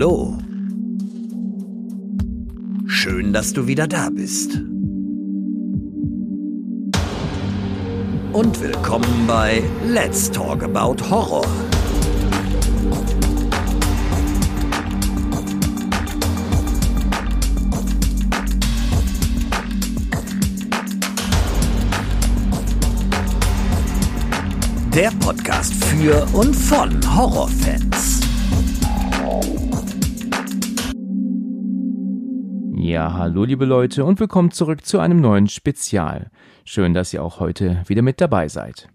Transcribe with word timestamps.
Hallo. 0.00 0.38
Schön, 2.86 3.32
dass 3.32 3.52
du 3.52 3.66
wieder 3.66 3.88
da 3.88 4.10
bist. 4.10 4.60
Und 8.32 8.60
willkommen 8.62 9.26
bei 9.26 9.60
Let's 9.88 10.30
Talk 10.30 10.62
About 10.62 11.02
Horror. 11.10 11.44
Der 24.94 25.10
Podcast 25.18 25.74
für 25.86 26.24
und 26.34 26.54
von 26.54 27.16
Horrorfans. 27.16 28.07
Ja, 32.98 33.12
hallo 33.12 33.44
liebe 33.44 33.64
Leute 33.64 34.04
und 34.04 34.18
willkommen 34.18 34.50
zurück 34.50 34.84
zu 34.84 34.98
einem 34.98 35.20
neuen 35.20 35.46
Spezial. 35.46 36.32
Schön, 36.64 36.94
dass 36.94 37.14
ihr 37.14 37.22
auch 37.22 37.38
heute 37.38 37.84
wieder 37.86 38.02
mit 38.02 38.20
dabei 38.20 38.48
seid. 38.48 38.88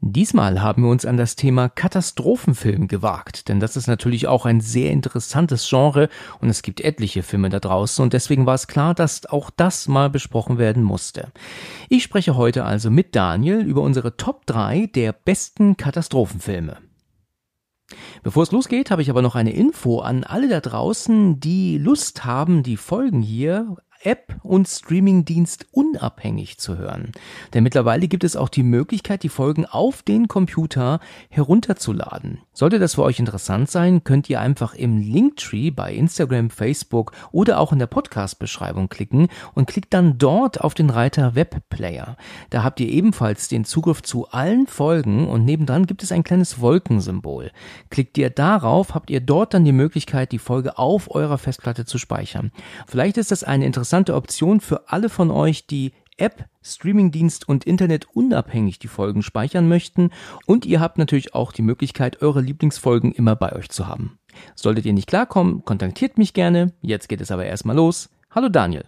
Diesmal 0.00 0.62
haben 0.62 0.82
wir 0.82 0.90
uns 0.90 1.06
an 1.06 1.16
das 1.16 1.36
Thema 1.36 1.68
Katastrophenfilm 1.68 2.88
gewagt, 2.88 3.48
denn 3.48 3.60
das 3.60 3.76
ist 3.76 3.86
natürlich 3.86 4.26
auch 4.26 4.46
ein 4.46 4.60
sehr 4.60 4.90
interessantes 4.90 5.68
Genre 5.68 6.08
und 6.40 6.48
es 6.48 6.62
gibt 6.62 6.80
etliche 6.80 7.22
Filme 7.22 7.50
da 7.50 7.60
draußen 7.60 8.02
und 8.02 8.14
deswegen 8.14 8.46
war 8.46 8.54
es 8.54 8.66
klar, 8.66 8.94
dass 8.94 9.26
auch 9.26 9.50
das 9.50 9.86
mal 9.86 10.10
besprochen 10.10 10.58
werden 10.58 10.82
musste. 10.82 11.30
Ich 11.88 12.02
spreche 12.02 12.34
heute 12.34 12.64
also 12.64 12.90
mit 12.90 13.14
Daniel 13.14 13.60
über 13.60 13.82
unsere 13.82 14.16
Top 14.16 14.44
3 14.46 14.90
der 14.92 15.12
besten 15.12 15.76
Katastrophenfilme. 15.76 16.87
Bevor 18.22 18.42
es 18.42 18.52
losgeht, 18.52 18.90
habe 18.90 19.02
ich 19.02 19.10
aber 19.10 19.22
noch 19.22 19.34
eine 19.34 19.52
Info 19.52 20.00
an 20.00 20.24
alle 20.24 20.48
da 20.48 20.60
draußen, 20.60 21.40
die 21.40 21.78
Lust 21.78 22.24
haben, 22.24 22.62
die 22.62 22.76
Folgen 22.76 23.22
hier 23.22 23.76
App 24.02 24.36
und 24.42 24.68
Streamingdienst 24.68 25.66
unabhängig 25.72 26.58
zu 26.58 26.78
hören. 26.78 27.12
Denn 27.52 27.64
mittlerweile 27.64 28.06
gibt 28.06 28.22
es 28.22 28.36
auch 28.36 28.48
die 28.48 28.62
Möglichkeit, 28.62 29.24
die 29.24 29.28
Folgen 29.28 29.66
auf 29.66 30.02
den 30.02 30.28
Computer 30.28 31.00
herunterzuladen. 31.30 32.38
Sollte 32.52 32.78
das 32.78 32.94
für 32.94 33.02
euch 33.02 33.18
interessant 33.18 33.70
sein, 33.70 34.04
könnt 34.04 34.30
ihr 34.30 34.40
einfach 34.40 34.74
im 34.74 34.98
Linktree 34.98 35.70
bei 35.70 35.92
Instagram, 35.92 36.50
Facebook 36.50 37.12
oder 37.32 37.58
auch 37.58 37.72
in 37.72 37.80
der 37.80 37.86
Podcast-Beschreibung 37.86 38.88
klicken 38.88 39.28
und 39.54 39.66
klickt 39.66 39.92
dann 39.92 40.18
dort 40.18 40.60
auf 40.60 40.74
den 40.74 40.90
Reiter 40.90 41.34
Webplayer. 41.34 42.16
Da 42.50 42.62
habt 42.62 42.78
ihr 42.80 42.88
ebenfalls 42.88 43.48
den 43.48 43.64
Zugriff 43.64 44.02
zu 44.02 44.28
allen 44.28 44.66
Folgen 44.66 45.28
und 45.28 45.44
nebendran 45.44 45.86
gibt 45.86 46.02
es 46.02 46.12
ein 46.12 46.24
kleines 46.24 46.60
Wolkensymbol. 46.60 47.50
Klickt 47.90 48.16
ihr 48.18 48.30
darauf, 48.30 48.94
habt 48.94 49.10
ihr 49.10 49.20
dort 49.20 49.54
dann 49.54 49.64
die 49.64 49.72
Möglichkeit, 49.72 50.30
die 50.32 50.38
Folge 50.38 50.78
auf 50.78 51.14
eurer 51.14 51.38
Festplatte 51.38 51.84
zu 51.84 51.98
speichern. 51.98 52.52
Vielleicht 52.86 53.16
ist 53.16 53.32
das 53.32 53.42
eine 53.42 53.66
interessante 53.66 53.87
interessante 53.88 54.16
Option 54.16 54.60
für 54.60 54.90
alle 54.90 55.08
von 55.08 55.30
euch, 55.30 55.66
die 55.66 55.92
App, 56.18 56.44
Streamingdienst 56.62 57.48
und 57.48 57.64
Internet 57.64 58.06
unabhängig 58.12 58.78
die 58.78 58.86
Folgen 58.86 59.22
speichern 59.22 59.66
möchten. 59.66 60.10
Und 60.44 60.66
ihr 60.66 60.78
habt 60.78 60.98
natürlich 60.98 61.34
auch 61.34 61.52
die 61.52 61.62
Möglichkeit, 61.62 62.20
eure 62.20 62.42
Lieblingsfolgen 62.42 63.12
immer 63.12 63.34
bei 63.34 63.50
euch 63.54 63.70
zu 63.70 63.86
haben. 63.86 64.18
Solltet 64.54 64.84
ihr 64.84 64.92
nicht 64.92 65.08
klarkommen, 65.08 65.64
kontaktiert 65.64 66.18
mich 66.18 66.34
gerne. 66.34 66.74
Jetzt 66.82 67.08
geht 67.08 67.22
es 67.22 67.30
aber 67.30 67.46
erstmal 67.46 67.76
los. 67.76 68.10
Hallo 68.30 68.50
Daniel. 68.50 68.84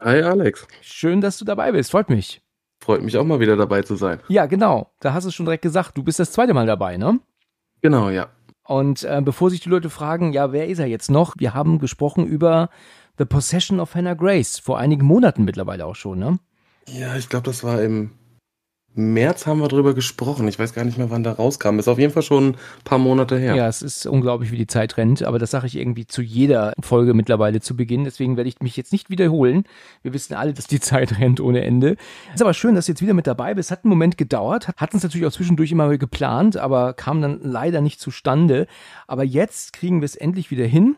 Hi 0.00 0.20
Alex. 0.20 0.66
Schön, 0.80 1.20
dass 1.20 1.38
du 1.38 1.44
dabei 1.44 1.70
bist. 1.70 1.92
Freut 1.92 2.10
mich. 2.10 2.42
Freut 2.80 3.02
mich 3.02 3.16
auch 3.18 3.24
mal 3.24 3.38
wieder 3.38 3.56
dabei 3.56 3.82
zu 3.82 3.94
sein. 3.94 4.18
Ja, 4.26 4.46
genau. 4.46 4.90
Da 4.98 5.12
hast 5.12 5.22
du 5.22 5.28
es 5.28 5.34
schon 5.36 5.46
direkt 5.46 5.62
gesagt. 5.62 5.96
Du 5.96 6.02
bist 6.02 6.18
das 6.18 6.32
zweite 6.32 6.54
Mal 6.54 6.66
dabei, 6.66 6.96
ne? 6.96 7.20
Genau, 7.82 8.10
ja. 8.10 8.30
Und 8.64 9.04
äh, 9.04 9.20
bevor 9.24 9.50
sich 9.50 9.60
die 9.60 9.68
Leute 9.68 9.90
fragen, 9.90 10.32
ja, 10.32 10.52
wer 10.52 10.68
ist 10.68 10.80
er 10.80 10.86
jetzt 10.86 11.10
noch? 11.10 11.34
Wir 11.38 11.54
haben 11.54 11.78
gesprochen 11.78 12.26
über 12.26 12.68
The 13.20 13.26
Possession 13.26 13.80
of 13.80 13.94
Hannah 13.94 14.14
Grace, 14.14 14.58
vor 14.58 14.78
einigen 14.78 15.04
Monaten 15.04 15.44
mittlerweile 15.44 15.84
auch 15.84 15.94
schon, 15.94 16.18
ne? 16.18 16.38
Ja, 16.88 17.16
ich 17.16 17.28
glaube, 17.28 17.44
das 17.44 17.62
war 17.62 17.82
im 17.82 18.12
März 18.94 19.46
haben 19.46 19.60
wir 19.60 19.68
drüber 19.68 19.92
gesprochen. 19.92 20.48
Ich 20.48 20.58
weiß 20.58 20.72
gar 20.72 20.86
nicht 20.86 20.96
mehr, 20.96 21.10
wann 21.10 21.22
da 21.22 21.32
rauskam. 21.32 21.78
Ist 21.78 21.86
auf 21.86 21.98
jeden 21.98 22.14
Fall 22.14 22.22
schon 22.22 22.52
ein 22.52 22.56
paar 22.82 22.96
Monate 22.96 23.38
her. 23.38 23.54
Ja, 23.54 23.68
es 23.68 23.82
ist 23.82 24.06
unglaublich, 24.06 24.52
wie 24.52 24.56
die 24.56 24.66
Zeit 24.66 24.96
rennt, 24.96 25.22
aber 25.22 25.38
das 25.38 25.50
sage 25.50 25.66
ich 25.66 25.76
irgendwie 25.76 26.06
zu 26.06 26.22
jeder 26.22 26.72
Folge 26.80 27.12
mittlerweile 27.12 27.60
zu 27.60 27.76
Beginn. 27.76 28.04
Deswegen 28.04 28.38
werde 28.38 28.48
ich 28.48 28.58
mich 28.60 28.74
jetzt 28.78 28.90
nicht 28.90 29.10
wiederholen. 29.10 29.64
Wir 30.00 30.14
wissen 30.14 30.32
alle, 30.32 30.54
dass 30.54 30.66
die 30.66 30.80
Zeit 30.80 31.18
rennt 31.20 31.40
ohne 31.40 31.62
Ende. 31.62 31.96
Ist 32.34 32.40
aber 32.40 32.54
schön, 32.54 32.74
dass 32.74 32.86
du 32.86 32.92
jetzt 32.92 33.02
wieder 33.02 33.12
mit 33.12 33.26
dabei 33.26 33.52
bist. 33.52 33.70
Hat 33.70 33.84
einen 33.84 33.90
Moment 33.90 34.16
gedauert, 34.16 34.68
hat 34.78 34.94
uns 34.94 35.02
natürlich 35.02 35.26
auch 35.26 35.32
zwischendurch 35.32 35.72
immer 35.72 35.94
geplant, 35.98 36.56
aber 36.56 36.94
kam 36.94 37.20
dann 37.20 37.38
leider 37.42 37.82
nicht 37.82 38.00
zustande. 38.00 38.66
Aber 39.06 39.24
jetzt 39.24 39.74
kriegen 39.74 40.00
wir 40.00 40.06
es 40.06 40.16
endlich 40.16 40.50
wieder 40.50 40.64
hin. 40.64 40.96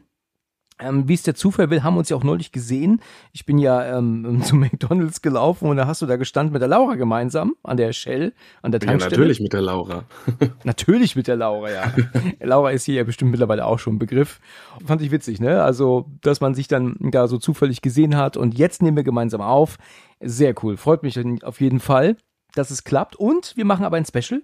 Ähm, 0.83 1.09
wie 1.09 1.15
es 1.15 1.23
der 1.23 1.35
Zufall 1.35 1.71
will, 1.71 1.83
haben 1.83 1.95
wir 1.95 2.01
uns 2.01 2.09
ja 2.09 2.17
auch 2.17 2.25
neulich 2.25 2.53
gesehen. 2.53 3.01
Ich 3.33 3.47
bin 3.47 3.59
ja 3.59 3.99
ähm, 3.99 4.43
zu 4.45 4.57
McDonalds 4.57 5.23
gelaufen 5.23 5.69
und 5.69 5.77
da 5.77 5.87
hast 5.87 6.03
du 6.03 6.07
da 6.07 6.17
gestanden 6.17 6.53
mit 6.53 6.63
der 6.63 6.69
Laura 6.69 6.95
gemeinsam 6.95 7.55
an 7.63 7.77
der 7.77 7.93
Shell, 7.93 8.33
an 8.63 8.73
der 8.73 8.81
Tankstelle. 8.81 9.13
Ja, 9.13 9.19
natürlich 9.19 9.41
mit 9.41 9.53
der 9.53 9.63
Laura. 9.63 10.05
natürlich 10.65 11.17
mit 11.17 11.29
der 11.29 11.37
Laura, 11.37 11.71
ja. 11.71 11.93
Laura 12.41 12.71
ist 12.71 12.85
hier 12.85 12.97
ja 12.97 13.05
bestimmt 13.05 13.31
mittlerweile 13.31 13.67
auch 13.67 13.79
schon 13.79 13.97
ein 13.97 13.99
Begriff. 13.99 14.41
Fand 14.85 15.03
ich 15.03 15.11
witzig, 15.11 15.41
ne? 15.41 15.63
Also, 15.63 16.11
dass 16.23 16.41
man 16.41 16.55
sich 16.55 16.69
dann 16.69 16.97
da 17.01 17.29
so 17.29 17.39
zufällig 17.39 17.83
gesehen 17.83 18.17
hat 18.17 18.37
und 18.37 18.59
jetzt 18.59 18.83
nehmen 18.83 18.97
wir 18.97 19.05
gemeinsam 19.05 19.41
auf. 19.41 19.79
Sehr 20.21 20.55
cool. 20.63 20.77
Freut 20.77 21.03
mich 21.03 21.19
auf 21.45 21.61
jeden 21.61 21.81
Fall 21.81 22.17
dass 22.55 22.71
es 22.71 22.85
klappt. 22.85 23.17
Und 23.17 23.57
wir 23.57 23.65
machen 23.65 23.85
aber 23.85 23.97
ein 23.97 24.05
Special. 24.05 24.41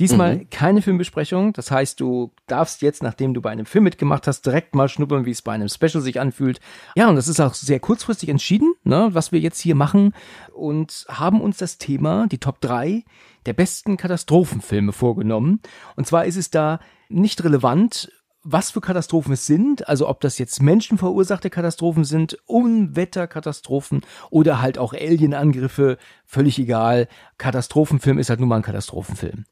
Diesmal 0.00 0.36
mhm. 0.36 0.50
keine 0.50 0.82
Filmbesprechung. 0.82 1.52
Das 1.52 1.70
heißt, 1.70 2.00
du 2.00 2.32
darfst 2.46 2.82
jetzt, 2.82 3.02
nachdem 3.02 3.34
du 3.34 3.40
bei 3.40 3.50
einem 3.50 3.66
Film 3.66 3.84
mitgemacht 3.84 4.26
hast, 4.26 4.46
direkt 4.46 4.74
mal 4.74 4.88
schnuppern, 4.88 5.26
wie 5.26 5.30
es 5.30 5.42
bei 5.42 5.52
einem 5.52 5.68
Special 5.68 6.02
sich 6.02 6.20
anfühlt. 6.20 6.60
Ja, 6.94 7.08
und 7.08 7.16
das 7.16 7.28
ist 7.28 7.40
auch 7.40 7.54
sehr 7.54 7.80
kurzfristig 7.80 8.28
entschieden, 8.28 8.74
ne, 8.84 9.08
was 9.12 9.32
wir 9.32 9.40
jetzt 9.40 9.60
hier 9.60 9.74
machen. 9.74 10.14
Und 10.54 11.06
haben 11.08 11.40
uns 11.40 11.58
das 11.58 11.78
Thema, 11.78 12.26
die 12.26 12.38
Top 12.38 12.60
3 12.60 13.04
der 13.46 13.52
besten 13.52 13.96
Katastrophenfilme 13.96 14.92
vorgenommen. 14.92 15.60
Und 15.96 16.06
zwar 16.06 16.26
ist 16.26 16.36
es 16.36 16.50
da 16.50 16.80
nicht 17.08 17.42
relevant, 17.44 18.10
was 18.50 18.70
für 18.70 18.80
Katastrophen 18.80 19.34
es 19.34 19.46
sind, 19.46 19.88
also 19.88 20.08
ob 20.08 20.20
das 20.20 20.38
jetzt 20.38 20.62
menschenverursachte 20.62 21.50
Katastrophen 21.50 22.04
sind, 22.04 22.38
Unwetterkatastrophen 22.46 24.00
oder 24.30 24.62
halt 24.62 24.78
auch 24.78 24.94
Alienangriffe, 24.94 25.98
völlig 26.24 26.58
egal. 26.58 27.08
Katastrophenfilm 27.36 28.18
ist 28.18 28.30
halt 28.30 28.40
nun 28.40 28.48
mal 28.48 28.56
ein 28.56 28.62
Katastrophenfilm. 28.62 29.44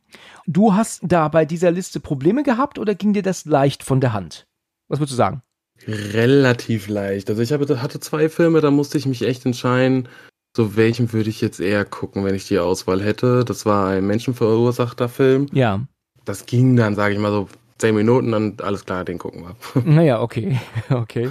Du 0.47 0.75
hast 0.75 1.01
da 1.03 1.29
bei 1.29 1.45
dieser 1.45 1.71
Liste 1.71 2.01
Probleme 2.01 2.43
gehabt 2.43 2.79
oder 2.79 2.95
ging 2.95 3.13
dir 3.13 3.23
das 3.23 3.45
leicht 3.45 3.83
von 3.83 4.01
der 4.01 4.15
Hand? 4.15 4.47
Was 4.89 4.99
würdest 4.99 5.13
du 5.13 5.17
sagen? 5.17 5.43
Relativ 5.87 6.89
leicht. 6.89 7.29
Also 7.29 7.43
ich 7.43 7.53
habe, 7.53 7.83
hatte 7.83 8.01
zwei 8.01 8.31
Filme, 8.31 8.63
da 8.63 8.71
musste 8.71 8.97
ich 8.97 9.05
mich 9.05 9.23
echt 9.23 9.45
entscheiden, 9.45 10.09
so 10.57 10.75
welchen 10.75 11.13
würde 11.13 11.29
ich 11.29 11.43
jetzt 11.43 11.61
eher 11.61 11.85
gucken, 11.85 12.25
wenn 12.25 12.35
ich 12.35 12.49
die 12.49 12.59
Auswahl 12.59 13.03
hätte. 13.03 13.45
Das 13.45 13.67
war 13.67 13.89
ein 13.91 14.07
menschenverursachter 14.07 15.11
Film. 15.11 15.49
Ja. 15.53 15.87
Das 16.25 16.47
ging 16.47 16.77
dann, 16.77 16.95
sage 16.95 17.13
ich 17.13 17.21
mal 17.21 17.31
so, 17.31 17.49
zehn 17.79 17.95
Minuten, 17.95 18.33
dann 18.33 18.57
alles 18.63 18.85
klar, 18.85 19.05
den 19.05 19.19
gucken 19.19 19.43
wir. 19.43 19.83
Naja, 19.85 20.21
okay, 20.21 20.59
okay. 20.91 21.31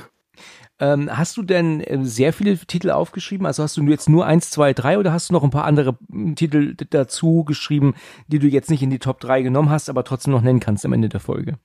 Ähm, 0.78 1.10
hast 1.16 1.38
du 1.38 1.44
denn 1.44 1.80
äh, 1.82 2.04
sehr 2.04 2.34
viele 2.34 2.58
Titel 2.58 2.92
aufgeschrieben? 2.92 3.46
Also 3.46 3.64
hast 3.64 3.78
du 3.78 3.84
jetzt 3.84 4.10
nur 4.10 4.26
eins, 4.26 4.50
zwei, 4.52 4.74
drei 4.74 5.00
oder 5.00 5.14
hast 5.14 5.30
du 5.30 5.34
noch 5.34 5.44
ein 5.44 5.50
paar 5.50 5.64
andere 5.64 5.98
hm, 6.12 6.36
Titel 6.36 6.76
dazu 6.90 7.46
geschrieben, 7.46 7.96
die 8.28 8.40
du 8.40 8.48
jetzt 8.48 8.70
nicht 8.70 8.84
in 8.84 8.90
die 8.90 9.00
Top 9.00 9.22
3 9.22 9.42
genommen 9.42 9.70
hast, 9.70 9.90
aber 9.90 10.04
trotzdem 10.04 10.34
noch 10.34 10.42
nennen 10.42 10.60
kannst 10.60 10.86
am 10.86 10.92
Ende 10.92 11.08
der 11.08 11.22
Folge? 11.22 11.58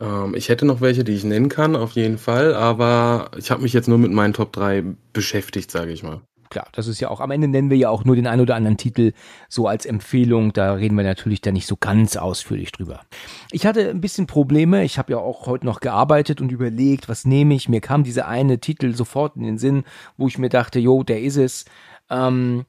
Ähm, 0.00 0.34
ich 0.34 0.48
hätte 0.48 0.66
noch 0.66 0.80
welche, 0.80 1.04
die 1.04 1.12
ich 1.12 1.22
nennen 1.22 1.48
kann, 1.48 1.76
auf 1.76 1.92
jeden 1.92 2.18
Fall, 2.18 2.54
aber 2.54 3.30
ich 3.36 3.52
habe 3.52 3.62
mich 3.62 3.72
jetzt 3.72 3.86
nur 3.86 3.98
mit 3.98 4.10
meinen 4.10 4.34
Top 4.34 4.52
3 4.52 4.82
beschäftigt, 5.12 5.70
sage 5.70 5.92
ich 5.92 6.02
mal 6.02 6.20
klar, 6.50 6.68
das 6.72 6.86
ist 6.86 7.00
ja 7.00 7.08
auch, 7.08 7.20
am 7.20 7.30
Ende 7.30 7.48
nennen 7.48 7.70
wir 7.70 7.76
ja 7.76 7.90
auch 7.90 8.04
nur 8.04 8.16
den 8.16 8.26
ein 8.26 8.40
oder 8.40 8.54
anderen 8.54 8.76
Titel 8.76 9.12
so 9.48 9.68
als 9.68 9.86
Empfehlung. 9.86 10.52
Da 10.52 10.74
reden 10.74 10.96
wir 10.96 11.04
natürlich 11.04 11.40
da 11.40 11.52
nicht 11.52 11.66
so 11.66 11.76
ganz 11.76 12.16
ausführlich 12.16 12.72
drüber. 12.72 13.00
Ich 13.50 13.66
hatte 13.66 13.90
ein 13.90 14.00
bisschen 14.00 14.26
Probleme. 14.26 14.84
Ich 14.84 14.98
habe 14.98 15.12
ja 15.12 15.18
auch 15.18 15.46
heute 15.46 15.66
noch 15.66 15.80
gearbeitet 15.80 16.40
und 16.40 16.52
überlegt, 16.52 17.08
was 17.08 17.24
nehme 17.24 17.54
ich. 17.54 17.68
Mir 17.68 17.80
kam 17.80 18.04
dieser 18.04 18.28
eine 18.28 18.58
Titel 18.58 18.94
sofort 18.94 19.36
in 19.36 19.42
den 19.42 19.58
Sinn, 19.58 19.84
wo 20.16 20.28
ich 20.28 20.38
mir 20.38 20.48
dachte, 20.48 20.78
jo, 20.78 21.02
der 21.02 21.22
ist 21.22 21.36
es. 21.36 21.64
Ähm, 22.10 22.64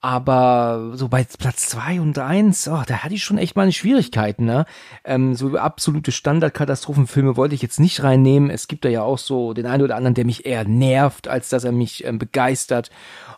aber 0.00 0.92
so 0.94 1.08
bei 1.08 1.24
Platz 1.24 1.68
zwei 1.68 2.00
und 2.00 2.18
eins, 2.18 2.68
oh, 2.68 2.82
da 2.86 2.98
hatte 2.98 3.14
ich 3.14 3.24
schon 3.24 3.38
echt 3.38 3.56
meine 3.56 3.72
Schwierigkeiten, 3.72 4.44
ne? 4.44 4.64
Ähm, 5.04 5.34
so 5.34 5.56
absolute 5.56 6.12
Standardkatastrophenfilme 6.12 7.36
wollte 7.36 7.56
ich 7.56 7.62
jetzt 7.62 7.80
nicht 7.80 8.02
reinnehmen. 8.04 8.48
Es 8.50 8.68
gibt 8.68 8.84
da 8.84 8.88
ja 8.88 9.02
auch 9.02 9.18
so 9.18 9.54
den 9.54 9.66
einen 9.66 9.82
oder 9.82 9.96
anderen, 9.96 10.14
der 10.14 10.24
mich 10.24 10.46
eher 10.46 10.64
nervt, 10.64 11.26
als 11.26 11.48
dass 11.48 11.64
er 11.64 11.72
mich 11.72 12.04
ähm, 12.04 12.18
begeistert. 12.18 12.90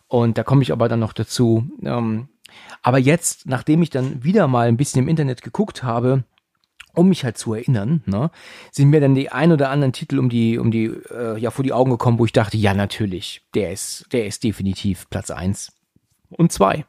Und 0.07 0.37
da 0.37 0.43
komme 0.43 0.63
ich 0.63 0.73
aber 0.73 0.89
dann 0.89 1.01
noch 1.01 1.15
dazu. 1.15 1.65
Ähm, 1.83 2.29
aber 2.83 2.99
jetzt, 2.99 3.47
nachdem 3.47 3.81
ich 3.81 3.91
dann 3.91 4.23
wieder 4.23 4.47
mal 4.47 4.69
ein 4.69 4.77
bisschen 4.77 5.03
im 5.03 5.09
Internet 5.09 5.43
geguckt 5.43 5.83
habe, 5.83 6.25
um 6.93 7.09
mich 7.09 7.25
halt 7.25 7.39
zu 7.39 7.55
erinnern, 7.55 8.03
ne, 8.05 8.31
sind 8.71 8.91
mir 8.91 9.01
dann 9.01 9.15
die 9.15 9.31
ein 9.31 9.53
oder 9.53 9.71
anderen 9.71 9.93
Titel 9.93 10.19
um 10.19 10.29
die, 10.29 10.59
um 10.59 10.71
die, 10.71 10.87
äh, 10.87 11.39
ja, 11.39 11.51
vor 11.51 11.63
die 11.63 11.73
Augen 11.73 11.93
gekommen, 11.93 12.19
wo 12.19 12.27
ich 12.27 12.33
dachte, 12.33 12.59
ja, 12.59 12.75
natürlich, 12.75 13.43
der 13.55 13.73
ist, 13.73 14.09
der 14.13 14.27
ist 14.27 14.45
definitiv 14.45 15.09
Platz 15.09 15.31
eins 15.31 15.73
und 16.31 16.53
zwei. 16.53 16.85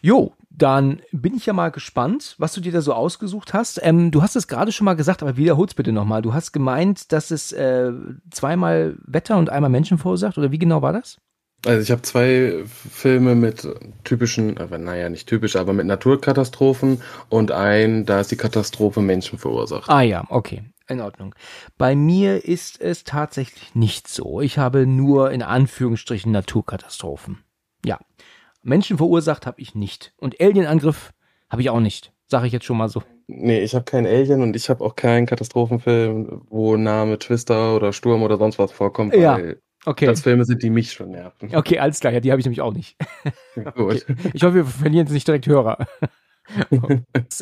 Jo, 0.00 0.34
dann 0.50 1.00
bin 1.10 1.34
ich 1.34 1.46
ja 1.46 1.52
mal 1.52 1.70
gespannt, 1.70 2.36
was 2.38 2.52
du 2.52 2.60
dir 2.60 2.72
da 2.72 2.80
so 2.80 2.92
ausgesucht 2.92 3.54
hast. 3.54 3.80
Ähm, 3.82 4.10
du 4.10 4.22
hast 4.22 4.36
es 4.36 4.46
gerade 4.46 4.70
schon 4.70 4.84
mal 4.84 4.94
gesagt, 4.94 5.22
aber 5.22 5.36
wiederhol's 5.36 5.74
bitte 5.74 5.92
nochmal. 5.92 6.22
Du 6.22 6.32
hast 6.32 6.52
gemeint, 6.52 7.12
dass 7.12 7.30
es 7.30 7.52
äh, 7.52 7.90
zweimal 8.30 8.96
Wetter 9.04 9.38
und 9.38 9.50
einmal 9.50 9.70
Menschen 9.70 9.98
verursacht, 9.98 10.38
oder 10.38 10.52
wie 10.52 10.58
genau 10.58 10.82
war 10.82 10.92
das? 10.92 11.18
Also 11.66 11.80
ich 11.80 11.90
habe 11.90 12.02
zwei 12.02 12.62
Filme 12.66 13.34
mit 13.34 13.66
typischen, 14.04 14.58
aber 14.58 14.76
naja, 14.76 15.08
nicht 15.08 15.26
typisch, 15.26 15.56
aber 15.56 15.72
mit 15.72 15.86
Naturkatastrophen 15.86 17.00
und 17.30 17.52
ein, 17.52 18.04
da 18.04 18.20
ist 18.20 18.30
die 18.30 18.36
Katastrophe 18.36 19.00
Menschen 19.00 19.38
verursacht. 19.38 19.88
Ah 19.88 20.02
ja, 20.02 20.24
okay. 20.28 20.64
In 20.86 21.00
Ordnung. 21.00 21.34
Bei 21.78 21.96
mir 21.96 22.44
ist 22.44 22.78
es 22.78 23.04
tatsächlich 23.04 23.74
nicht 23.74 24.06
so. 24.06 24.42
Ich 24.42 24.58
habe 24.58 24.86
nur 24.86 25.30
in 25.30 25.40
Anführungsstrichen 25.40 26.30
Naturkatastrophen. 26.30 27.43
Menschen 28.64 28.96
verursacht 28.96 29.46
habe 29.46 29.60
ich 29.60 29.74
nicht. 29.74 30.12
Und 30.16 30.40
Alienangriff 30.40 31.12
habe 31.48 31.62
ich 31.62 31.70
auch 31.70 31.80
nicht. 31.80 32.12
Sage 32.26 32.46
ich 32.46 32.52
jetzt 32.52 32.64
schon 32.64 32.78
mal 32.78 32.88
so. 32.88 33.02
Nee, 33.26 33.60
ich 33.60 33.74
habe 33.74 33.84
keinen 33.84 34.06
Alien 34.06 34.42
und 34.42 34.56
ich 34.56 34.68
habe 34.68 34.84
auch 34.84 34.96
keinen 34.96 35.26
Katastrophenfilm, 35.26 36.42
wo 36.48 36.76
Name 36.76 37.18
Twister 37.18 37.76
oder 37.76 37.92
Sturm 37.92 38.22
oder 38.22 38.38
sonst 38.38 38.58
was 38.58 38.72
vorkommt. 38.72 39.14
Ja. 39.14 39.38
Okay. 39.86 40.06
Das 40.06 40.22
Filme 40.22 40.46
sind, 40.46 40.62
die 40.62 40.70
mich 40.70 40.92
schon 40.92 41.10
nerven. 41.10 41.54
Okay, 41.54 41.78
alles 41.78 42.00
klar. 42.00 42.12
Ja, 42.12 42.20
die 42.20 42.30
habe 42.30 42.40
ich 42.40 42.46
nämlich 42.46 42.62
auch 42.62 42.72
nicht. 42.72 42.96
okay. 43.76 44.00
Ich 44.32 44.42
hoffe, 44.42 44.54
wir 44.54 44.64
verlieren 44.64 45.06
jetzt 45.06 45.12
nicht 45.12 45.28
direkt 45.28 45.46
Hörer. 45.46 45.86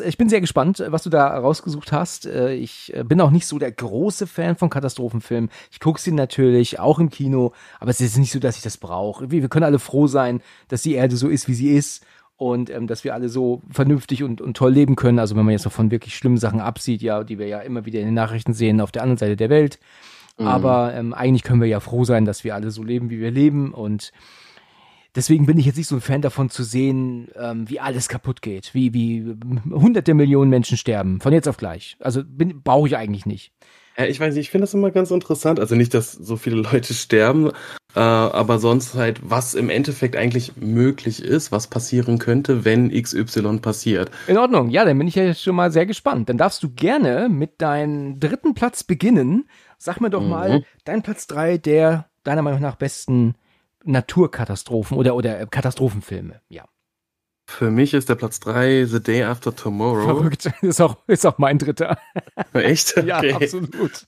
Ich 0.05 0.17
bin 0.17 0.29
sehr 0.29 0.41
gespannt, 0.41 0.83
was 0.87 1.03
du 1.03 1.09
da 1.09 1.37
rausgesucht 1.37 1.91
hast. 1.91 2.25
Äh, 2.25 2.53
ich 2.53 2.93
äh, 2.95 3.03
bin 3.03 3.19
auch 3.21 3.31
nicht 3.31 3.47
so 3.47 3.59
der 3.59 3.71
große 3.71 4.27
Fan 4.27 4.55
von 4.55 4.69
Katastrophenfilmen. 4.69 5.49
Ich 5.71 5.79
gucke 5.79 5.99
sie 5.99 6.11
natürlich 6.11 6.79
auch 6.79 6.99
im 6.99 7.09
Kino, 7.09 7.53
aber 7.79 7.91
es 7.91 8.01
ist 8.01 8.17
nicht 8.17 8.31
so, 8.31 8.39
dass 8.39 8.57
ich 8.57 8.63
das 8.63 8.77
brauche. 8.77 9.29
Wir 9.31 9.47
können 9.49 9.65
alle 9.65 9.79
froh 9.79 10.07
sein, 10.07 10.41
dass 10.67 10.81
die 10.81 10.93
Erde 10.93 11.15
so 11.17 11.27
ist, 11.27 11.47
wie 11.47 11.53
sie 11.53 11.71
ist 11.71 12.05
und 12.37 12.69
ähm, 12.69 12.87
dass 12.87 13.03
wir 13.03 13.13
alle 13.13 13.29
so 13.29 13.61
vernünftig 13.69 14.23
und, 14.23 14.41
und 14.41 14.57
toll 14.57 14.71
leben 14.71 14.95
können. 14.95 15.19
Also 15.19 15.35
wenn 15.35 15.45
man 15.45 15.53
jetzt 15.53 15.65
noch 15.65 15.71
von 15.71 15.91
wirklich 15.91 16.15
schlimmen 16.15 16.37
Sachen 16.37 16.59
absieht, 16.59 17.01
ja, 17.01 17.23
die 17.23 17.39
wir 17.39 17.47
ja 17.47 17.59
immer 17.59 17.85
wieder 17.85 17.99
in 17.99 18.05
den 18.05 18.15
Nachrichten 18.15 18.53
sehen 18.53 18.81
auf 18.81 18.91
der 18.91 19.03
anderen 19.03 19.17
Seite 19.17 19.35
der 19.35 19.49
Welt. 19.49 19.79
Mhm. 20.37 20.47
Aber 20.47 20.93
ähm, 20.93 21.13
eigentlich 21.13 21.43
können 21.43 21.61
wir 21.61 21.67
ja 21.67 21.79
froh 21.79 22.05
sein, 22.05 22.25
dass 22.25 22.43
wir 22.43 22.55
alle 22.55 22.71
so 22.71 22.83
leben, 22.83 23.09
wie 23.09 23.19
wir 23.19 23.31
leben 23.31 23.73
und 23.73 24.11
Deswegen 25.15 25.45
bin 25.45 25.59
ich 25.59 25.65
jetzt 25.65 25.77
nicht 25.77 25.87
so 25.87 25.95
ein 25.95 26.01
Fan 26.01 26.21
davon 26.21 26.49
zu 26.49 26.63
sehen, 26.63 27.27
ähm, 27.35 27.69
wie 27.69 27.79
alles 27.79 28.09
kaputt 28.09 28.41
geht, 28.41 28.73
wie, 28.73 28.93
wie 28.93 29.35
hunderte 29.71 30.13
Millionen 30.15 30.49
Menschen 30.49 30.77
sterben, 30.77 31.21
von 31.21 31.33
jetzt 31.33 31.47
auf 31.47 31.57
gleich. 31.57 31.97
Also 31.99 32.23
brauche 32.25 32.87
ich 32.87 32.97
eigentlich 32.97 33.25
nicht. 33.25 33.51
Ja, 33.97 34.05
ich 34.05 34.19
weiß 34.19 34.33
nicht, 34.33 34.45
ich 34.45 34.49
finde 34.49 34.63
das 34.63 34.73
immer 34.73 34.89
ganz 34.89 35.11
interessant. 35.11 35.59
Also 35.59 35.75
nicht, 35.75 35.93
dass 35.93 36.13
so 36.13 36.35
viele 36.35 36.55
Leute 36.55 36.95
sterben, 36.95 37.51
äh, 37.95 37.99
aber 37.99 38.57
sonst 38.57 38.95
halt, 38.95 39.19
was 39.23 39.53
im 39.53 39.69
Endeffekt 39.69 40.15
eigentlich 40.15 40.57
möglich 40.57 41.21
ist, 41.21 41.51
was 41.51 41.67
passieren 41.67 42.17
könnte, 42.17 42.65
wenn 42.65 42.89
XY 42.89 43.59
passiert. 43.59 44.09
In 44.27 44.37
Ordnung, 44.39 44.69
ja, 44.69 44.83
dann 44.83 44.97
bin 44.97 45.07
ich 45.07 45.15
ja 45.15 45.23
jetzt 45.23 45.43
schon 45.43 45.55
mal 45.55 45.71
sehr 45.71 45.85
gespannt. 45.85 46.29
Dann 46.29 46.39
darfst 46.39 46.63
du 46.63 46.71
gerne 46.71 47.29
mit 47.29 47.61
deinem 47.61 48.19
dritten 48.19 48.55
Platz 48.55 48.83
beginnen. 48.83 49.47
Sag 49.77 50.01
mir 50.01 50.09
doch 50.09 50.23
mhm. 50.23 50.29
mal, 50.29 50.63
dein 50.85 51.03
Platz 51.03 51.27
drei 51.27 51.59
der 51.59 52.09
deiner 52.23 52.41
Meinung 52.41 52.61
nach 52.61 52.75
besten 52.75 53.35
Naturkatastrophen 53.83 54.97
oder, 54.97 55.15
oder 55.15 55.45
Katastrophenfilme, 55.45 56.41
ja. 56.49 56.65
Für 57.49 57.69
mich 57.69 57.93
ist 57.93 58.09
der 58.09 58.15
Platz 58.15 58.39
3 58.39 58.85
The 58.85 59.03
Day 59.03 59.23
After 59.23 59.55
Tomorrow. 59.55 60.05
Verrückt. 60.05 60.49
Ist 60.61 60.81
auch, 60.81 60.97
ist 61.07 61.25
auch 61.25 61.37
mein 61.37 61.57
dritter. 61.57 61.97
Echt? 62.53 62.95
Okay. 62.97 63.29
Ja, 63.29 63.35
absolut. 63.35 64.07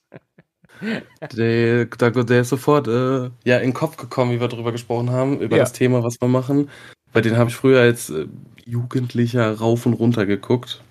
Der, 1.34 1.86
der, 1.86 2.12
der 2.12 2.42
ist 2.42 2.50
sofort 2.50 2.88
äh, 2.88 3.30
ja, 3.46 3.58
in 3.58 3.70
den 3.70 3.74
Kopf 3.74 3.96
gekommen, 3.96 4.32
wie 4.32 4.42
wir 4.42 4.50
darüber 4.50 4.74
gesprochen 4.74 5.10
haben, 5.10 5.40
über 5.40 5.56
ja. 5.56 5.64
das 5.64 5.72
Thema, 5.72 6.04
was 6.04 6.20
wir 6.20 6.28
machen. 6.28 6.70
Bei 7.14 7.22
den 7.22 7.38
habe 7.38 7.50
ich 7.50 7.56
früher 7.56 7.80
als 7.80 8.10
äh, 8.10 8.28
Jugendlicher 8.66 9.58
rauf 9.58 9.86
und 9.86 9.94
runter 9.94 10.26
geguckt. 10.26 10.84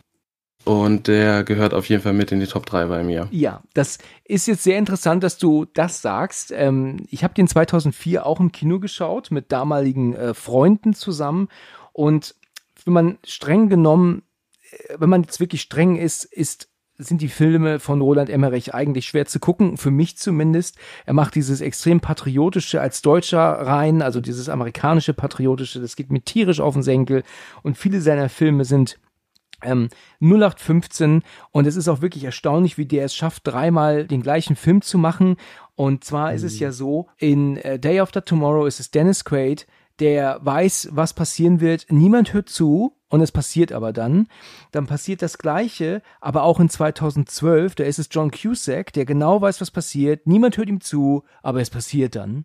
Und 0.65 1.09
der 1.09 1.45
gehört 1.45 1.75
auf 1.75 1.89
jeden 1.89 2.03
Fall 2.03 2.15
mit 2.15 2.33
in 2.33 2.41
die 2.41 2.47
Top 2.47 2.65
3 2.65 2.87
bei 2.87 3.03
mir. 3.03 3.29
Ja, 3.31 3.63
das 3.75 3.99
ist 4.25 4.47
jetzt 4.47 4.63
sehr 4.63 4.79
interessant, 4.79 5.23
dass 5.23 5.37
du 5.37 5.67
das 5.67 6.01
sagst. 6.01 6.53
Ähm, 6.53 7.07
ich 7.11 7.23
habe 7.23 7.35
den 7.35 7.49
2004 7.49 8.25
auch 8.25 8.41
im 8.41 8.51
Kino 8.51 8.81
geschaut, 8.81 9.31
mit 9.31 9.53
damaligen 9.53 10.15
äh, 10.15 10.33
Freunden 10.33 10.95
zusammen. 10.95 11.49
Und 11.93 12.35
wenn 12.85 12.95
man 12.95 13.19
streng 13.25 13.69
genommen, 13.69 14.23
äh, 14.71 14.95
wenn 14.99 15.11
man 15.11 15.23
jetzt 15.23 15.39
wirklich 15.39 15.61
streng 15.61 15.97
ist, 15.97 16.25
ist 16.25 16.69
sind 16.97 17.21
die 17.21 17.29
Filme 17.29 17.81
von 17.81 18.01
Roland 18.01 18.31
Emmerich 18.31 18.73
eigentlich 18.73 19.07
schwer 19.07 19.27
zu 19.27 19.41
gucken, 19.41 19.77
für 19.77 19.91
mich 19.91 20.17
zumindest. 20.17 20.79
Er 21.07 21.13
macht 21.13 21.35
dieses 21.35 21.61
extrem 21.61 22.01
patriotische 22.01 22.81
als 22.81 23.03
Deutscher 23.03 23.41
rein, 23.41 24.01
also 24.01 24.21
dieses 24.21 24.49
amerikanische 24.49 25.13
patriotische, 25.13 25.81
das 25.81 25.97
geht 25.97 26.13
mir 26.13 26.23
tierisch 26.23 26.61
auf 26.61 26.75
den 26.75 26.85
Senkel 26.85 27.25
und 27.63 27.77
viele 27.77 28.01
seiner 28.01 28.29
Filme 28.29 28.65
sind 28.65 28.99
ähm, 29.65 29.89
0815 30.21 31.23
und 31.51 31.67
es 31.67 31.77
ist 31.77 31.89
auch 31.89 32.03
wirklich 32.03 32.25
erstaunlich, 32.25 32.79
wie 32.79 32.87
der 32.87 33.05
es 33.05 33.15
schafft, 33.15 33.47
dreimal 33.47 34.07
den 34.07 34.23
gleichen 34.23 34.57
Film 34.57 34.83
zu 34.83 34.99
machen. 34.99 35.37
Und 35.75 36.05
zwar 36.05 36.31
mhm. 36.31 36.37
ist 36.37 36.43
es 36.43 36.59
ja 36.59 36.73
so, 36.73 37.09
in 37.19 37.57
äh, 37.59 37.79
Day 37.79 38.01
After 38.01 38.25
Tomorrow 38.25 38.67
ist 38.67 38.81
es 38.81 38.91
Dennis 38.91 39.25
Quaid, 39.25 39.67
der 40.01 40.39
weiß, 40.43 40.89
was 40.93 41.15
passieren 41.15 41.61
wird. 41.61 41.87
Niemand 41.89 42.33
hört 42.33 42.49
zu 42.49 42.97
und 43.09 43.21
es 43.21 43.33
passiert 43.33 43.73
aber 43.73 43.93
dann. 43.93 44.27
Dann 44.73 44.87
passiert 44.87 45.23
das 45.23 45.39
Gleiche, 45.39 46.03
aber 46.21 46.43
auch 46.43 46.59
in 46.59 46.69
2012, 46.69 47.77
da 47.77 47.85
ist 47.85 47.99
es 47.99 48.09
John 48.11 48.31
Cusack, 48.31 48.93
der 48.93 49.05
genau 49.05 49.41
weiß, 49.41 49.61
was 49.61 49.71
passiert. 49.71 50.27
Niemand 50.27 50.57
hört 50.57 50.69
ihm 50.69 50.81
zu, 50.81 51.23
aber 51.43 51.61
es 51.61 51.71
passiert 51.71 52.17
dann. 52.17 52.45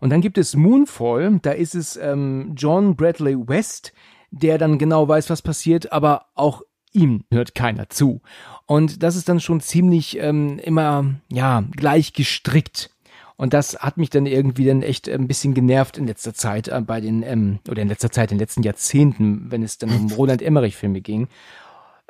Und 0.00 0.10
dann 0.10 0.20
gibt 0.20 0.36
es 0.36 0.54
Moonfall, 0.54 1.38
da 1.40 1.52
ist 1.52 1.74
es 1.74 1.96
ähm, 1.96 2.52
John 2.56 2.94
Bradley 2.94 3.36
West, 3.48 3.92
der 4.32 4.58
dann 4.58 4.78
genau 4.78 5.06
weiß, 5.06 5.30
was 5.30 5.42
passiert, 5.42 5.92
aber 5.92 6.26
auch 6.34 6.62
ihm 6.92 7.24
hört 7.30 7.54
keiner 7.54 7.88
zu. 7.88 8.20
Und 8.66 9.02
das 9.02 9.16
ist 9.16 9.28
dann 9.28 9.40
schon 9.40 9.60
ziemlich 9.60 10.18
ähm, 10.18 10.58
immer, 10.58 11.14
ja, 11.30 11.62
gleich 11.70 12.12
gestrickt. 12.12 12.90
Und 13.36 13.54
das 13.54 13.76
hat 13.78 13.96
mich 13.96 14.10
dann 14.10 14.26
irgendwie 14.26 14.66
dann 14.66 14.82
echt 14.82 15.08
ein 15.08 15.26
bisschen 15.26 15.54
genervt 15.54 15.98
in 15.98 16.06
letzter 16.06 16.34
Zeit 16.34 16.68
äh, 16.68 16.80
bei 16.80 17.00
den, 17.00 17.22
ähm, 17.22 17.58
oder 17.68 17.82
in 17.82 17.88
letzter 17.88 18.10
Zeit, 18.10 18.30
in 18.30 18.38
den 18.38 18.42
letzten 18.42 18.62
Jahrzehnten, 18.62 19.50
wenn 19.50 19.62
es 19.62 19.78
dann 19.78 19.90
um 19.90 20.12
Roland 20.16 20.42
Emmerich-Filme 20.42 21.00
ging. 21.00 21.28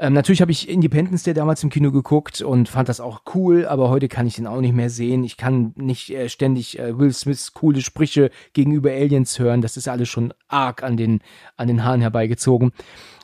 Ähm, 0.03 0.15
natürlich 0.15 0.41
habe 0.41 0.51
ich 0.51 0.69
Independence 0.69 1.23
Day 1.23 1.33
damals 1.33 1.63
im 1.63 1.71
Kino 1.71 1.93
geguckt 1.93 2.43
und 2.43 2.69
fand 2.69 2.89
das 2.89 2.99
auch 2.99 3.23
cool, 3.37 3.67
aber 3.67 3.89
heute 3.89 4.09
kann 4.09 4.27
ich 4.27 4.35
den 4.35 4.49
auch 4.49 4.61
nicht 4.61 4.75
mehr 4.75 4.91
sehen. 4.91 5.23
Ich 5.23 5.37
kann 5.37 5.75
nicht 5.77 6.11
äh, 6.11 6.29
ständig 6.29 6.77
äh, 6.77 6.99
Will 6.99 7.13
Smiths 7.13 7.55
coole 7.55 7.81
Sprüche 7.83 8.33
gegenüber 8.53 8.91
Aliens 8.91 9.39
hören. 9.39 9.61
Das 9.61 9.77
ist 9.77 9.87
alles 9.87 10.09
schon 10.09 10.35
arg 10.49 10.83
an 10.83 10.97
den, 10.97 11.21
an 11.57 11.69
den 11.69 11.85
Haaren 11.85 12.01
herbeigezogen. 12.01 12.73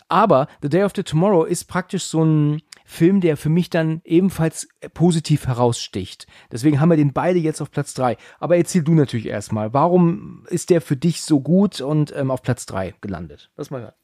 Aber 0.07 0.47
The 0.63 0.69
Day 0.69 0.83
After 0.83 1.03
Tomorrow 1.03 1.43
ist 1.47 1.65
praktisch 1.65 2.05
so 2.05 2.25
ein 2.25 2.63
Film, 2.85 3.21
der 3.21 3.37
für 3.37 3.49
mich 3.49 3.71
dann 3.71 4.01
ebenfalls 4.05 4.69
positiv 4.95 5.49
heraussticht. 5.49 6.29
Deswegen 6.53 6.79
haben 6.79 6.91
wir 6.91 6.97
den 6.97 7.13
beide 7.13 7.41
jetzt 7.41 7.61
auf 7.61 7.73
Platz 7.73 7.93
drei. 7.93 8.17
Aber 8.39 8.57
erzähl 8.57 8.85
du 8.85 8.95
natürlich 8.95 9.27
erstmal, 9.27 9.75
warum 9.75 10.47
ist 10.49 10.71
der 10.71 10.81
für 10.81 10.97
dich 10.97 11.23
so 11.23 11.41
gut 11.41 11.81
und 11.81 12.15
ähm, 12.17 12.31
auf 12.31 12.43
Platz 12.43 12.67
drei 12.67 12.95
gelandet? 13.01 13.51
Lass 13.57 13.73
mal 13.73 13.81
hören 13.81 13.95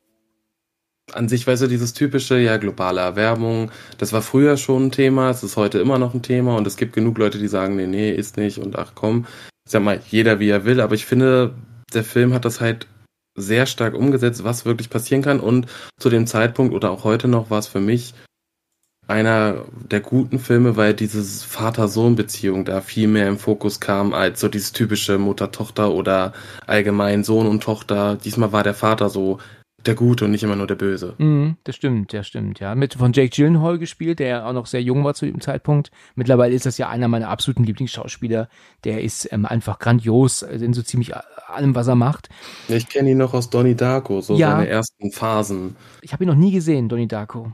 an 1.13 1.29
sich, 1.29 1.47
weißt 1.47 1.63
du, 1.63 1.67
dieses 1.67 1.93
typische, 1.93 2.39
ja, 2.39 2.57
globale 2.57 3.01
Erwärmung, 3.01 3.71
das 3.99 4.13
war 4.13 4.23
früher 4.23 4.57
schon 4.57 4.87
ein 4.87 4.91
Thema, 4.91 5.31
es 5.31 5.43
ist 5.43 5.57
heute 5.57 5.79
immer 5.79 5.99
noch 5.99 6.15
ein 6.15 6.23
Thema 6.23 6.57
und 6.57 6.67
es 6.67 6.77
gibt 6.77 6.95
genug 6.95 7.19
Leute, 7.19 7.39
die 7.39 7.49
sagen, 7.49 7.77
nee, 7.77 7.87
nee, 7.87 8.11
ist 8.11 8.37
nicht 8.37 8.59
und 8.59 8.77
ach 8.77 8.93
komm, 8.95 9.27
ich 9.67 9.73
sag 9.73 9.83
mal, 9.83 10.01
jeder 10.09 10.41
wie 10.41 10.49
er 10.49 10.65
will, 10.65 10.81
aber 10.81 10.95
ich 10.95 11.07
finde, 11.07 11.55
der 11.93 12.05
Film 12.05 12.33
hat 12.33 12.45
das 12.45 12.61
halt 12.61 12.87
sehr 13.37 13.67
stark 13.67 13.95
umgesetzt, 13.95 14.45
was 14.45 14.65
wirklich 14.65 14.91
passieren 14.91 15.23
kann 15.23 15.41
und 15.41 15.67
zu 15.99 16.09
dem 16.09 16.27
Zeitpunkt 16.27 16.73
oder 16.73 16.91
auch 16.91 17.05
heute 17.05 17.29
noch 17.29 17.51
war 17.51 17.59
es 17.59 17.67
für 17.67 17.81
mich 17.81 18.15
einer 19.07 19.67
der 19.91 20.01
guten 20.01 20.39
Filme, 20.39 20.77
weil 20.77 20.95
dieses 20.95 21.43
Vater-Sohn-Beziehung 21.43 22.65
da 22.65 22.81
viel 22.81 23.09
mehr 23.09 23.29
im 23.29 23.39
Fokus 23.39 23.81
kam 23.81 24.15
als 24.15 24.41
so 24.41 24.49
dieses 24.49 24.73
typische 24.73 25.19
Mutter-Tochter 25.19 25.93
oder 25.93 26.33
allgemein 26.67 27.23
Sohn 27.23 27.47
und 27.47 27.63
Tochter. 27.63 28.17
Diesmal 28.17 28.53
war 28.53 28.63
der 28.63 28.73
Vater 28.73 29.11
so 29.11 29.39
der 29.87 29.95
Gute 29.95 30.25
und 30.25 30.31
nicht 30.31 30.43
immer 30.43 30.57
nur 30.57 30.67
der 30.67 30.75
Böse. 30.75 31.15
Mm, 31.19 31.57
das 31.65 31.77
stimmt, 31.77 32.13
das 32.13 32.27
stimmt, 32.27 32.61
ja. 32.61 32.75
Mit 32.75 32.95
von 32.95 33.13
Jake 33.13 33.31
Gyllenhaal 33.31 33.79
gespielt, 33.79 34.19
der 34.19 34.47
auch 34.47 34.53
noch 34.53 34.67
sehr 34.67 34.83
jung 34.83 35.05
war 35.05 35.15
zu 35.15 35.27
dem 35.27 35.41
Zeitpunkt. 35.41 35.91
Mittlerweile 36.15 36.55
ist 36.55 36.67
das 36.67 36.79
ja 36.79 36.89
einer 36.89 37.09
meiner 37.09 37.29
absoluten 37.29 37.65
Lieblingsschauspieler. 37.65 38.49
Der 38.85 39.03
ist 39.03 39.31
ähm, 39.33 39.47
einfach 39.47 39.79
grandios 39.79 40.43
in 40.43 40.73
so 40.73 40.83
ziemlich 40.83 41.13
allem, 41.49 41.75
was 41.75 41.87
er 41.87 41.95
macht. 41.95 42.29
Ich 42.69 42.89
kenne 42.89 43.11
ihn 43.11 43.19
noch 43.19 43.35
aus 43.35 43.51
Donnie 43.51 43.75
Darko, 43.75 44.21
so 44.21 44.37
ja. 44.37 44.53
seine 44.53 44.69
ersten 44.69 45.11
Phasen. 45.11 45.77
Ich 46.03 46.13
habe 46.13 46.25
ihn 46.25 46.29
noch 46.29 46.37
nie 46.37 46.53
gesehen, 46.53 46.89
Donnie 46.89 47.09
Darko. 47.09 47.53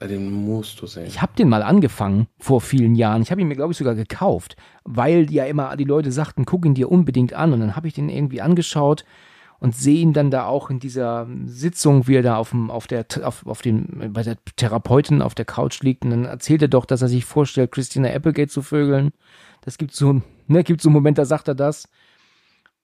Den 0.00 0.32
musst 0.32 0.80
du 0.80 0.86
sehen. 0.86 1.06
Ich 1.06 1.20
habe 1.20 1.32
den 1.36 1.50
mal 1.50 1.62
angefangen 1.62 2.26
vor 2.38 2.62
vielen 2.62 2.94
Jahren. 2.94 3.20
Ich 3.20 3.30
habe 3.30 3.42
ihn 3.42 3.48
mir, 3.48 3.56
glaube 3.56 3.72
ich, 3.72 3.78
sogar 3.78 3.94
gekauft, 3.94 4.56
weil 4.84 5.30
ja 5.30 5.44
immer 5.44 5.76
die 5.76 5.84
Leute 5.84 6.10
sagten, 6.10 6.46
guck 6.46 6.64
ihn 6.64 6.72
dir 6.72 6.90
unbedingt 6.90 7.34
an. 7.34 7.52
Und 7.52 7.60
dann 7.60 7.76
habe 7.76 7.86
ich 7.86 7.92
den 7.92 8.08
irgendwie 8.08 8.40
angeschaut 8.40 9.04
und 9.60 9.76
sehe 9.76 10.00
ihn 10.00 10.12
dann 10.12 10.30
da 10.30 10.46
auch 10.46 10.70
in 10.70 10.80
dieser 10.80 11.26
Sitzung, 11.46 12.08
wie 12.08 12.16
er 12.16 12.22
da 12.22 12.36
auf 12.36 12.50
dem, 12.50 12.70
auf 12.70 12.86
der, 12.86 13.06
auf, 13.22 13.46
auf 13.46 13.62
dem, 13.62 14.12
bei 14.12 14.22
der 14.22 14.36
Therapeutin 14.56 15.22
auf 15.22 15.34
der 15.34 15.44
Couch 15.44 15.80
liegt 15.82 16.04
und 16.04 16.10
dann 16.10 16.24
erzählt 16.24 16.62
er 16.62 16.68
doch, 16.68 16.84
dass 16.86 17.02
er 17.02 17.08
sich 17.08 17.24
vorstellt, 17.24 17.70
Christina 17.72 18.08
Applegate 18.08 18.50
zu 18.50 18.62
vögeln. 18.62 19.12
Das 19.60 19.76
gibt 19.78 19.94
so, 19.94 20.22
ne, 20.46 20.64
gibt 20.64 20.80
so 20.80 20.88
einen 20.88 20.94
Moment, 20.94 21.18
da 21.18 21.24
sagt 21.26 21.46
er 21.48 21.54
das. 21.54 21.88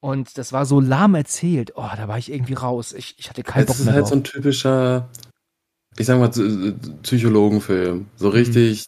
Und 0.00 0.36
das 0.38 0.52
war 0.52 0.66
so 0.66 0.78
lahm 0.78 1.14
erzählt. 1.14 1.72
Oh, 1.76 1.88
da 1.96 2.06
war 2.06 2.18
ich 2.18 2.30
irgendwie 2.30 2.52
raus. 2.52 2.92
Ich, 2.92 3.14
ich 3.18 3.30
hatte 3.30 3.42
keinen 3.42 3.66
Das 3.66 3.76
Bock 3.76 3.80
ist 3.80 3.84
mehr 3.86 3.94
halt 3.94 4.02
drauf. 4.02 4.10
so 4.10 4.14
ein 4.16 4.24
typischer, 4.24 5.08
ich 5.96 6.04
sag 6.06 6.18
mal, 6.20 6.28
Psy- 6.28 6.74
Psychologenfilm. 7.02 8.06
So 8.16 8.28
richtig 8.28 8.84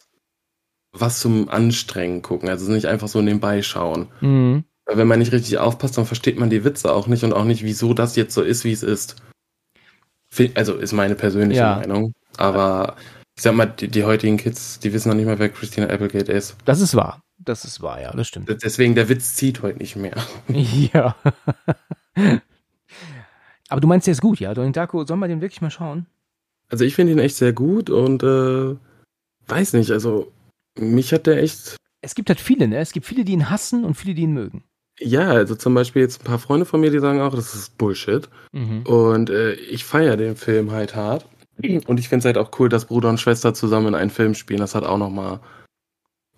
was 0.91 1.19
zum 1.19 1.49
Anstrengen 1.49 2.21
gucken. 2.21 2.47
Also 2.49 2.71
nicht 2.71 2.85
einfach 2.85 3.07
so 3.07 3.21
nebenbei 3.21 3.63
schauen. 3.63 4.07
Mhm. 4.21 4.63
Weil 4.89 4.97
wenn 4.97 5.07
man 5.07 5.19
nicht 5.19 5.31
richtig 5.31 5.59
aufpasst, 5.59 5.99
dann 5.99 6.07
versteht 6.07 6.39
man 6.39 6.49
die 6.49 6.63
Witze 6.63 6.91
auch 6.91 7.05
nicht 7.05 7.23
und 7.23 7.31
auch 7.31 7.43
nicht, 7.43 7.63
wieso 7.63 7.93
das 7.93 8.15
jetzt 8.15 8.33
so 8.33 8.41
ist, 8.41 8.63
wie 8.63 8.71
es 8.71 8.81
ist. 8.81 9.17
Also 10.55 10.75
ist 10.77 10.93
meine 10.93 11.13
persönliche 11.13 11.61
Ja. 11.61 11.75
Meinung. 11.75 12.13
Aber 12.37 12.95
ich 13.35 13.43
sag 13.43 13.53
mal, 13.53 13.67
die, 13.67 13.87
die 13.87 14.03
heutigen 14.03 14.37
Kids, 14.37 14.79
die 14.79 14.91
wissen 14.91 15.09
noch 15.09 15.15
nicht 15.15 15.27
mehr, 15.27 15.37
wer 15.37 15.49
Christina 15.49 15.85
Applegate 15.87 16.31
ist. 16.31 16.55
Das 16.65 16.81
ist 16.81 16.95
wahr. 16.95 17.21
Das 17.37 17.65
ist 17.65 17.81
wahr, 17.83 18.01
ja, 18.01 18.11
das 18.13 18.27
stimmt. 18.27 18.49
Deswegen, 18.63 18.95
der 18.95 19.09
Witz 19.09 19.35
zieht 19.35 19.61
heute 19.61 19.77
nicht 19.77 19.95
mehr. 19.95 20.15
Ja. 20.91 21.15
Aber 23.69 23.81
du 23.81 23.87
meinst, 23.87 24.07
der 24.07 24.13
ist 24.13 24.21
gut, 24.21 24.39
ja? 24.39 24.53
Donnie 24.55 24.71
Darko, 24.71 25.05
sollen 25.05 25.19
wir 25.19 25.27
den 25.27 25.41
wirklich 25.41 25.61
mal 25.61 25.69
schauen? 25.69 26.07
Also 26.69 26.83
ich 26.83 26.95
finde 26.95 27.13
ihn 27.13 27.19
echt 27.19 27.35
sehr 27.35 27.53
gut 27.53 27.91
und 27.91 28.23
äh, 28.23 28.75
weiß 29.47 29.73
nicht, 29.73 29.91
also 29.91 30.31
mich 30.77 31.13
hat 31.13 31.27
der 31.27 31.41
echt 31.41 31.75
Es 32.01 32.15
gibt 32.15 32.29
halt 32.29 32.39
viele, 32.41 32.67
ne? 32.67 32.77
Es 32.77 32.91
gibt 32.91 33.05
viele, 33.05 33.23
die 33.23 33.33
ihn 33.33 33.49
hassen 33.51 33.85
und 33.85 33.93
viele, 33.95 34.15
die 34.15 34.23
ihn 34.23 34.33
mögen. 34.33 34.63
Ja, 34.99 35.29
also 35.29 35.55
zum 35.55 35.73
Beispiel 35.73 36.01
jetzt 36.01 36.21
ein 36.21 36.25
paar 36.25 36.39
Freunde 36.39 36.65
von 36.65 36.81
mir, 36.81 36.91
die 36.91 36.99
sagen 36.99 37.21
auch, 37.21 37.33
das 37.33 37.55
ist 37.55 37.77
Bullshit. 37.77 38.27
Mhm. 38.51 38.83
Und 38.85 39.29
äh, 39.29 39.53
ich 39.53 39.85
feiere 39.85 40.17
den 40.17 40.35
Film 40.35 40.71
halt 40.71 40.95
hart. 40.95 41.25
Und 41.87 41.99
ich 41.99 42.07
finde 42.09 42.19
es 42.19 42.25
halt 42.25 42.37
auch 42.37 42.51
cool, 42.59 42.69
dass 42.69 42.85
Bruder 42.85 43.09
und 43.09 43.19
Schwester 43.19 43.53
zusammen 43.53 43.87
in 43.87 43.95
einen 43.95 44.09
Film 44.11 44.33
spielen. 44.33 44.59
Das 44.59 44.75
hat 44.75 44.83
auch 44.85 44.97
nochmal, 44.97 45.39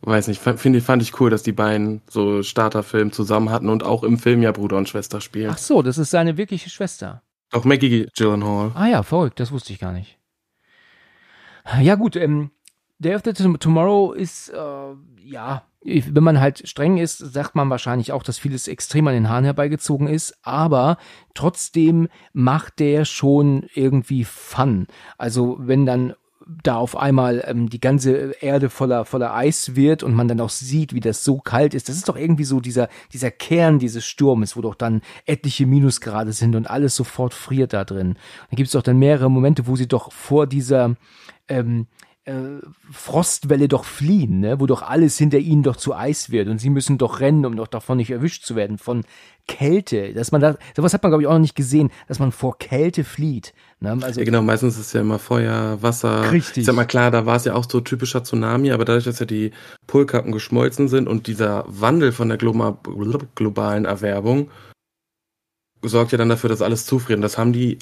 weiß 0.01 0.27
nicht, 0.27 0.41
finde 0.41 0.79
ich, 0.79 0.83
fand 0.83 1.01
ich 1.03 1.19
cool, 1.19 1.29
dass 1.29 1.43
die 1.43 1.51
beiden 1.51 2.01
so 2.09 2.41
Starterfilm 2.43 3.11
zusammen 3.11 3.49
hatten 3.51 3.69
und 3.69 3.83
auch 3.83 4.03
im 4.03 4.17
Film 4.17 4.41
ja 4.41 4.51
Bruder 4.51 4.77
und 4.77 4.89
Schwester 4.89 5.21
spielen. 5.21 5.51
Ach 5.51 5.57
so, 5.59 5.81
das 5.81 5.97
ist 5.99 6.09
seine 6.11 6.37
wirkliche 6.37 6.69
Schwester. 6.71 7.21
Auch 7.51 7.65
Maggie 7.65 8.07
Gyllenhaal. 8.15 8.71
Ah 8.75 8.87
ja, 8.87 9.03
verrückt, 9.03 9.39
das 9.39 9.51
wusste 9.51 9.73
ich 9.73 9.79
gar 9.79 9.91
nicht. 9.93 10.17
Ja 11.81 11.95
gut, 11.95 12.15
ähm, 12.15 12.49
Day 12.99 13.13
After 13.13 13.33
Tom- 13.33 13.59
Tomorrow 13.59 14.13
ist, 14.13 14.49
äh, 14.49 14.93
ja, 15.23 15.63
wenn 15.83 16.23
man 16.23 16.39
halt 16.39 16.67
streng 16.67 16.97
ist, 16.97 17.17
sagt 17.17 17.55
man 17.55 17.69
wahrscheinlich 17.69 18.11
auch, 18.11 18.23
dass 18.23 18.37
vieles 18.37 18.67
extrem 18.67 19.07
an 19.07 19.15
den 19.15 19.29
Haaren 19.29 19.45
herbeigezogen 19.45 20.07
ist, 20.07 20.37
aber 20.43 20.97
trotzdem 21.33 22.07
macht 22.33 22.79
der 22.79 23.05
schon 23.05 23.65
irgendwie 23.73 24.23
Fun. 24.23 24.87
Also 25.17 25.57
wenn 25.59 25.85
dann 25.85 26.13
da 26.63 26.75
auf 26.75 26.97
einmal 26.97 27.43
ähm, 27.47 27.69
die 27.69 27.79
ganze 27.79 28.31
Erde 28.41 28.69
voller, 28.69 29.05
voller 29.05 29.33
Eis 29.33 29.75
wird 29.75 30.03
und 30.03 30.13
man 30.13 30.27
dann 30.27 30.41
auch 30.41 30.49
sieht, 30.49 30.93
wie 30.93 30.99
das 30.99 31.23
so 31.23 31.37
kalt 31.37 31.73
ist. 31.73 31.87
Das 31.87 31.95
ist 31.95 32.09
doch 32.09 32.17
irgendwie 32.17 32.43
so 32.43 32.59
dieser, 32.59 32.89
dieser 33.13 33.31
Kern 33.31 33.79
dieses 33.79 34.05
Sturmes, 34.05 34.57
wo 34.57 34.61
doch 34.61 34.75
dann 34.75 35.01
etliche 35.25 35.65
Minusgrade 35.65 36.33
sind 36.33 36.55
und 36.55 36.69
alles 36.69 36.95
sofort 36.95 37.33
friert 37.33 37.73
da 37.73 37.85
drin. 37.85 38.15
Da 38.49 38.55
gibt 38.55 38.67
es 38.67 38.73
doch 38.73 38.81
dann 38.81 38.97
mehrere 38.97 39.29
Momente, 39.29 39.67
wo 39.67 39.75
sie 39.75 39.87
doch 39.87 40.11
vor 40.11 40.47
dieser 40.47 40.95
ähm, 41.47 41.87
äh, 42.25 42.59
Frostwelle 42.91 43.67
doch 43.67 43.83
fliehen, 43.83 44.41
ne? 44.41 44.59
wo 44.59 44.67
doch 44.67 44.83
alles 44.83 45.17
hinter 45.17 45.39
ihnen 45.39 45.63
doch 45.63 45.75
zu 45.75 45.95
Eis 45.95 46.29
wird 46.29 46.49
und 46.49 46.59
sie 46.59 46.69
müssen 46.69 46.97
doch 46.97 47.19
rennen, 47.19 47.45
um 47.45 47.55
doch 47.55 47.67
davon 47.67 47.97
nicht 47.97 48.11
erwischt 48.11 48.45
zu 48.45 48.55
werden, 48.55 48.77
von 48.77 49.03
Kälte. 49.47 50.13
Dass 50.13 50.31
man 50.31 50.39
da, 50.39 50.55
sowas 50.75 50.93
hat 50.93 51.01
man 51.01 51.11
glaube 51.11 51.23
ich 51.23 51.27
auch 51.27 51.33
noch 51.33 51.39
nicht 51.39 51.55
gesehen, 51.55 51.89
dass 52.07 52.19
man 52.19 52.31
vor 52.31 52.59
Kälte 52.59 53.03
flieht. 53.03 53.53
Ne? 53.79 53.97
Also 54.01 54.19
Ja, 54.19 54.25
genau, 54.25 54.43
meistens 54.43 54.77
ist 54.77 54.93
ja 54.93 55.01
immer 55.01 55.17
Feuer, 55.17 55.81
Wasser. 55.81 56.31
Richtig. 56.31 56.61
Ich 56.61 56.65
sag 56.65 56.75
mal, 56.75 56.85
klar, 56.85 57.09
da 57.09 57.25
war 57.25 57.37
es 57.37 57.45
ja 57.45 57.55
auch 57.55 57.65
so 57.67 57.81
typischer 57.81 58.23
Tsunami, 58.23 58.71
aber 58.71 58.85
dadurch, 58.85 59.05
dass 59.05 59.19
ja 59.19 59.25
die 59.25 59.51
Polkappen 59.87 60.31
geschmolzen 60.31 60.87
sind 60.87 61.07
und 61.07 61.25
dieser 61.25 61.65
Wandel 61.67 62.11
von 62.11 62.29
der 62.29 62.37
Gloma 62.37 62.77
globalen 63.35 63.85
Erwärmung 63.85 64.51
sorgt 65.81 66.11
ja 66.11 66.19
dann 66.19 66.29
dafür, 66.29 66.49
dass 66.49 66.61
alles 66.61 66.85
zufriert. 66.85 67.17
Und 67.17 67.23
das 67.23 67.39
haben 67.39 67.53
die, 67.53 67.79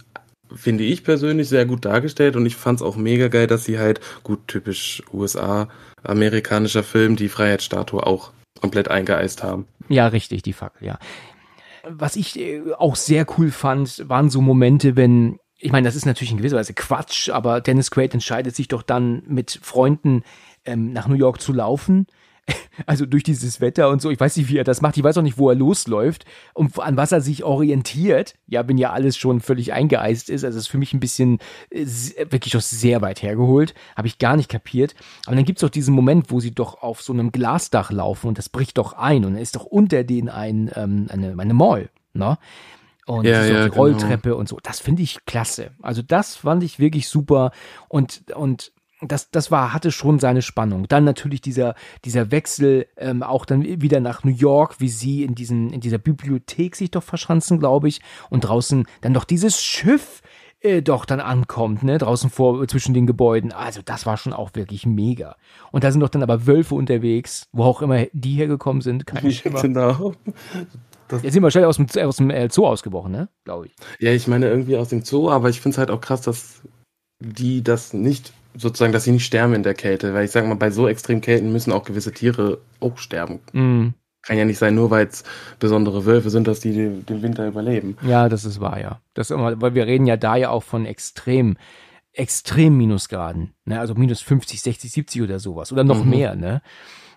finde 0.56 0.84
ich 0.84 1.03
persönlich, 1.03 1.50
sehr 1.50 1.65
gut 1.65 1.86
dargestellt 1.86 2.36
und 2.36 2.46
ich 2.46 2.56
fand 2.56 2.79
es 2.79 2.86
auch 2.86 2.96
mega 2.96 3.27
geil, 3.27 3.48
dass 3.48 3.65
sie 3.65 3.79
halt, 3.79 4.00
gut, 4.24 4.48
typisch 4.48 5.03
USA, 5.13 5.68
amerikanischer 6.03 6.84
Film, 6.84 7.15
die 7.15 7.29
Freiheitsstatue 7.29 8.06
auch 8.06 8.32
komplett 8.60 8.89
eingeeist 8.89 9.44
haben. 9.44 9.68
Ja, 9.88 10.08
richtig, 10.08 10.41
die 10.44 10.53
Fackel, 10.53 10.88
ja. 10.88 11.00
Was 11.88 12.15
ich 12.15 12.38
äh, 12.39 12.62
auch 12.77 12.96
sehr 12.96 13.25
cool 13.38 13.51
fand, 13.51 14.08
waren 14.10 14.29
so 14.29 14.41
Momente, 14.41 14.96
wenn, 14.96 15.39
ich 15.58 15.72
meine, 15.72 15.88
das 15.88 15.96
ist 15.96 16.06
natürlich 16.06 16.32
in 16.32 16.38
gewisser 16.38 16.58
Weise 16.58 16.74
Quatsch, 16.74 17.29
aber 17.29 17.62
Dennis 17.62 17.91
Quaid 17.91 18.13
entscheidet 18.13 18.56
sich 18.56 18.68
doch 18.68 18.84
dann 18.84 19.24
mit 19.27 19.60
Freunden 19.62 20.24
ähm, 20.65 20.94
nach 20.94 21.08
New 21.08 21.15
York 21.15 21.41
zu 21.41 21.53
laufen. 21.53 22.08
Also 22.86 23.06
durch 23.06 23.24
dieses 23.24 23.60
Wetter 23.60 23.89
und 23.89 24.01
so. 24.01 24.10
Ich 24.10 24.20
weiß 24.20 24.38
nicht, 24.38 24.50
wie 24.50 24.58
er 24.58 24.63
das 24.63 24.82
macht. 24.82 24.96
Ich 24.98 25.03
weiß 25.03 25.18
auch 25.18 25.22
nicht, 25.22 25.38
wo 25.38 25.50
er 25.50 25.56
losläuft 25.56 26.25
und 26.53 26.79
an 26.79 26.96
was 26.96 27.12
er 27.12 27.20
sich 27.22 27.44
orientiert. 27.44 28.36
Ja, 28.48 28.68
wenn 28.68 28.77
ja 28.77 28.91
alles 28.91 29.18
schon 29.18 29.41
völlig 29.41 29.74
eingeeist 29.74 30.29
ist. 30.29 30.46
Also 30.46 30.58
es 30.58 30.63
ist 30.65 30.72
für 30.72 30.77
mich 30.77 30.94
ein 30.94 31.01
bisschen 31.01 31.39
äh, 31.70 31.86
wirklich 32.29 32.56
auch 32.56 32.62
sehr 32.62 33.01
weit 33.01 33.22
hergeholt. 33.22 33.74
Habe 33.98 34.08
ich 34.08 34.18
gar 34.18 34.38
nicht 34.38 34.50
kapiert. 34.50 34.96
Aber 35.25 35.36
dann 35.36 35.46
gibt's 35.46 35.62
doch 35.62 35.70
diesen 35.70 35.94
Moment, 35.94 36.32
wo 36.32 36.39
sie 36.39 36.51
doch 36.51 36.82
auf 36.82 37.01
so 37.01 37.12
einem 37.12 37.32
Glasdach 37.32 37.91
laufen 37.91 38.27
und 38.27 38.38
das 38.38 38.50
bricht 38.50 38.77
doch 38.77 38.94
ein 38.94 39.25
und 39.25 39.34
dann 39.34 39.41
ist 39.41 39.56
doch 39.56 39.65
unter 39.65 40.03
denen 40.03 40.29
ein, 40.29 40.72
ähm, 40.75 41.08
eine, 41.10 41.36
eine 41.38 41.53
Mall. 41.53 41.89
Ne? 42.13 42.38
Und 43.06 43.25
Ja, 43.25 43.41
auch 43.41 43.46
ja, 43.46 43.63
die 43.63 43.70
genau. 43.70 43.75
Rolltreppe 43.75 44.36
und 44.36 44.48
so. 44.48 44.58
Das 44.62 44.79
finde 44.79 45.01
ich 45.01 45.25
klasse. 45.25 45.72
Also 45.82 46.01
das 46.01 46.36
fand 46.38 46.63
ich 46.63 46.79
wirklich 46.79 47.08
super 47.08 47.51
und, 47.88 48.24
und 48.36 48.72
das, 49.01 49.32
das 49.32 49.51
war, 49.51 49.74
hatte 49.74 49.91
schon 49.91 50.20
seine 50.20 50.41
Spannung. 50.41 50.88
Dann 50.88 51.03
natürlich 51.03 51.41
dieser, 51.41 51.75
dieser 52.06 52.32
Wechsel, 52.32 52.88
ähm, 52.98 53.24
auch 53.24 53.46
dann 53.46 53.63
wieder 53.63 54.00
nach 54.00 54.24
New 54.24 54.34
York, 54.34 54.79
wie 54.79 54.89
sie 54.89 55.24
in 55.24 55.36
diesen, 55.36 55.72
in 55.72 55.82
dieser 55.82 55.98
Bibliothek 55.98 56.75
sich 56.75 56.91
doch 56.91 57.03
verschanzen, 57.03 57.60
glaube 57.60 57.88
ich, 57.88 58.01
und 58.29 58.41
draußen 58.41 58.86
dann 59.01 59.13
doch 59.13 59.24
dieses 59.24 59.62
Schiff 59.62 60.22
äh, 60.62 60.82
doch 60.82 61.06
dann 61.06 61.22
ankommt, 61.22 61.84
ne, 61.84 61.98
draußen 61.98 62.29
vor, 62.29 62.68
zwischen 62.68 62.94
den 62.94 63.08
Gebäuden. 63.08 63.53
Also 63.53 63.82
das 63.84 64.06
war 64.06 64.18
schon 64.18 64.34
auch 64.34 64.51
wirklich 64.56 64.86
mega. 64.86 65.38
Und 65.72 65.84
da 65.84 65.91
sind 65.91 66.01
doch 66.01 66.10
dann 66.10 66.24
aber 66.24 66.46
Wölfe 66.46 66.75
unterwegs, 66.75 67.48
wo 67.53 67.63
auch 67.63 67.82
immer 67.82 68.06
die 68.12 68.36
hergekommen 68.36 68.82
sind, 68.82 69.06
kein 69.06 69.32
Schimmer. 69.32 69.62
genau. 69.62 70.13
Jetzt 71.24 71.34
sind 71.34 71.41
wir 71.41 71.50
schnell 71.50 71.65
aus 71.65 71.77
dem, 71.77 71.88
aus 72.06 72.18
dem 72.18 72.29
äh, 72.29 72.50
Zoo 72.51 72.68
ausgebrochen, 72.68 73.12
ne, 73.12 73.29
glaube 73.46 73.68
ich. 73.68 73.75
Ja, 74.00 74.12
ich 74.12 74.27
meine 74.27 74.48
irgendwie 74.48 74.77
aus 74.77 74.89
dem 74.89 75.03
Zoo, 75.03 75.29
aber 75.29 75.50
ich 75.50 75.62
finde 75.62 75.75
es 75.75 75.77
halt 75.79 75.89
auch 75.89 76.01
krass, 76.01 76.22
dass 76.22 76.62
die 77.20 77.63
das 77.63 77.94
nicht, 77.94 78.34
sozusagen, 78.56 78.94
dass 78.94 79.03
sie 79.03 79.12
nicht 79.12 79.25
sterben 79.25 79.53
in 79.53 79.63
der 79.63 79.74
Kälte. 79.74 80.13
Weil 80.13 80.25
ich 80.25 80.32
sag 80.32 80.46
mal, 80.48 80.56
bei 80.56 80.72
so 80.72 80.88
extremen 80.88 81.22
Kälten 81.22 81.51
müssen 81.51 81.72
auch 81.72 81.84
gewisse 81.84 82.12
Tiere 82.12 82.60
auch 82.79 82.98
sterben. 82.98 83.39
Mm. 83.53 83.89
Kann 84.22 84.38
ja 84.38 84.44
nicht 84.46 84.58
sein, 84.58 84.75
nur 84.75 84.91
weil 84.91 85.08
es 85.08 85.24
besondere 85.60 86.06
Wölfe 86.06 86.29
sind, 86.29 86.48
dass 86.48 86.60
die 86.60 86.74
den 86.74 87.22
Winter 87.22 87.48
überleben. 87.48 87.98
Ja, 88.01 88.27
das 88.27 88.44
ist 88.44 88.60
wahr, 88.60 88.79
ja. 88.79 89.00
Das 89.13 89.32
immer, 89.32 89.62
weil 89.62 89.75
wir 89.75 89.88
reden 89.88 90.08
ja 90.08 90.18
da 90.18 90.36
ja 90.36 90.50
auch 90.50 90.63
von 90.63 90.86
extrem, 90.86 91.56
extrem 92.12 92.75
Minusgraden. 92.77 93.53
Ne? 93.65 93.79
Also 93.79 93.96
minus 93.96 94.20
50, 94.22 94.62
60, 94.62 94.91
70 94.91 95.22
oder 95.22 95.39
sowas. 95.39 95.72
Oder 95.72 95.84
noch 95.86 96.03
Mhm. 96.03 96.10
mehr, 96.10 96.36
ne? 96.36 96.62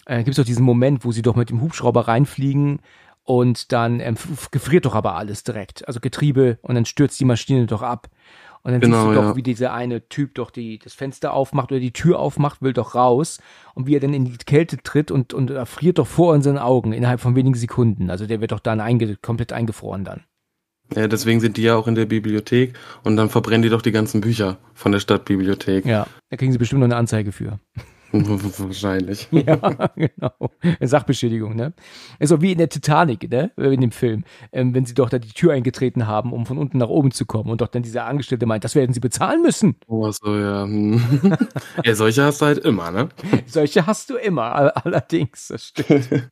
Äh, 0.06 0.18
Gibt 0.18 0.30
es 0.30 0.36
doch 0.36 0.44
diesen 0.44 0.64
Moment, 0.64 1.04
wo 1.04 1.12
sie 1.12 1.22
doch 1.22 1.36
mit 1.36 1.50
dem 1.50 1.60
Hubschrauber 1.60 2.06
reinfliegen 2.08 2.80
und 3.24 3.72
dann 3.72 4.00
ähm, 4.00 4.16
gefriert 4.50 4.84
doch 4.84 4.94
aber 4.94 5.16
alles 5.16 5.42
direkt. 5.44 5.86
Also 5.88 6.00
Getriebe 6.00 6.58
und 6.62 6.74
dann 6.76 6.84
stürzt 6.84 7.18
die 7.20 7.24
Maschine 7.24 7.66
doch 7.66 7.82
ab. 7.82 8.08
Und 8.64 8.72
dann 8.72 8.80
Genau, 8.80 9.06
siehst 9.06 9.10
du 9.10 9.14
doch, 9.14 9.28
ja. 9.30 9.36
wie 9.36 9.42
dieser 9.42 9.72
eine 9.72 10.08
Typ 10.08 10.34
doch 10.36 10.50
die, 10.50 10.78
das 10.78 10.94
Fenster 10.94 11.34
aufmacht 11.34 11.72
oder 11.72 11.80
die 11.80 11.92
Tür 11.92 12.20
aufmacht, 12.20 12.62
will 12.62 12.72
doch 12.72 12.94
raus 12.94 13.40
und 13.74 13.86
wie 13.86 13.96
er 13.96 14.00
dann 14.00 14.14
in 14.14 14.24
die 14.24 14.36
Kälte 14.38 14.76
tritt 14.78 15.10
und, 15.10 15.34
und 15.34 15.50
erfriert 15.50 15.98
doch 15.98 16.06
vor 16.06 16.32
unseren 16.32 16.58
Augen 16.58 16.92
innerhalb 16.92 17.20
von 17.20 17.34
wenigen 17.34 17.56
Sekunden. 17.56 18.08
Also 18.08 18.26
der 18.26 18.40
wird 18.40 18.52
doch 18.52 18.60
dann 18.60 18.80
einge 18.80 19.16
komplett 19.16 19.52
eingefroren 19.52 20.04
dann. 20.04 20.22
Ja, 20.94 21.08
deswegen 21.08 21.40
sind 21.40 21.56
die 21.56 21.62
ja 21.62 21.74
auch 21.74 21.88
in 21.88 21.94
der 21.94 22.06
Bibliothek 22.06 22.74
und 23.02 23.16
dann 23.16 23.30
verbrennen 23.30 23.62
die 23.62 23.70
doch 23.70 23.82
die 23.82 23.92
ganzen 23.92 24.20
Bücher 24.20 24.58
von 24.74 24.92
der 24.92 25.00
Stadtbibliothek. 25.00 25.84
Ja, 25.86 26.06
da 26.30 26.36
kriegen 26.36 26.52
sie 26.52 26.58
bestimmt 26.58 26.80
noch 26.80 26.86
eine 26.86 26.96
Anzeige 26.96 27.32
für. 27.32 27.58
Wahrscheinlich. 28.58 29.28
Ja, 29.32 29.56
genau. 29.96 30.32
Sachbeschädigung, 30.80 31.56
ne? 31.56 31.72
Ist 32.18 32.28
so 32.28 32.40
wie 32.42 32.52
in 32.52 32.58
der 32.58 32.68
Titanic, 32.68 33.30
ne? 33.30 33.50
In 33.56 33.80
dem 33.80 33.90
Film. 33.92 34.24
Ähm, 34.52 34.74
wenn 34.74 34.84
sie 34.84 34.94
doch 34.94 35.08
da 35.10 35.18
die 35.18 35.32
Tür 35.32 35.52
eingetreten 35.52 36.06
haben, 36.06 36.32
um 36.32 36.46
von 36.46 36.58
unten 36.58 36.78
nach 36.78 36.88
oben 36.88 37.10
zu 37.10 37.26
kommen 37.26 37.50
und 37.50 37.60
doch 37.60 37.68
dann 37.68 37.82
dieser 37.82 38.04
Angestellte 38.06 38.46
meint, 38.46 38.64
das 38.64 38.74
werden 38.74 38.92
sie 38.92 39.00
bezahlen 39.00 39.42
müssen. 39.42 39.76
Oh, 39.86 40.10
so, 40.10 40.36
ja. 40.36 40.64
hm. 40.64 41.00
ja, 41.84 41.94
solche 41.94 42.22
hast 42.24 42.40
du 42.40 42.46
halt 42.46 42.58
immer, 42.58 42.90
ne? 42.90 43.08
Solche 43.46 43.86
hast 43.86 44.10
du 44.10 44.16
immer, 44.16 44.54
all- 44.54 44.70
allerdings, 44.70 45.48
das 45.48 45.66
stimmt. 45.68 46.28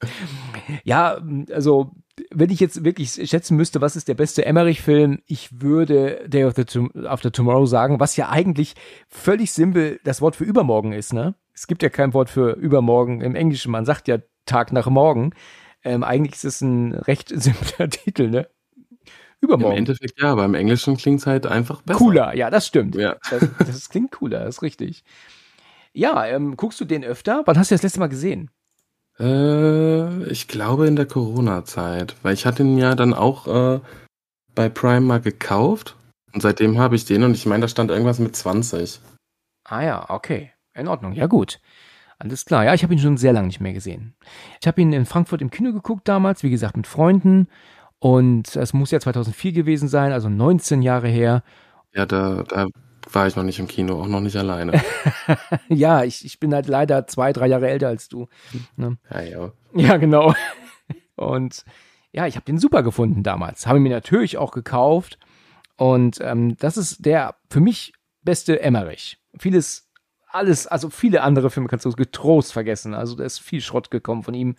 ja, 0.85 1.19
also, 1.53 1.93
wenn 2.31 2.51
ich 2.51 2.61
jetzt 2.61 2.85
wirklich 2.85 3.13
schätzen 3.29 3.57
müsste, 3.57 3.81
was 3.81 3.97
ist 3.97 4.07
der 4.09 4.15
beste 4.15 4.45
Emmerich-Film, 4.45 5.21
ich 5.27 5.61
würde 5.61 6.21
Day 6.29 6.45
of 6.45 6.55
the 6.55 6.65
After 7.07 7.33
Tomorrow 7.33 7.67
sagen, 7.67 7.99
was 7.99 8.17
ja 8.17 8.29
eigentlich 8.29 8.75
völlig 9.09 9.53
simpel 9.53 9.99
das 10.05 10.21
Wort 10.21 10.37
für 10.37 10.45
übermorgen 10.45 10.93
ist, 10.93 11.13
ne? 11.13 11.35
Es 11.61 11.67
gibt 11.67 11.83
ja 11.83 11.91
kein 11.91 12.15
Wort 12.15 12.31
für 12.31 12.53
übermorgen 12.53 13.21
im 13.21 13.35
Englischen, 13.35 13.71
man 13.71 13.85
sagt 13.85 14.09
ja 14.09 14.17
Tag 14.47 14.73
nach 14.73 14.87
morgen. 14.87 15.35
Ähm, 15.85 16.03
eigentlich 16.03 16.33
ist 16.37 16.45
es 16.45 16.61
ein 16.63 16.95
recht 16.95 17.29
simpler 17.35 17.91
Titel, 17.91 18.31
ne? 18.31 18.49
Im 18.97 19.05
Übermorgen. 19.43 19.77
Endeffekt 19.77 20.19
ja, 20.19 20.33
aber 20.33 20.47
im 20.47 20.55
Englischen 20.55 20.97
klingt's 20.97 21.27
halt 21.27 21.45
einfach 21.47 21.83
besser. 21.83 21.99
Cooler, 21.99 22.35
ja, 22.35 22.49
das 22.49 22.67
stimmt. 22.67 22.95
Ja. 22.95 23.19
Das, 23.29 23.47
das 23.59 23.91
klingt 23.91 24.11
cooler, 24.11 24.45
das 24.45 24.57
ist 24.57 24.63
richtig. 24.63 25.05
Ja, 25.93 26.25
ähm, 26.25 26.57
guckst 26.57 26.81
du 26.81 26.87
den 26.87 27.05
öfter? 27.05 27.43
Wann 27.45 27.59
hast 27.59 27.71
du 27.71 27.75
das 27.75 27.83
letzte 27.83 28.01
Mal 28.01 28.09
gesehen? 28.09 28.51
Äh, 29.19 30.25
ich 30.31 30.49
glaube 30.49 30.87
in 30.87 30.97
der 30.97 31.07
Corona-Zeit, 31.07 32.17
weil 32.23 32.33
ich 32.33 32.47
hatte 32.47 32.63
ihn 32.63 32.79
ja 32.79 32.95
dann 32.95 33.13
auch 33.13 33.47
äh, 33.47 33.81
bei 34.55 34.71
Prime 34.71 35.03
mal 35.03 35.21
gekauft 35.21 35.95
und 36.33 36.41
seitdem 36.41 36.79
habe 36.79 36.97
ich 36.97 37.05
den 37.05 37.23
und 37.23 37.35
ich 37.35 37.45
meine, 37.45 37.61
da 37.61 37.69
stand 37.69 37.91
irgendwas 37.91 38.19
mit 38.19 38.35
20. 38.35 39.01
Ah 39.65 39.83
ja, 39.83 40.09
okay. 40.09 40.53
In 40.75 40.89
Ordnung. 40.89 41.13
Ja, 41.13 41.27
gut. 41.27 41.61
Alles 42.19 42.45
klar. 42.45 42.65
Ja, 42.65 42.75
ich 42.75 42.83
habe 42.83 42.93
ihn 42.93 42.99
schon 42.99 43.17
sehr 43.17 43.33
lange 43.33 43.47
nicht 43.47 43.61
mehr 43.61 43.73
gesehen. 43.73 44.15
Ich 44.61 44.67
habe 44.67 44.81
ihn 44.81 44.93
in 44.93 45.07
Frankfurt 45.07 45.41
im 45.41 45.51
Kino 45.51 45.73
geguckt 45.73 46.07
damals, 46.07 46.43
wie 46.43 46.51
gesagt, 46.51 46.77
mit 46.77 46.87
Freunden. 46.87 47.49
Und 47.99 48.57
es 48.57 48.73
muss 48.73 48.91
ja 48.91 49.01
2004 49.01 49.53
gewesen 49.53 49.89
sein, 49.89 50.13
also 50.13 50.29
19 50.29 50.83
Jahre 50.83 51.09
her. 51.09 51.43
Ja, 51.95 52.07
da, 52.07 52.45
da 52.45 52.67
war 53.13 53.27
ich 53.27 53.37
noch 53.37 53.43
nicht 53.43 53.59
im 53.59 53.69
Kino, 53.69 54.01
auch 54.01 54.07
noch 54.07 54.21
nicht 54.21 54.37
alleine. 54.37 54.81
ja, 55.69 56.05
ich, 56.05 56.25
ich 56.25 56.39
bin 56.41 56.55
halt 56.55 56.67
leider 56.67 57.07
zwei, 57.07 57.33
drei 57.33 57.47
Jahre 57.47 57.69
älter 57.69 57.89
als 57.89 58.09
du. 58.09 58.29
Ne? 58.77 58.99
Ja, 59.11 59.21
ja. 59.23 59.53
Ja, 59.75 59.97
genau. 59.97 60.35
Und 61.17 61.65
ja, 62.13 62.27
ich 62.27 62.37
habe 62.37 62.45
den 62.45 62.59
super 62.59 62.83
gefunden 62.83 63.23
damals. 63.23 63.67
Habe 63.67 63.81
mir 63.81 63.91
natürlich 63.91 64.37
auch 64.37 64.53
gekauft. 64.53 65.19
Und 65.77 66.19
ähm, 66.21 66.57
das 66.59 66.77
ist 66.77 67.05
der 67.07 67.37
für 67.49 67.61
mich 67.61 67.93
beste 68.23 68.61
Emmerich. 68.61 69.19
Vieles, 69.39 69.90
alles, 70.33 70.67
also 70.67 70.91
viele 70.91 71.23
andere 71.23 71.51
Filme 71.51 71.69
kannst 71.69 71.85
du 71.85 71.91
getrost 71.93 72.53
vergessen. 72.53 72.95
Also 72.95 73.17
da 73.17 73.25
ist 73.25 73.41
viel 73.41 73.61
Schrott 73.61 73.91
gekommen 73.91 74.23
von 74.23 74.35
ihm. 74.35 74.57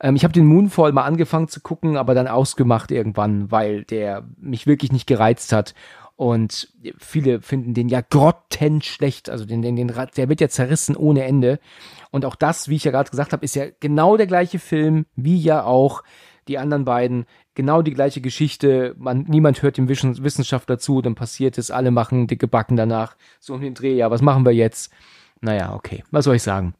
Ähm, 0.00 0.16
ich 0.16 0.24
habe 0.24 0.32
den 0.32 0.46
Moonfall 0.46 0.92
mal 0.92 1.04
angefangen 1.04 1.48
zu 1.48 1.60
gucken, 1.60 1.96
aber 1.96 2.14
dann 2.14 2.28
ausgemacht 2.28 2.90
irgendwann, 2.90 3.50
weil 3.50 3.84
der 3.84 4.24
mich 4.38 4.66
wirklich 4.66 4.92
nicht 4.92 5.06
gereizt 5.06 5.52
hat. 5.52 5.74
Und 6.16 6.68
viele 6.98 7.42
finden 7.42 7.74
den 7.74 7.88
ja 7.88 8.00
grottenschlecht. 8.00 9.30
Also 9.30 9.44
den, 9.44 9.62
den, 9.62 9.74
den, 9.74 9.88
der 9.88 10.28
wird 10.28 10.40
ja 10.40 10.48
zerrissen 10.48 10.96
ohne 10.96 11.24
Ende. 11.24 11.58
Und 12.10 12.24
auch 12.24 12.36
das, 12.36 12.68
wie 12.68 12.76
ich 12.76 12.84
ja 12.84 12.92
gerade 12.92 13.10
gesagt 13.10 13.32
habe, 13.32 13.44
ist 13.44 13.56
ja 13.56 13.66
genau 13.80 14.16
der 14.16 14.28
gleiche 14.28 14.60
Film, 14.60 15.06
wie 15.16 15.38
ja 15.38 15.64
auch 15.64 16.04
die 16.48 16.58
anderen 16.58 16.84
beiden. 16.84 17.26
Genau 17.54 17.82
die 17.82 17.94
gleiche 17.94 18.20
Geschichte. 18.20 18.94
Man, 18.98 19.24
niemand 19.28 19.62
hört 19.62 19.76
dem 19.76 19.88
Wissenschaftler 19.88 20.78
zu, 20.78 21.02
dann 21.02 21.14
passiert 21.14 21.58
es, 21.58 21.70
alle 21.70 21.90
machen 21.90 22.26
dicke 22.26 22.48
Backen 22.48 22.76
danach. 22.76 23.16
So 23.40 23.54
um 23.54 23.60
den 23.60 23.74
Dreh, 23.74 23.94
ja, 23.94 24.10
was 24.10 24.22
machen 24.22 24.44
wir 24.44 24.52
jetzt? 24.52 24.92
Naja, 25.40 25.74
okay. 25.74 26.04
Was 26.10 26.24
soll 26.24 26.36
ich 26.36 26.42
sagen? 26.42 26.74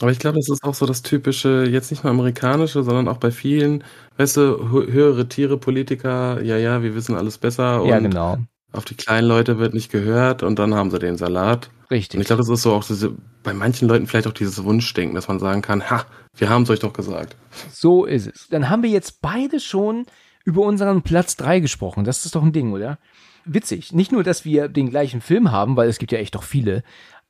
Aber 0.00 0.12
ich 0.12 0.18
glaube, 0.18 0.38
das 0.38 0.48
ist 0.48 0.62
auch 0.62 0.74
so 0.74 0.86
das 0.86 1.02
typische, 1.02 1.64
jetzt 1.68 1.90
nicht 1.90 2.04
nur 2.04 2.12
amerikanische, 2.12 2.82
sondern 2.84 3.08
auch 3.08 3.18
bei 3.18 3.30
vielen, 3.32 3.82
weißt 4.16 4.36
du, 4.36 4.70
höhere 4.70 5.28
Tiere, 5.28 5.58
Politiker, 5.58 6.40
ja, 6.42 6.56
ja, 6.56 6.82
wir 6.82 6.94
wissen 6.94 7.16
alles 7.16 7.38
besser. 7.38 7.84
ja, 7.84 7.98
genau. 7.98 8.38
Auf 8.72 8.84
die 8.84 8.94
kleinen 8.94 9.26
Leute 9.26 9.58
wird 9.58 9.74
nicht 9.74 9.90
gehört 9.90 10.42
und 10.42 10.58
dann 10.58 10.74
haben 10.74 10.90
sie 10.90 10.98
den 10.98 11.16
Salat. 11.16 11.70
Richtig. 11.90 12.16
Und 12.16 12.20
ich 12.20 12.26
glaube, 12.26 12.42
das 12.42 12.50
ist 12.50 12.62
so 12.62 12.74
auch 12.74 12.84
diese, 12.84 13.14
bei 13.42 13.54
manchen 13.54 13.88
Leuten 13.88 14.06
vielleicht 14.06 14.26
auch 14.26 14.32
dieses 14.32 14.62
Wunschdenken, 14.62 15.14
dass 15.14 15.28
man 15.28 15.38
sagen 15.38 15.62
kann, 15.62 15.88
ha, 15.88 16.04
wir 16.36 16.50
haben 16.50 16.64
es 16.64 16.70
euch 16.70 16.80
doch 16.80 16.92
gesagt. 16.92 17.36
So 17.72 18.04
ist 18.04 18.26
es. 18.26 18.48
Dann 18.48 18.68
haben 18.68 18.82
wir 18.82 18.90
jetzt 18.90 19.22
beide 19.22 19.58
schon 19.58 20.04
über 20.44 20.62
unseren 20.62 21.02
Platz 21.02 21.36
3 21.36 21.60
gesprochen. 21.60 22.04
Das 22.04 22.24
ist 22.24 22.34
doch 22.34 22.42
ein 22.42 22.52
Ding, 22.52 22.72
oder? 22.72 22.98
Witzig. 23.44 23.92
Nicht 23.92 24.12
nur, 24.12 24.22
dass 24.22 24.44
wir 24.44 24.68
den 24.68 24.90
gleichen 24.90 25.22
Film 25.22 25.50
haben, 25.50 25.76
weil 25.76 25.88
es 25.88 25.98
gibt 25.98 26.12
ja 26.12 26.18
echt 26.18 26.34
doch 26.34 26.42
viele, 26.42 26.82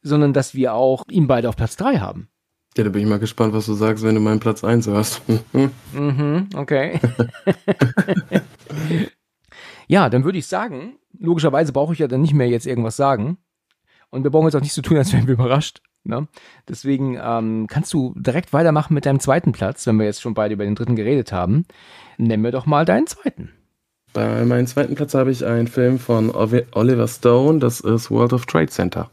sondern 0.03 0.33
dass 0.33 0.55
wir 0.55 0.75
auch 0.75 1.05
ihn 1.09 1.29
beide 1.29 1.49
auf 1.49 1.57
Platz 1.57 1.77
3 1.77 1.99
haben. 1.99 2.29
Ja, 2.77 2.85
da 2.85 2.91
bin 2.91 3.03
ich 3.03 3.09
mal 3.09 3.19
gespannt, 3.19 3.55
was 3.55 3.67
du 3.67 3.75
sagst, 3.75 4.05
wenn 4.05 4.15
du 4.15 4.21
meinen 4.21 4.41
Platz 4.41 4.63
1 4.63 4.87
hörst. 4.87 5.23
mhm, 5.93 6.49
okay. 6.55 7.01
ja, 9.89 10.09
dann 10.09 10.25
würde 10.25 10.39
ich 10.39 10.47
sagen, 10.47 10.99
logischerweise 11.19 11.73
brauche 11.73 11.93
ich 11.93 11.99
ja 11.99 12.09
dann 12.09 12.21
nicht 12.21 12.35
mehr 12.35 12.49
jetzt 12.49 12.67
irgendwas 12.67 12.97
sagen. 12.97 13.39
Und 14.11 14.25
wir 14.25 14.31
brauchen 14.31 14.47
jetzt 14.47 14.57
auch 14.57 14.63
nicht 14.63 14.73
so 14.73 14.83
tun, 14.83 14.97
als 14.97 15.13
wären 15.13 15.27
wir 15.27 15.35
überrascht. 15.35 15.81
Ne? 16.05 16.27
Deswegen 16.67 17.19
ähm, 17.21 17.67
kannst 17.69 17.93
du 17.93 18.15
direkt 18.17 18.53
weitermachen 18.53 18.95
mit 18.95 19.05
deinem 19.05 19.21
zweiten 19.21 19.53
Platz, 19.53 19.87
wenn 19.87 19.97
wir 19.97 20.07
jetzt 20.07 20.23
schon 20.23 20.35
beide 20.35 20.55
über 20.55 20.65
den 20.65 20.75
dritten 20.75 20.97
geredet 20.97 21.33
haben. 21.33 21.67
Nenn 22.17 22.41
mir 22.41 22.53
doch 22.53 22.67
mal 22.67 22.85
deinen 22.85 23.07
zweiten. 23.07 23.51
Bei 24.15 24.45
meinem 24.45 24.67
zweiten 24.67 24.95
Platz 24.95 25.15
habe 25.15 25.31
ich 25.31 25.45
einen 25.45 25.67
Film 25.67 25.99
von 25.99 26.31
Oliver 26.31 27.09
Stone, 27.09 27.59
das 27.59 27.81
ist 27.81 28.11
World 28.11 28.33
of 28.33 28.47
Trade 28.47 28.69
Center. 28.69 29.11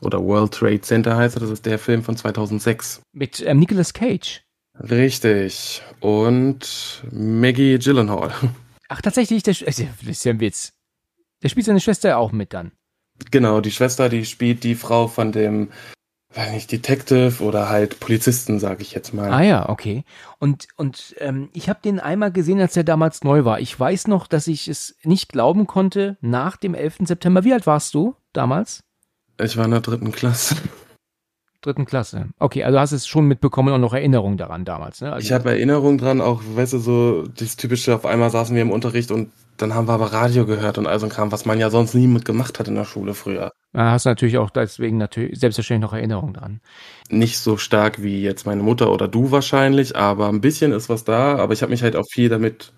Oder 0.00 0.22
World 0.22 0.52
Trade 0.52 0.80
Center 0.80 1.16
heißt 1.16 1.36
er, 1.36 1.40
das 1.40 1.50
ist 1.50 1.66
der 1.66 1.78
Film 1.78 2.02
von 2.02 2.16
2006. 2.16 3.00
Mit 3.12 3.40
ähm, 3.46 3.58
Nicolas 3.58 3.92
Cage. 3.92 4.42
Richtig. 4.78 5.82
Und 6.00 7.02
Maggie 7.12 7.78
Gyllenhaal. 7.78 8.32
Ach, 8.88 9.02
tatsächlich, 9.02 9.42
das 9.42 9.60
ist 9.62 9.78
ja 10.24 10.32
ein 10.32 10.40
Witz. 10.40 10.72
Der 11.42 11.48
spielt 11.48 11.66
seine 11.66 11.80
Schwester 11.80 12.18
auch 12.18 12.32
mit 12.32 12.52
dann. 12.52 12.72
Genau, 13.30 13.60
die 13.60 13.70
Schwester, 13.70 14.08
die 14.08 14.24
spielt 14.24 14.64
die 14.64 14.74
Frau 14.74 15.08
von 15.08 15.32
dem, 15.32 15.70
weiß 16.34 16.52
nicht, 16.52 16.70
Detective 16.70 17.42
oder 17.42 17.68
halt 17.68 18.00
Polizisten, 18.00 18.60
sag 18.60 18.80
ich 18.80 18.92
jetzt 18.92 19.12
mal. 19.12 19.32
Ah 19.32 19.42
ja, 19.42 19.68
okay. 19.68 20.04
Und, 20.38 20.68
und 20.76 21.14
ähm, 21.18 21.48
ich 21.52 21.68
habe 21.68 21.80
den 21.82 22.00
einmal 22.00 22.32
gesehen, 22.32 22.60
als 22.60 22.76
er 22.76 22.84
damals 22.84 23.24
neu 23.24 23.44
war. 23.44 23.60
Ich 23.60 23.78
weiß 23.78 24.06
noch, 24.08 24.26
dass 24.26 24.46
ich 24.46 24.68
es 24.68 24.96
nicht 25.02 25.30
glauben 25.30 25.66
konnte 25.66 26.16
nach 26.20 26.56
dem 26.56 26.74
11. 26.74 26.98
September. 27.04 27.44
Wie 27.44 27.52
alt 27.52 27.66
warst 27.66 27.94
du 27.94 28.14
damals? 28.32 28.84
Ich 29.40 29.56
war 29.56 29.64
in 29.64 29.72
der 29.72 29.80
dritten 29.80 30.12
Klasse. 30.12 30.56
Dritten 31.60 31.86
Klasse. 31.86 32.28
Okay, 32.38 32.62
also 32.62 32.78
hast 32.78 32.90
du 32.90 32.96
es 32.96 33.06
schon 33.08 33.26
mitbekommen 33.26 33.74
und 33.74 33.80
noch 33.80 33.92
Erinnerungen 33.92 34.38
daran 34.38 34.64
damals, 34.64 35.00
ne? 35.00 35.12
Also 35.12 35.24
ich 35.24 35.32
habe 35.32 35.50
Erinnerungen 35.50 35.98
dran, 35.98 36.20
auch, 36.20 36.40
weißt 36.54 36.74
du, 36.74 36.78
so 36.78 37.22
das 37.26 37.56
typische, 37.56 37.96
auf 37.96 38.06
einmal 38.06 38.30
saßen 38.30 38.54
wir 38.54 38.62
im 38.62 38.70
Unterricht 38.70 39.10
und 39.10 39.32
dann 39.58 39.74
haben 39.74 39.88
wir 39.88 39.92
aber 39.92 40.12
Radio 40.12 40.46
gehört 40.46 40.78
und 40.78 40.86
all 40.86 40.98
so 40.98 41.06
ein 41.06 41.10
Kram, 41.10 41.32
was 41.32 41.44
man 41.44 41.58
ja 41.58 41.70
sonst 41.70 41.94
nie 41.94 42.06
mitgemacht 42.06 42.58
hat 42.58 42.68
in 42.68 42.74
der 42.74 42.84
Schule 42.84 43.14
früher. 43.14 43.52
Da 43.72 43.92
hast 43.92 44.06
du 44.06 44.10
natürlich 44.10 44.38
auch 44.38 44.50
deswegen 44.50 44.96
natürlich 44.96 45.38
selbstverständlich 45.38 45.90
noch 45.90 45.96
Erinnerungen 45.96 46.34
dran. 46.34 46.60
Nicht 47.10 47.38
so 47.38 47.56
stark 47.56 48.02
wie 48.02 48.22
jetzt 48.22 48.46
meine 48.46 48.62
Mutter 48.62 48.90
oder 48.90 49.08
du 49.08 49.30
wahrscheinlich, 49.30 49.96
aber 49.96 50.28
ein 50.28 50.40
bisschen 50.40 50.72
ist 50.72 50.88
was 50.88 51.04
da, 51.04 51.36
aber 51.36 51.52
ich 51.52 51.62
habe 51.62 51.70
mich 51.70 51.82
halt 51.82 51.96
auch 51.96 52.06
viel 52.10 52.28
damit 52.28 52.72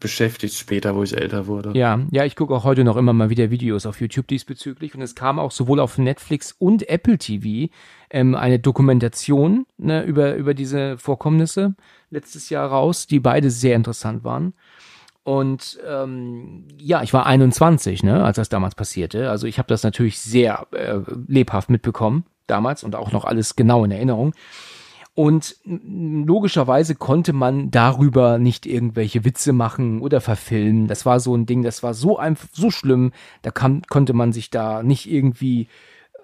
beschäftigt 0.00 0.54
später, 0.54 0.94
wo 0.96 1.02
ich 1.02 1.16
älter 1.16 1.46
wurde. 1.46 1.72
Ja, 1.78 2.00
ja, 2.10 2.24
ich 2.24 2.36
gucke 2.36 2.54
auch 2.54 2.64
heute 2.64 2.84
noch 2.84 2.96
immer 2.96 3.12
mal 3.12 3.30
wieder 3.30 3.50
Videos 3.50 3.86
auf 3.86 4.00
YouTube 4.00 4.26
diesbezüglich 4.26 4.94
und 4.94 5.00
es 5.02 5.14
kam 5.14 5.38
auch 5.38 5.50
sowohl 5.50 5.80
auf 5.80 5.98
Netflix 5.98 6.52
und 6.52 6.88
Apple 6.88 7.16
TV 7.16 7.72
ähm, 8.10 8.34
eine 8.34 8.58
Dokumentation 8.58 9.66
ne, 9.78 10.04
über, 10.04 10.34
über 10.34 10.52
diese 10.52 10.98
Vorkommnisse 10.98 11.74
letztes 12.10 12.50
Jahr 12.50 12.68
raus, 12.68 13.06
die 13.06 13.20
beide 13.20 13.50
sehr 13.50 13.76
interessant 13.76 14.24
waren. 14.24 14.52
Und 15.24 15.80
ähm, 15.88 16.68
ja, 16.78 17.02
ich 17.02 17.14
war 17.14 17.24
21, 17.24 18.02
ne, 18.02 18.22
als 18.22 18.36
das 18.36 18.50
damals 18.50 18.74
passierte. 18.74 19.30
Also 19.30 19.46
ich 19.46 19.58
habe 19.58 19.68
das 19.68 19.82
natürlich 19.82 20.20
sehr 20.20 20.66
äh, 20.72 21.00
lebhaft 21.26 21.70
mitbekommen 21.70 22.26
damals 22.46 22.84
und 22.84 22.94
auch 22.94 23.10
noch 23.10 23.24
alles 23.24 23.56
genau 23.56 23.84
in 23.84 23.90
Erinnerung. 23.90 24.34
Und 25.14 25.56
logischerweise 25.64 26.96
konnte 26.96 27.32
man 27.32 27.70
darüber 27.70 28.38
nicht 28.38 28.66
irgendwelche 28.66 29.24
Witze 29.24 29.52
machen 29.52 30.00
oder 30.00 30.20
verfilmen. 30.20 30.88
Das 30.88 31.06
war 31.06 31.20
so 31.20 31.34
ein 31.36 31.46
Ding, 31.46 31.62
das 31.62 31.82
war 31.82 31.94
so 31.94 32.18
einfach 32.18 32.48
so 32.52 32.70
schlimm, 32.70 33.12
da 33.42 33.50
kam, 33.50 33.82
konnte 33.82 34.12
man 34.12 34.32
sich 34.32 34.50
da 34.50 34.82
nicht 34.82 35.08
irgendwie 35.08 35.68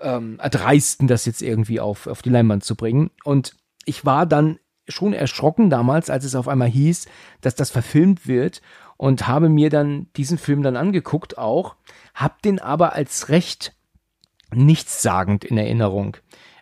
ähm, 0.03 0.39
erdreisten, 0.43 1.07
das 1.07 1.25
jetzt 1.25 1.41
irgendwie 1.41 1.81
auf, 1.81 2.07
auf 2.09 2.21
die 2.21 2.31
Leinwand 2.31 2.65
zu 2.65 2.75
bringen. 2.75 3.11
Und 3.23 3.55
ich 3.85 4.05
war 4.05 4.27
dann 4.27 4.59
schon 4.89 5.13
erschrocken 5.13 5.71
damals, 5.71 6.11
als 6.11 6.25
es 6.25 6.35
auf 6.35 6.49
einmal 6.49 6.69
hieß, 6.69 7.07
dass 7.43 7.55
das 7.55 7.71
verfilmt 7.71 8.27
wird 8.27 8.61
und 9.01 9.27
habe 9.27 9.49
mir 9.49 9.71
dann 9.71 10.09
diesen 10.19 10.37
Film 10.37 10.63
dann 10.63 10.77
angeguckt 10.77 11.39
auch, 11.39 11.77
hab 12.15 12.43
den 12.43 12.59
aber 12.59 12.93
als 12.93 13.31
recht 13.31 13.73
nichtssagend 14.53 15.43
in 15.43 15.57
Erinnerung 15.57 16.19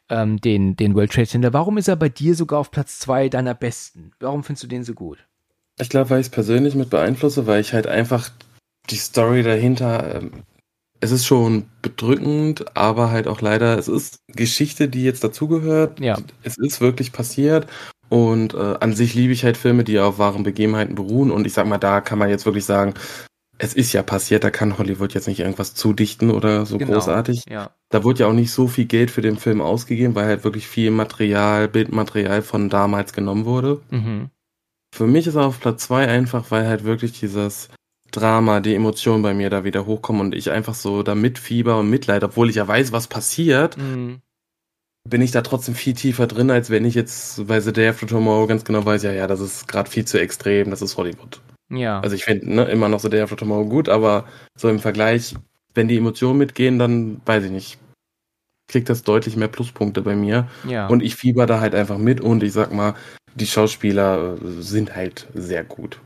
ähm, 0.08 0.40
den, 0.40 0.76
den 0.76 0.94
World 0.94 1.10
Trade 1.10 1.26
Center. 1.26 1.52
Warum 1.52 1.78
ist 1.78 1.88
er 1.88 1.96
bei 1.96 2.08
dir 2.08 2.36
sogar 2.36 2.60
auf 2.60 2.70
Platz 2.70 3.00
zwei 3.00 3.28
deiner 3.28 3.54
besten? 3.54 4.12
Warum 4.20 4.44
findest 4.44 4.62
du 4.62 4.68
den 4.68 4.84
so 4.84 4.94
gut? 4.94 5.18
Ich 5.80 5.88
glaube, 5.88 6.10
weil 6.10 6.20
ich 6.20 6.28
es 6.28 6.30
persönlich 6.30 6.76
mit 6.76 6.90
beeinflusse, 6.90 7.48
weil 7.48 7.60
ich 7.60 7.72
halt 7.72 7.88
einfach 7.88 8.30
die 8.88 8.96
Story 8.98 9.42
dahinter, 9.42 10.14
ähm, 10.14 10.44
es 11.00 11.10
ist 11.10 11.26
schon 11.26 11.64
bedrückend, 11.82 12.76
aber 12.76 13.10
halt 13.10 13.26
auch 13.26 13.40
leider, 13.40 13.76
es 13.76 13.88
ist 13.88 14.20
Geschichte, 14.28 14.88
die 14.88 15.02
jetzt 15.02 15.24
dazugehört. 15.24 15.98
Ja. 15.98 16.16
Es 16.44 16.56
ist 16.56 16.80
wirklich 16.80 17.10
passiert 17.10 17.66
und 18.08 18.54
äh, 18.54 18.76
an 18.80 18.94
sich 18.94 19.14
liebe 19.14 19.32
ich 19.32 19.44
halt 19.44 19.56
Filme, 19.56 19.84
die 19.84 19.98
auf 19.98 20.18
wahren 20.18 20.42
Begebenheiten 20.42 20.94
beruhen 20.94 21.30
und 21.30 21.46
ich 21.46 21.52
sag 21.52 21.66
mal, 21.66 21.78
da 21.78 22.00
kann 22.00 22.18
man 22.18 22.30
jetzt 22.30 22.46
wirklich 22.46 22.64
sagen, 22.64 22.94
es 23.58 23.74
ist 23.74 23.92
ja 23.92 24.02
passiert, 24.02 24.44
da 24.44 24.50
kann 24.50 24.78
Hollywood 24.78 25.14
jetzt 25.14 25.26
nicht 25.26 25.40
irgendwas 25.40 25.74
zudichten 25.74 26.30
oder 26.30 26.64
so 26.64 26.78
genau, 26.78 26.94
großartig. 26.94 27.44
Ja. 27.50 27.70
Da 27.90 28.04
wurde 28.04 28.20
ja 28.20 28.26
auch 28.28 28.32
nicht 28.32 28.52
so 28.52 28.68
viel 28.68 28.86
Geld 28.86 29.10
für 29.10 29.20
den 29.20 29.36
Film 29.36 29.60
ausgegeben, 29.60 30.14
weil 30.14 30.26
halt 30.26 30.44
wirklich 30.44 30.68
viel 30.68 30.90
Material, 30.92 31.68
Bildmaterial 31.68 32.42
von 32.42 32.68
damals 32.68 33.12
genommen 33.12 33.44
wurde. 33.44 33.80
Mhm. 33.90 34.30
Für 34.94 35.06
mich 35.06 35.26
ist 35.26 35.34
er 35.34 35.46
auf 35.46 35.60
Platz 35.60 35.84
zwei 35.84 36.08
einfach, 36.08 36.50
weil 36.50 36.66
halt 36.68 36.84
wirklich 36.84 37.18
dieses 37.18 37.68
Drama, 38.10 38.60
die 38.60 38.74
Emotionen 38.74 39.22
bei 39.22 39.34
mir 39.34 39.50
da 39.50 39.64
wieder 39.64 39.86
hochkommen 39.86 40.22
und 40.22 40.34
ich 40.34 40.50
einfach 40.50 40.74
so 40.74 41.02
da 41.02 41.14
mitfieber 41.14 41.78
und 41.78 41.90
mitleid, 41.90 42.24
obwohl 42.24 42.48
ich 42.48 42.56
ja 42.56 42.66
weiß, 42.66 42.92
was 42.92 43.08
passiert, 43.08 43.76
mhm. 43.76 44.20
Bin 45.08 45.22
ich 45.22 45.30
da 45.30 45.42
trotzdem 45.42 45.74
viel 45.74 45.94
tiefer 45.94 46.26
drin, 46.26 46.50
als 46.50 46.70
wenn 46.70 46.84
ich 46.84 46.94
jetzt 46.94 47.46
bei 47.46 47.60
The 47.60 47.72
Day 47.72 47.88
After 47.88 48.06
Tomorrow 48.06 48.46
ganz 48.46 48.64
genau 48.64 48.84
weiß, 48.84 49.02
ja, 49.02 49.12
ja, 49.12 49.26
das 49.26 49.40
ist 49.40 49.68
gerade 49.68 49.90
viel 49.90 50.04
zu 50.04 50.20
extrem, 50.20 50.70
das 50.70 50.82
ist 50.82 50.96
Hollywood. 50.96 51.40
Ja. 51.70 52.00
Also 52.00 52.14
ich 52.16 52.24
finde 52.24 52.52
ne, 52.52 52.64
immer 52.64 52.88
noch 52.88 53.00
so 53.00 53.08
der 53.08 53.24
After 53.24 53.36
Tomorrow 53.36 53.66
gut, 53.66 53.88
aber 53.88 54.24
so 54.56 54.68
im 54.68 54.78
Vergleich, 54.78 55.34
wenn 55.74 55.88
die 55.88 55.96
Emotionen 55.96 56.38
mitgehen, 56.38 56.78
dann 56.78 57.20
weiß 57.24 57.44
ich 57.44 57.50
nicht. 57.50 57.78
kriegt 58.70 58.90
das 58.90 59.02
deutlich 59.02 59.36
mehr 59.36 59.48
Pluspunkte 59.48 60.02
bei 60.02 60.14
mir. 60.14 60.46
Ja. 60.66 60.88
Und 60.88 61.02
ich 61.02 61.16
fieber 61.16 61.46
da 61.46 61.60
halt 61.60 61.74
einfach 61.74 61.96
mit 61.96 62.20
und 62.20 62.42
ich 62.42 62.52
sag 62.52 62.72
mal, 62.72 62.94
die 63.34 63.46
Schauspieler 63.46 64.34
äh, 64.34 64.62
sind 64.62 64.94
halt 64.94 65.26
sehr 65.34 65.64
gut. 65.64 66.00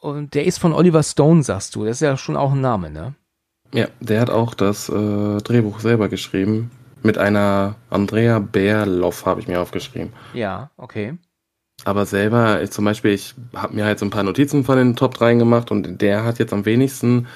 Und 0.00 0.34
der 0.34 0.46
ist 0.46 0.58
von 0.58 0.72
Oliver 0.72 1.02
Stone, 1.02 1.42
sagst 1.42 1.74
du. 1.74 1.84
Das 1.84 1.96
ist 1.96 2.00
ja 2.00 2.16
schon 2.16 2.36
auch 2.36 2.52
ein 2.52 2.60
Name, 2.60 2.90
ne? 2.90 3.14
Ja, 3.74 3.88
der 4.00 4.20
hat 4.20 4.30
auch 4.30 4.54
das 4.54 4.88
äh, 4.88 5.38
Drehbuch 5.38 5.80
selber 5.80 6.08
geschrieben. 6.08 6.70
Mit 7.02 7.18
einer 7.18 7.76
Andrea 7.90 8.38
Berloff 8.38 9.26
habe 9.26 9.40
ich 9.40 9.48
mir 9.48 9.60
aufgeschrieben. 9.60 10.12
Ja, 10.34 10.70
okay. 10.76 11.18
Aber 11.84 12.06
selber, 12.06 12.62
ich, 12.62 12.70
zum 12.70 12.84
Beispiel, 12.84 13.12
ich 13.12 13.34
habe 13.54 13.74
mir 13.74 13.84
halt 13.84 13.98
so 13.98 14.06
ein 14.06 14.10
paar 14.10 14.22
Notizen 14.22 14.64
von 14.64 14.78
den 14.78 14.96
Top 14.96 15.14
3 15.14 15.34
gemacht 15.34 15.70
und 15.70 16.00
der 16.00 16.24
hat 16.24 16.38
jetzt 16.38 16.52
am 16.52 16.64
wenigsten 16.64 17.26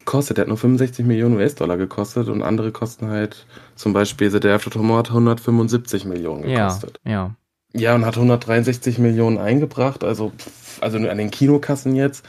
gekostet. 0.00 0.36
Der 0.36 0.42
hat 0.42 0.48
nur 0.48 0.58
65 0.58 1.06
Millionen 1.06 1.36
US-Dollar 1.36 1.76
gekostet 1.76 2.28
und 2.28 2.42
andere 2.42 2.72
kosten 2.72 3.08
halt 3.08 3.46
zum 3.76 3.92
Beispiel 3.92 4.30
The 4.30 4.40
Day 4.40 4.52
After 4.52 4.70
Tomorrow 4.70 4.98
hat 4.98 5.08
175 5.08 6.04
Millionen 6.04 6.42
gekostet. 6.42 7.00
Ja, 7.04 7.10
ja. 7.12 7.36
Ja, 7.74 7.94
und 7.94 8.04
hat 8.04 8.16
163 8.16 8.98
Millionen 8.98 9.38
eingebracht, 9.38 10.04
also, 10.04 10.32
also 10.82 10.98
an 10.98 11.16
den 11.16 11.30
Kinokassen 11.30 11.94
jetzt. 11.94 12.26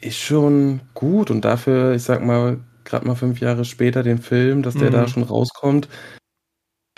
Ist 0.00 0.16
schon 0.16 0.80
gut 0.94 1.30
und 1.30 1.44
dafür, 1.44 1.92
ich 1.92 2.02
sag 2.04 2.24
mal, 2.24 2.60
gerade 2.84 3.06
mal 3.06 3.14
fünf 3.14 3.40
Jahre 3.40 3.64
später 3.64 4.02
den 4.02 4.18
Film, 4.18 4.62
dass 4.62 4.74
der 4.74 4.88
Mhm. 4.88 4.92
da 4.92 5.08
schon 5.08 5.22
rauskommt, 5.22 5.88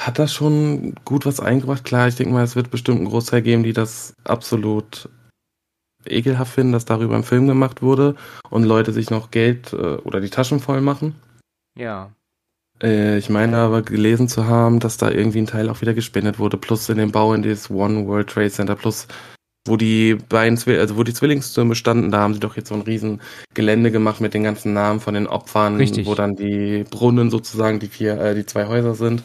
hat 0.00 0.18
das 0.18 0.32
schon 0.32 0.94
gut 1.04 1.24
was 1.26 1.40
eingebracht. 1.40 1.84
Klar, 1.84 2.08
ich 2.08 2.16
denke 2.16 2.32
mal, 2.32 2.44
es 2.44 2.56
wird 2.56 2.70
bestimmt 2.70 2.98
einen 2.98 3.08
Großteil 3.08 3.42
geben, 3.42 3.62
die 3.62 3.72
das 3.72 4.14
absolut 4.24 5.08
ekelhaft 6.06 6.52
finden, 6.54 6.72
dass 6.72 6.84
darüber 6.84 7.16
ein 7.16 7.24
Film 7.24 7.46
gemacht 7.46 7.80
wurde 7.80 8.14
und 8.50 8.64
Leute 8.64 8.92
sich 8.92 9.10
noch 9.10 9.30
Geld 9.30 9.72
äh, 9.72 9.96
oder 9.96 10.20
die 10.20 10.30
Taschen 10.30 10.60
voll 10.60 10.80
machen. 10.80 11.14
Ja. 11.78 12.10
Äh, 12.82 13.16
ich 13.18 13.30
meine 13.30 13.56
aber 13.56 13.82
gelesen 13.82 14.28
zu 14.28 14.46
haben, 14.46 14.80
dass 14.80 14.96
da 14.98 15.10
irgendwie 15.10 15.38
ein 15.38 15.46
Teil 15.46 15.70
auch 15.70 15.80
wieder 15.80 15.94
gespendet 15.94 16.38
wurde, 16.38 16.58
plus 16.58 16.88
in 16.88 16.98
den 16.98 17.12
Bau 17.12 17.32
in 17.32 17.42
dieses 17.42 17.70
One 17.70 18.06
World 18.06 18.28
Trade 18.28 18.50
Center, 18.50 18.74
plus 18.76 19.06
wo 19.66 19.76
die 19.76 20.14
beiden, 20.14 20.58
Zwill- 20.58 20.78
also 20.78 20.96
wo 20.96 21.02
die 21.04 21.14
Zwillingstürme 21.14 21.74
standen, 21.74 22.10
da 22.10 22.18
haben 22.18 22.34
sie 22.34 22.40
doch 22.40 22.56
jetzt 22.56 22.68
so 22.68 22.74
ein 22.74 22.82
riesen 22.82 23.20
Gelände 23.54 23.90
gemacht 23.90 24.20
mit 24.20 24.34
den 24.34 24.42
ganzen 24.44 24.74
Namen 24.74 25.00
von 25.00 25.14
den 25.14 25.26
Opfern, 25.26 25.76
Richtig. 25.76 26.06
wo 26.06 26.14
dann 26.14 26.36
die 26.36 26.84
Brunnen 26.90 27.30
sozusagen 27.30 27.80
die 27.80 27.88
vier, 27.88 28.20
äh, 28.20 28.34
die 28.34 28.46
zwei 28.46 28.66
Häuser 28.66 28.94
sind. 28.94 29.22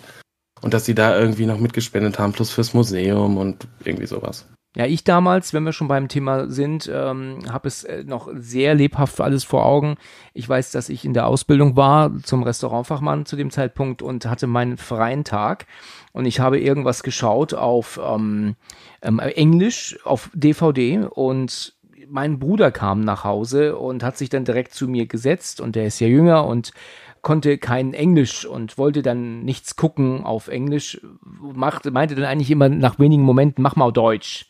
Und 0.62 0.74
dass 0.74 0.86
sie 0.86 0.96
da 0.96 1.18
irgendwie 1.18 1.46
noch 1.46 1.60
mitgespendet 1.60 2.20
haben, 2.20 2.34
plus 2.34 2.52
fürs 2.52 2.74
Museum 2.74 3.38
und 3.38 3.68
irgendwie 3.84 4.08
sowas. 4.08 4.46
Ja, 4.76 4.86
ich 4.86 5.04
damals, 5.04 5.52
wenn 5.54 5.64
wir 5.64 5.74
schon 5.74 5.88
beim 5.88 6.10
Thema 6.10 6.48
sind, 6.52 6.90
ähm, 6.94 7.40
habe 7.52 7.68
es 7.68 7.84
äh, 7.84 8.04
noch 8.04 8.30
sehr 8.36 8.76
lebhaft 8.76 9.20
alles 9.20 9.44
vor 9.44 9.66
Augen. 9.66 9.96
Ich 10.36 10.48
weiß, 10.48 10.72
dass 10.72 10.90
ich 10.90 11.06
in 11.06 11.16
der 11.16 11.26
Ausbildung 11.26 11.76
war 11.76 12.12
zum 12.22 12.44
Restaurantfachmann 12.44 13.26
zu 13.26 13.36
dem 13.36 13.50
Zeitpunkt 13.50 14.04
und 14.04 14.28
hatte 14.28 14.46
meinen 14.46 14.78
freien 14.78 15.24
Tag 15.24 15.66
und 16.12 16.26
ich 16.26 16.40
habe 16.40 16.60
irgendwas 16.60 17.02
geschaut 17.02 17.56
auf 17.56 18.00
ähm, 18.04 18.56
ähm, 19.02 19.18
Englisch 19.18 19.98
auf 20.04 20.30
DVD 20.36 21.00
und 21.00 21.74
mein 22.08 22.38
Bruder 22.38 22.72
kam 22.72 23.02
nach 23.02 23.24
Hause 23.24 23.76
und 23.76 24.04
hat 24.04 24.18
sich 24.18 24.30
dann 24.30 24.46
direkt 24.46 24.74
zu 24.74 24.88
mir 24.88 25.08
gesetzt 25.08 25.62
und 25.62 25.76
der 25.76 25.88
ist 25.88 26.00
ja 26.00 26.08
jünger 26.08 26.46
und 26.46 26.74
konnte 27.22 27.58
kein 27.58 27.94
Englisch 27.94 28.46
und 28.46 28.78
wollte 28.78 29.02
dann 29.02 29.44
nichts 29.44 29.76
gucken 29.76 30.24
auf 30.24 30.48
Englisch, 30.48 31.02
machte, 31.22 31.92
meinte 31.92 32.16
dann 32.16 32.26
eigentlich 32.26 32.52
immer 32.52 32.70
nach 32.70 33.00
wenigen 33.00 33.24
Momenten, 33.24 33.62
mach 33.62 33.76
mal 33.76 33.92
Deutsch. 33.92 34.46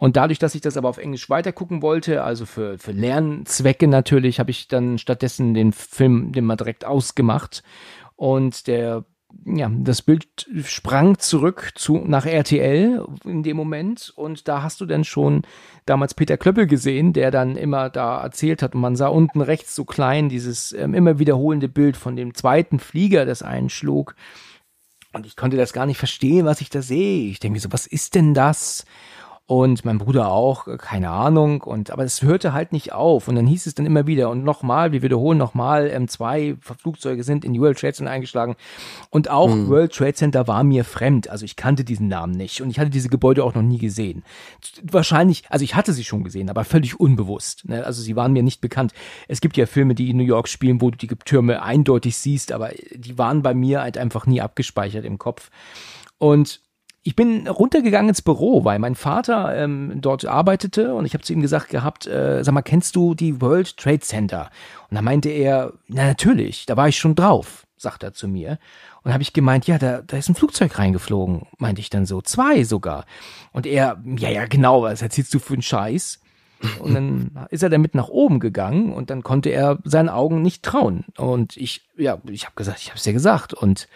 Und 0.00 0.16
dadurch, 0.16 0.38
dass 0.38 0.54
ich 0.54 0.62
das 0.62 0.78
aber 0.78 0.88
auf 0.88 0.96
Englisch 0.96 1.28
weitergucken 1.28 1.82
wollte, 1.82 2.24
also 2.24 2.46
für, 2.46 2.78
für 2.78 2.92
Lernzwecke 2.92 3.86
natürlich, 3.86 4.40
habe 4.40 4.50
ich 4.50 4.66
dann 4.66 4.96
stattdessen 4.96 5.52
den 5.52 5.72
Film 5.72 6.32
den 6.32 6.46
mal 6.46 6.56
direkt 6.56 6.86
ausgemacht. 6.86 7.62
Und 8.16 8.66
der, 8.66 9.04
ja, 9.44 9.70
das 9.70 10.00
Bild 10.00 10.48
sprang 10.64 11.18
zurück 11.18 11.72
zu, 11.74 11.98
nach 11.98 12.24
RTL 12.24 13.04
in 13.26 13.42
dem 13.42 13.58
Moment. 13.58 14.10
Und 14.16 14.48
da 14.48 14.62
hast 14.62 14.80
du 14.80 14.86
dann 14.86 15.04
schon 15.04 15.42
damals 15.84 16.14
Peter 16.14 16.38
Klöppel 16.38 16.66
gesehen, 16.66 17.12
der 17.12 17.30
dann 17.30 17.56
immer 17.56 17.90
da 17.90 18.22
erzählt 18.22 18.62
hat. 18.62 18.74
Und 18.74 18.80
man 18.80 18.96
sah 18.96 19.08
unten 19.08 19.42
rechts 19.42 19.74
so 19.74 19.84
klein 19.84 20.30
dieses 20.30 20.72
ähm, 20.72 20.94
immer 20.94 21.18
wiederholende 21.18 21.68
Bild 21.68 21.98
von 21.98 22.16
dem 22.16 22.32
zweiten 22.32 22.78
Flieger, 22.78 23.26
das 23.26 23.42
einschlug. 23.42 24.14
Und 25.12 25.26
ich 25.26 25.36
konnte 25.36 25.58
das 25.58 25.74
gar 25.74 25.84
nicht 25.84 25.98
verstehen, 25.98 26.46
was 26.46 26.62
ich 26.62 26.70
da 26.70 26.80
sehe. 26.80 27.28
Ich 27.28 27.38
denke 27.38 27.60
so, 27.60 27.70
was 27.70 27.86
ist 27.86 28.14
denn 28.14 28.32
das? 28.32 28.86
Und 29.50 29.84
mein 29.84 29.98
Bruder 29.98 30.30
auch, 30.30 30.68
keine 30.78 31.10
Ahnung. 31.10 31.62
Und 31.62 31.90
aber 31.90 32.04
es 32.04 32.22
hörte 32.22 32.52
halt 32.52 32.70
nicht 32.70 32.92
auf. 32.92 33.26
Und 33.26 33.34
dann 33.34 33.48
hieß 33.48 33.66
es 33.66 33.74
dann 33.74 33.84
immer 33.84 34.06
wieder 34.06 34.30
und 34.30 34.44
nochmal, 34.44 34.92
wir 34.92 35.02
wiederholen 35.02 35.38
nochmal, 35.38 35.90
ähm, 35.92 36.06
zwei 36.06 36.54
Flugzeuge 36.60 37.24
sind 37.24 37.44
in 37.44 37.52
die 37.52 37.60
World 37.60 37.76
Trade 37.76 37.94
Center 37.94 38.12
eingeschlagen. 38.12 38.54
Und 39.10 39.28
auch 39.28 39.50
World 39.50 39.92
Trade 39.92 40.14
Center 40.14 40.46
war 40.46 40.62
mir 40.62 40.84
fremd. 40.84 41.28
Also 41.28 41.44
ich 41.44 41.56
kannte 41.56 41.82
diesen 41.82 42.06
Namen 42.06 42.32
nicht 42.32 42.62
und 42.62 42.70
ich 42.70 42.78
hatte 42.78 42.90
diese 42.90 43.08
Gebäude 43.08 43.42
auch 43.42 43.52
noch 43.52 43.62
nie 43.62 43.78
gesehen. 43.78 44.22
Wahrscheinlich, 44.84 45.42
also 45.48 45.64
ich 45.64 45.74
hatte 45.74 45.94
sie 45.94 46.04
schon 46.04 46.22
gesehen, 46.22 46.48
aber 46.48 46.62
völlig 46.62 47.00
unbewusst. 47.00 47.68
Ne? 47.68 47.84
Also 47.84 48.02
sie 48.02 48.14
waren 48.14 48.32
mir 48.32 48.44
nicht 48.44 48.60
bekannt. 48.60 48.92
Es 49.26 49.40
gibt 49.40 49.56
ja 49.56 49.66
Filme, 49.66 49.96
die 49.96 50.10
in 50.10 50.16
New 50.16 50.22
York 50.22 50.46
spielen, 50.46 50.80
wo 50.80 50.92
du 50.92 50.96
die 50.96 51.08
Türme 51.08 51.60
eindeutig 51.60 52.16
siehst, 52.16 52.52
aber 52.52 52.70
die 52.94 53.18
waren 53.18 53.42
bei 53.42 53.54
mir 53.54 53.80
halt 53.80 53.98
einfach 53.98 54.26
nie 54.26 54.40
abgespeichert 54.40 55.04
im 55.04 55.18
Kopf. 55.18 55.50
Und 56.18 56.60
ich 57.02 57.16
bin 57.16 57.48
runtergegangen 57.48 58.10
ins 58.10 58.20
Büro, 58.20 58.64
weil 58.64 58.78
mein 58.78 58.94
Vater 58.94 59.56
ähm, 59.56 60.00
dort 60.00 60.26
arbeitete 60.26 60.94
und 60.94 61.06
ich 61.06 61.14
habe 61.14 61.24
zu 61.24 61.32
ihm 61.32 61.40
gesagt 61.40 61.70
gehabt, 61.70 62.06
äh, 62.06 62.42
sag 62.44 62.52
mal, 62.52 62.62
kennst 62.62 62.94
du 62.94 63.14
die 63.14 63.40
World 63.40 63.76
Trade 63.78 64.00
Center? 64.00 64.50
Und 64.90 64.96
da 64.96 65.02
meinte 65.02 65.30
er, 65.30 65.72
na 65.88 66.06
natürlich, 66.06 66.66
da 66.66 66.76
war 66.76 66.88
ich 66.88 66.98
schon 66.98 67.14
drauf, 67.14 67.66
sagt 67.76 68.02
er 68.02 68.12
zu 68.12 68.28
mir. 68.28 68.58
Und 69.02 69.14
habe 69.14 69.22
ich 69.22 69.32
gemeint, 69.32 69.66
ja, 69.66 69.78
da, 69.78 70.02
da 70.02 70.18
ist 70.18 70.28
ein 70.28 70.34
Flugzeug 70.34 70.78
reingeflogen, 70.78 71.46
meinte 71.56 71.80
ich 71.80 71.88
dann 71.88 72.04
so, 72.04 72.20
zwei 72.20 72.64
sogar. 72.64 73.06
Und 73.52 73.66
er, 73.66 74.02
ja, 74.18 74.28
ja, 74.28 74.44
genau, 74.44 74.82
was 74.82 75.00
erzählst 75.00 75.32
du 75.32 75.38
für 75.38 75.54
einen 75.54 75.62
Scheiß? 75.62 76.20
Und 76.80 76.92
dann 76.92 77.46
ist 77.48 77.62
er 77.62 77.70
damit 77.70 77.94
nach 77.94 78.08
oben 78.08 78.38
gegangen 78.38 78.92
und 78.92 79.08
dann 79.08 79.22
konnte 79.22 79.48
er 79.48 79.78
seinen 79.84 80.10
Augen 80.10 80.42
nicht 80.42 80.62
trauen. 80.62 81.06
Und 81.16 81.56
ich, 81.56 81.88
ja, 81.96 82.18
ich 82.28 82.44
habe 82.44 82.54
gesagt, 82.54 82.80
ich 82.82 82.88
habe 82.88 82.98
es 82.98 83.04
dir 83.04 83.14
gesagt. 83.14 83.54
Und 83.54 83.88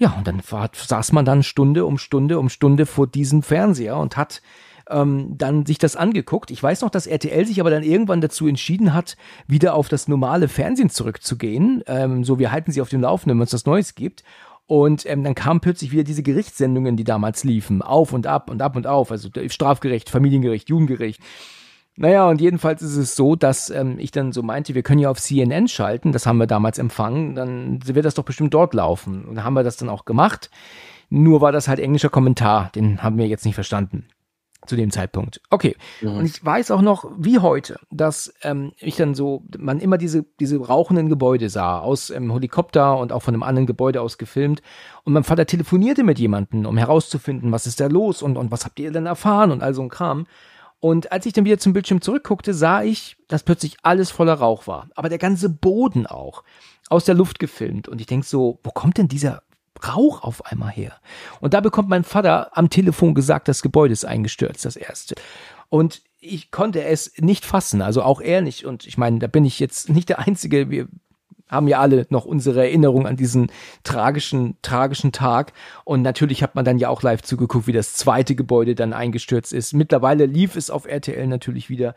ja, 0.00 0.14
und 0.16 0.26
dann 0.26 0.40
saß 0.40 1.12
man 1.12 1.26
dann 1.26 1.42
Stunde 1.42 1.84
um 1.84 1.98
Stunde 1.98 2.38
um 2.38 2.48
Stunde 2.48 2.86
vor 2.86 3.06
diesem 3.06 3.42
Fernseher 3.42 3.98
und 3.98 4.16
hat 4.16 4.40
ähm, 4.88 5.36
dann 5.36 5.66
sich 5.66 5.76
das 5.76 5.94
angeguckt. 5.94 6.50
Ich 6.50 6.62
weiß 6.62 6.80
noch, 6.80 6.88
dass 6.88 7.06
RTL 7.06 7.44
sich 7.44 7.60
aber 7.60 7.68
dann 7.68 7.82
irgendwann 7.82 8.22
dazu 8.22 8.48
entschieden 8.48 8.94
hat, 8.94 9.18
wieder 9.46 9.74
auf 9.74 9.90
das 9.90 10.08
normale 10.08 10.48
Fernsehen 10.48 10.88
zurückzugehen. 10.88 11.84
Ähm, 11.86 12.24
so, 12.24 12.38
wir 12.38 12.50
halten 12.50 12.72
sie 12.72 12.80
auf 12.80 12.88
dem 12.88 13.02
Laufenden, 13.02 13.38
wenn 13.38 13.44
es 13.44 13.52
was 13.52 13.66
Neues 13.66 13.94
gibt. 13.94 14.24
Und 14.66 15.04
ähm, 15.04 15.22
dann 15.22 15.34
kamen 15.34 15.60
plötzlich 15.60 15.92
wieder 15.92 16.04
diese 16.04 16.22
Gerichtssendungen, 16.22 16.96
die 16.96 17.04
damals 17.04 17.44
liefen, 17.44 17.82
auf 17.82 18.14
und 18.14 18.26
ab 18.26 18.48
und 18.48 18.62
ab 18.62 18.76
und 18.76 18.86
auf. 18.86 19.10
Also 19.10 19.28
Strafgericht, 19.48 20.08
Familiengericht, 20.08 20.70
Jugendgericht. 20.70 21.20
Naja, 22.00 22.26
und 22.30 22.40
jedenfalls 22.40 22.80
ist 22.80 22.96
es 22.96 23.14
so, 23.14 23.36
dass 23.36 23.68
ähm, 23.68 23.98
ich 23.98 24.10
dann 24.10 24.32
so 24.32 24.42
meinte, 24.42 24.74
wir 24.74 24.82
können 24.82 25.00
ja 25.00 25.10
auf 25.10 25.20
CNN 25.20 25.68
schalten, 25.68 26.12
das 26.12 26.24
haben 26.24 26.38
wir 26.38 26.46
damals 26.46 26.78
empfangen, 26.78 27.34
dann 27.34 27.86
wird 27.86 28.06
das 28.06 28.14
doch 28.14 28.24
bestimmt 28.24 28.54
dort 28.54 28.72
laufen. 28.72 29.26
Und 29.26 29.44
haben 29.44 29.52
wir 29.52 29.64
das 29.64 29.76
dann 29.76 29.90
auch 29.90 30.06
gemacht. 30.06 30.50
Nur 31.10 31.42
war 31.42 31.52
das 31.52 31.68
halt 31.68 31.78
englischer 31.78 32.08
Kommentar, 32.08 32.70
den 32.74 33.02
haben 33.02 33.18
wir 33.18 33.26
jetzt 33.26 33.44
nicht 33.44 33.54
verstanden 33.54 34.06
zu 34.64 34.76
dem 34.76 34.90
Zeitpunkt. 34.90 35.42
Okay. 35.50 35.76
Und 36.00 36.24
ich 36.24 36.42
weiß 36.42 36.70
auch 36.70 36.80
noch, 36.80 37.10
wie 37.18 37.38
heute, 37.38 37.78
dass 37.90 38.32
ähm, 38.44 38.72
ich 38.78 38.96
dann 38.96 39.14
so, 39.14 39.42
man 39.58 39.78
immer 39.78 39.98
diese, 39.98 40.24
diese 40.38 40.58
rauchenden 40.58 41.10
Gebäude 41.10 41.50
sah, 41.50 41.80
aus 41.80 42.08
ähm, 42.08 42.32
Helikopter 42.32 42.96
und 42.96 43.12
auch 43.12 43.20
von 43.20 43.34
einem 43.34 43.42
anderen 43.42 43.66
Gebäude 43.66 44.00
aus 44.00 44.16
gefilmt. 44.16 44.62
Und 45.04 45.12
mein 45.12 45.24
Vater 45.24 45.44
telefonierte 45.44 46.02
mit 46.02 46.18
jemandem, 46.18 46.64
um 46.64 46.78
herauszufinden, 46.78 47.52
was 47.52 47.66
ist 47.66 47.78
da 47.78 47.88
los 47.88 48.22
und, 48.22 48.38
und 48.38 48.50
was 48.50 48.64
habt 48.64 48.80
ihr 48.80 48.90
denn 48.90 49.04
erfahren 49.04 49.50
und 49.50 49.62
all 49.62 49.74
so 49.74 49.82
ein 49.82 49.90
Kram. 49.90 50.26
Und 50.80 51.12
als 51.12 51.26
ich 51.26 51.34
dann 51.34 51.44
wieder 51.44 51.58
zum 51.58 51.74
Bildschirm 51.74 52.00
zurückguckte, 52.00 52.54
sah 52.54 52.82
ich, 52.82 53.16
dass 53.28 53.42
plötzlich 53.42 53.76
alles 53.82 54.10
voller 54.10 54.34
Rauch 54.34 54.66
war. 54.66 54.88
Aber 54.94 55.08
der 55.10 55.18
ganze 55.18 55.50
Boden 55.50 56.06
auch. 56.06 56.42
Aus 56.88 57.04
der 57.04 57.14
Luft 57.14 57.38
gefilmt. 57.38 57.86
Und 57.86 58.00
ich 58.00 58.06
denk 58.06 58.24
so, 58.24 58.58
wo 58.64 58.70
kommt 58.70 58.98
denn 58.98 59.06
dieser 59.06 59.42
Rauch 59.86 60.24
auf 60.24 60.44
einmal 60.46 60.70
her? 60.70 60.96
Und 61.40 61.54
da 61.54 61.60
bekommt 61.60 61.88
mein 61.88 62.02
Vater 62.02 62.56
am 62.56 62.68
Telefon 62.68 63.14
gesagt, 63.14 63.46
das 63.46 63.62
Gebäude 63.62 63.92
ist 63.92 64.04
eingestürzt, 64.04 64.64
das 64.64 64.74
erste. 64.76 65.14
Und 65.68 66.02
ich 66.18 66.50
konnte 66.50 66.82
es 66.82 67.12
nicht 67.18 67.44
fassen, 67.44 67.80
also 67.80 68.02
auch 68.02 68.20
er 68.20 68.40
nicht. 68.40 68.64
Und 68.64 68.86
ich 68.86 68.98
meine, 68.98 69.20
da 69.20 69.26
bin 69.26 69.44
ich 69.44 69.60
jetzt 69.60 69.88
nicht 69.88 70.08
der 70.08 70.18
Einzige. 70.18 70.68
Wir 70.70 70.88
haben 71.50 71.68
ja 71.68 71.80
alle 71.80 72.06
noch 72.10 72.24
unsere 72.24 72.60
Erinnerung 72.60 73.06
an 73.06 73.16
diesen 73.16 73.50
tragischen, 73.84 74.56
tragischen 74.62 75.12
Tag. 75.12 75.52
Und 75.84 76.02
natürlich 76.02 76.42
hat 76.42 76.54
man 76.54 76.64
dann 76.64 76.78
ja 76.78 76.88
auch 76.88 77.02
live 77.02 77.22
zugeguckt, 77.22 77.66
wie 77.66 77.72
das 77.72 77.94
zweite 77.94 78.34
Gebäude 78.34 78.74
dann 78.74 78.92
eingestürzt 78.92 79.52
ist. 79.52 79.74
Mittlerweile 79.74 80.26
lief 80.26 80.56
es 80.56 80.70
auf 80.70 80.86
RTL 80.86 81.26
natürlich 81.26 81.68
wieder. 81.68 81.94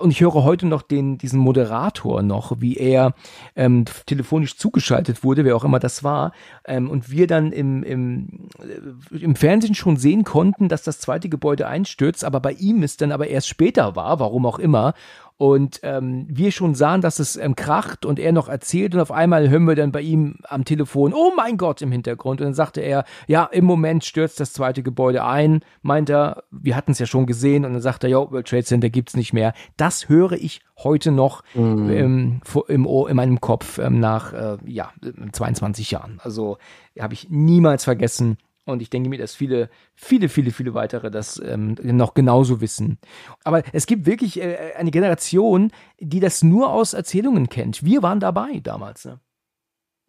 Und 0.00 0.10
ich 0.10 0.20
höre 0.20 0.44
heute 0.44 0.66
noch 0.66 0.82
den, 0.82 1.18
diesen 1.18 1.38
Moderator 1.38 2.22
noch, 2.22 2.60
wie 2.60 2.76
er 2.76 3.14
ähm, 3.54 3.84
telefonisch 4.06 4.56
zugeschaltet 4.56 5.22
wurde, 5.22 5.44
wer 5.44 5.54
auch 5.54 5.64
immer 5.64 5.78
das 5.78 6.02
war. 6.02 6.32
Ähm, 6.64 6.88
und 6.88 7.10
wir 7.10 7.26
dann 7.26 7.52
im, 7.52 7.82
im, 7.82 8.48
äh, 8.58 9.16
im 9.18 9.36
Fernsehen 9.36 9.74
schon 9.74 9.96
sehen 9.96 10.24
konnten, 10.24 10.68
dass 10.68 10.82
das 10.82 11.00
zweite 11.00 11.28
Gebäude 11.28 11.66
einstürzt, 11.66 12.24
aber 12.24 12.40
bei 12.40 12.52
ihm 12.52 12.82
es 12.82 12.96
dann 12.96 13.12
aber 13.12 13.28
erst 13.28 13.48
später 13.48 13.94
war, 13.94 14.20
warum 14.20 14.46
auch 14.46 14.58
immer. 14.58 14.94
Und 15.40 15.80
ähm, 15.84 16.26
wir 16.28 16.52
schon 16.52 16.74
sahen, 16.74 17.00
dass 17.00 17.18
es 17.18 17.34
ähm, 17.36 17.56
kracht 17.56 18.04
und 18.04 18.18
er 18.18 18.30
noch 18.30 18.50
erzählt 18.50 18.94
und 18.94 19.00
auf 19.00 19.10
einmal 19.10 19.48
hören 19.48 19.64
wir 19.64 19.74
dann 19.74 19.90
bei 19.90 20.02
ihm 20.02 20.36
am 20.44 20.66
Telefon, 20.66 21.14
oh 21.14 21.32
mein 21.34 21.56
Gott 21.56 21.80
im 21.80 21.90
Hintergrund 21.90 22.42
und 22.42 22.48
dann 22.48 22.52
sagte 22.52 22.82
er, 22.82 23.06
ja, 23.26 23.44
im 23.44 23.64
Moment 23.64 24.04
stürzt 24.04 24.38
das 24.38 24.52
zweite 24.52 24.82
Gebäude 24.82 25.24
ein, 25.24 25.62
meint 25.80 26.10
er, 26.10 26.42
wir 26.50 26.76
hatten 26.76 26.92
es 26.92 26.98
ja 26.98 27.06
schon 27.06 27.24
gesehen 27.24 27.64
und 27.64 27.72
dann 27.72 27.80
sagt 27.80 28.04
er, 28.04 28.10
ja, 28.10 28.18
World 28.18 28.48
Trade 28.48 28.64
Center 28.64 28.90
gibt's 28.90 29.16
nicht 29.16 29.32
mehr. 29.32 29.54
Das 29.78 30.10
höre 30.10 30.32
ich 30.32 30.60
heute 30.76 31.10
noch 31.10 31.42
mhm. 31.54 31.88
ähm, 31.88 32.40
im 32.68 32.86
Ohr, 32.86 33.08
in 33.08 33.16
meinem 33.16 33.40
Kopf 33.40 33.78
ähm, 33.78 33.98
nach 33.98 34.34
äh, 34.34 34.58
ja 34.66 34.92
22 35.32 35.90
Jahren. 35.90 36.20
Also 36.22 36.58
habe 36.98 37.14
ich 37.14 37.30
niemals 37.30 37.84
vergessen. 37.84 38.36
Und 38.70 38.82
ich 38.82 38.90
denke 38.90 39.08
mir, 39.08 39.18
dass 39.18 39.34
viele, 39.34 39.68
viele, 39.94 40.28
viele, 40.28 40.50
viele 40.50 40.74
weitere 40.74 41.10
das 41.10 41.40
ähm, 41.44 41.76
noch 41.82 42.14
genauso 42.14 42.60
wissen. 42.60 42.98
Aber 43.44 43.62
es 43.72 43.86
gibt 43.86 44.06
wirklich 44.06 44.40
äh, 44.40 44.72
eine 44.76 44.90
Generation, 44.90 45.70
die 45.98 46.20
das 46.20 46.42
nur 46.42 46.72
aus 46.72 46.94
Erzählungen 46.94 47.48
kennt. 47.48 47.84
Wir 47.84 48.02
waren 48.02 48.20
dabei 48.20 48.60
damals. 48.62 49.04
Ne? 49.04 49.20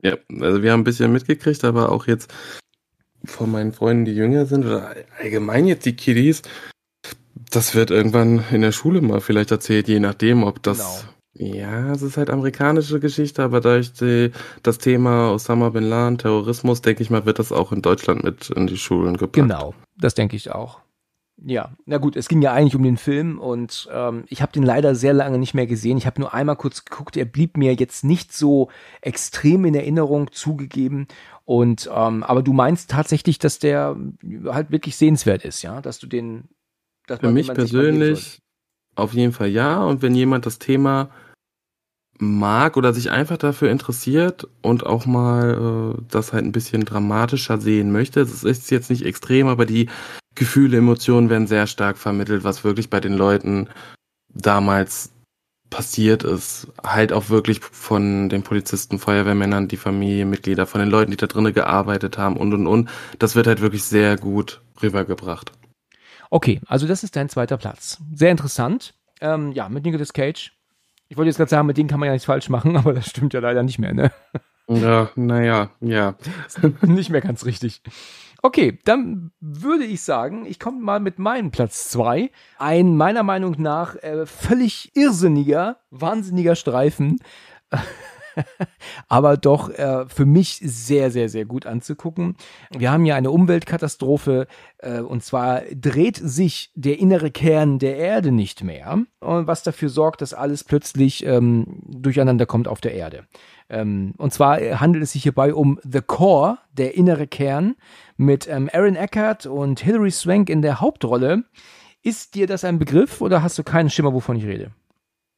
Ja, 0.02 0.16
also 0.40 0.64
wir 0.64 0.72
haben 0.72 0.82
ein 0.82 0.86
bisschen 0.86 1.12
mitgekriegt, 1.12 1.64
aber 1.64 1.92
auch 1.92 2.08
jetzt 2.08 2.34
von 3.26 3.52
meinen 3.52 3.72
Freunden, 3.72 4.06
die 4.06 4.14
jünger 4.16 4.46
sind, 4.46 4.66
oder 4.66 4.96
allgemein 5.20 5.66
jetzt 5.68 5.86
die 5.86 5.96
Kiddies, 5.96 6.42
das 7.52 7.76
wird 7.76 7.92
irgendwann 7.92 8.44
in 8.52 8.62
der 8.62 8.72
Schule 8.72 9.02
mal 9.02 9.22
vielleicht 9.22 9.52
erzählt, 9.52 9.88
je 9.88 10.00
nachdem, 10.00 10.44
ob 10.44 10.64
das. 10.64 10.78
Genau. 10.78 11.14
Ja, 11.34 11.92
es 11.92 12.02
ist 12.02 12.18
halt 12.18 12.30
amerikanische 12.30 13.00
Geschichte, 13.00 13.42
aber 13.44 13.62
durch 13.62 13.94
die, 13.94 14.32
das 14.64 14.80
Thema 14.80 15.32
Osama 15.32 15.70
Bin 15.70 15.84
Laden, 15.84 16.18
Terrorismus, 16.18 16.82
denke 16.82 17.04
ich 17.04 17.10
mal, 17.10 17.26
wird 17.26 17.40
das 17.40 17.52
auch 17.52 17.72
in 17.72 17.82
Deutschland 17.82 18.24
mit 18.24 18.50
in 18.50 18.68
die 18.68 18.78
Schulen 18.78 19.16
gepackt. 19.16 19.34
Genau, 19.34 19.74
das 19.98 20.14
denke 20.14 20.36
ich 20.36 20.52
auch. 20.52 20.82
Ja, 21.44 21.72
na 21.86 21.98
gut, 21.98 22.18
es 22.18 22.28
ging 22.28 22.42
ja 22.42 22.54
eigentlich 22.54 22.76
um 22.76 22.84
den 22.84 22.98
Film 22.98 23.40
und 23.40 23.90
ähm, 23.92 24.26
ich 24.28 24.44
habe 24.44 24.52
den 24.52 24.62
leider 24.62 24.94
sehr 24.94 25.14
lange 25.14 25.40
nicht 25.40 25.56
mehr 25.56 25.66
gesehen. 25.66 25.98
Ich 25.98 26.06
habe 26.06 26.22
nur 26.22 26.34
einmal 26.34 26.56
kurz 26.56 26.86
geguckt, 26.86 27.18
er 27.18 27.26
blieb 27.26 27.58
mir 27.58 27.74
jetzt 27.74 28.04
nicht 28.04 28.32
so 28.32 28.70
extrem 29.02 29.66
in 29.66 29.74
Erinnerung 29.74 30.32
zugegeben. 30.32 31.08
Und 31.46 31.90
ähm, 31.92 32.24
aber 32.24 32.44
du 32.44 32.54
meinst 32.54 32.92
tatsächlich, 32.92 33.40
dass 33.40 33.58
der 33.58 33.98
halt 34.46 34.70
wirklich 34.70 34.98
sehenswert 34.98 35.44
ist, 35.44 35.64
ja, 35.64 35.82
dass 35.82 35.98
du 35.98 36.06
den 36.06 36.50
für 37.08 37.32
mich 37.32 37.52
persönlich 37.52 38.42
auf 38.96 39.14
jeden 39.14 39.34
Fall 39.34 39.50
ja. 39.50 39.84
Und 39.84 40.02
wenn 40.02 40.16
jemand 40.16 40.46
das 40.46 40.60
Thema 40.60 41.10
mag 42.20 42.78
oder 42.78 42.94
sich 42.94 43.10
einfach 43.10 43.38
dafür 43.38 43.72
interessiert 43.72 44.48
und 44.62 44.86
auch 44.86 45.06
mal 45.06 45.96
äh, 45.98 46.02
das 46.10 46.34
halt 46.34 46.46
ein 46.46 46.52
bisschen 46.52 46.86
dramatischer 46.86 47.60
sehen 47.60 47.92
möchte, 47.92 48.22
es 48.22 48.44
ist 48.44 48.70
jetzt 48.70 48.90
nicht 48.90 49.06
extrem, 49.06 49.48
aber 49.48 49.66
die 49.66 49.90
Gefühle, 50.36 50.78
Emotionen 50.78 51.30
werden 51.30 51.48
sehr 51.48 51.68
stark 51.68 51.98
vermittelt, 51.98 52.44
was 52.44 52.64
wirklich 52.64 52.90
bei 52.90 53.00
den 53.00 53.14
Leuten 53.14 53.70
damals 54.34 55.12
passiert 55.70 56.24
ist. 56.24 56.68
Halt 56.84 57.12
auch 57.12 57.30
wirklich 57.30 57.62
von 57.62 58.30
den 58.30 58.44
Polizisten, 58.44 59.00
Feuerwehrmännern, 59.00 59.68
die 59.68 59.78
Familienmitglieder, 59.78 60.68
von 60.68 60.80
den 60.80 60.90
Leuten, 60.90 61.12
die 61.12 61.18
da 61.18 61.28
drinnen 61.28 61.54
gearbeitet 61.54 62.18
haben 62.18 62.38
und 62.38 62.54
und 62.54 62.68
und. 62.68 62.90
Das 63.20 63.36
wird 63.36 63.48
halt 63.48 63.62
wirklich 63.62 63.84
sehr 63.84 64.18
gut 64.18 64.62
rübergebracht. 64.82 65.54
Okay, 66.32 66.62
also 66.66 66.88
das 66.88 67.04
ist 67.04 67.18
dein 67.18 67.28
zweiter 67.28 67.58
Platz. 67.58 68.00
Sehr 68.16 68.32
interessant. 68.32 68.94
Ähm, 69.20 69.52
ja, 69.52 69.68
mit 69.68 69.84
Nicolas 69.84 70.14
Cage. 70.14 70.54
Ich 71.10 71.18
wollte 71.18 71.28
jetzt 71.28 71.38
gerade 71.38 71.50
sagen, 71.50 71.68
mit 71.68 71.78
dem 71.78 71.88
kann 71.88 72.00
man 72.00 72.08
ja 72.08 72.14
nichts 72.14 72.26
falsch 72.26 72.50
machen, 72.50 72.78
aber 72.78 72.94
das 72.94 73.10
stimmt 73.10 73.34
ja 73.34 73.42
leider 73.42 73.64
nicht 73.64 73.80
mehr, 73.80 73.94
ne? 73.94 74.12
Ja, 74.70 75.10
naja, 75.16 75.72
ja. 75.82 76.16
nicht 76.82 77.10
mehr 77.10 77.20
ganz 77.20 77.46
richtig. 77.46 77.82
Okay, 78.42 78.80
dann 78.86 79.32
würde 79.42 79.84
ich 79.84 80.02
sagen, 80.02 80.46
ich 80.46 80.58
komme 80.58 80.80
mal 80.80 81.02
mit 81.02 81.20
meinem 81.20 81.52
Platz 81.52 81.90
zwei. 81.90 82.32
Ein 82.58 82.96
meiner 82.96 83.24
Meinung 83.24 83.62
nach 83.62 83.96
äh, 83.98 84.26
völlig 84.26 84.96
irrsinniger, 84.96 85.78
wahnsinniger 85.92 86.56
Streifen. 86.56 87.20
aber 89.08 89.38
doch 89.38 89.70
äh, 89.70 90.06
für 90.08 90.26
mich 90.26 90.62
sehr, 90.64 91.12
sehr, 91.12 91.30
sehr 91.30 91.46
gut 91.46 91.66
anzugucken. 91.66 92.36
Wir 92.76 92.92
haben 92.92 93.06
ja 93.06 93.16
eine 93.16 93.32
Umweltkatastrophe 93.32 94.48
äh, 94.80 95.00
und 95.00 95.24
zwar 95.24 95.62
dreht 95.74 96.18
sich 96.18 96.72
der 96.76 97.00
innere 97.00 97.32
Kern 97.32 97.80
der 97.80 97.98
Erde 97.98 98.32
nicht 98.32 98.64
mehr 98.64 99.00
und 99.20 99.48
was 99.48 99.64
dafür 99.64 99.90
sorgt, 99.90 100.22
dass 100.22 100.34
alles 100.34 100.64
plötzlich 100.64 101.26
ähm, 101.26 101.82
durcheinander 101.88 102.46
kommt 102.46 102.68
auf 102.68 102.82
der 102.82 102.94
Erde. 102.94 103.26
Ähm, 103.70 104.14
und 104.18 104.34
zwar 104.34 104.60
handelt 104.80 105.04
es 105.04 105.14
sich 105.14 105.24
hierbei 105.24 105.54
um 105.54 105.80
The 105.84 106.02
Core, 106.02 106.58
der 106.74 106.96
innere 106.96 107.28
Kern, 107.28 107.76
mit 108.18 108.48
ähm, 108.48 108.70
Aaron 108.72 108.96
Eckhart 108.96 109.46
und 109.46 109.80
Hilary 109.80 110.12
Swank 110.12 110.50
in 110.50 110.62
der 110.62 110.82
Hauptrolle. 110.82 111.46
Ist 112.04 112.36
dir 112.36 112.48
das 112.48 112.64
ein 112.64 112.80
Begriff 112.80 113.22
oder 113.22 113.44
hast 113.44 113.58
du 113.58 113.64
keinen 113.64 113.90
Schimmer, 113.90 114.14
wovon 114.14 114.36
ich 114.36 114.46
rede? 114.46 114.72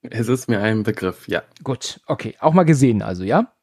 Es 0.10 0.28
ist 0.28 0.50
mir 0.50 0.60
ein 0.60 0.84
Begriff, 0.84 1.28
ja. 1.28 1.44
Gut, 1.63 2.02
okay. 2.08 2.36
Auch 2.39 2.54
mal 2.54 2.63
gesehen, 2.63 3.02
also, 3.02 3.24
ja? 3.24 3.54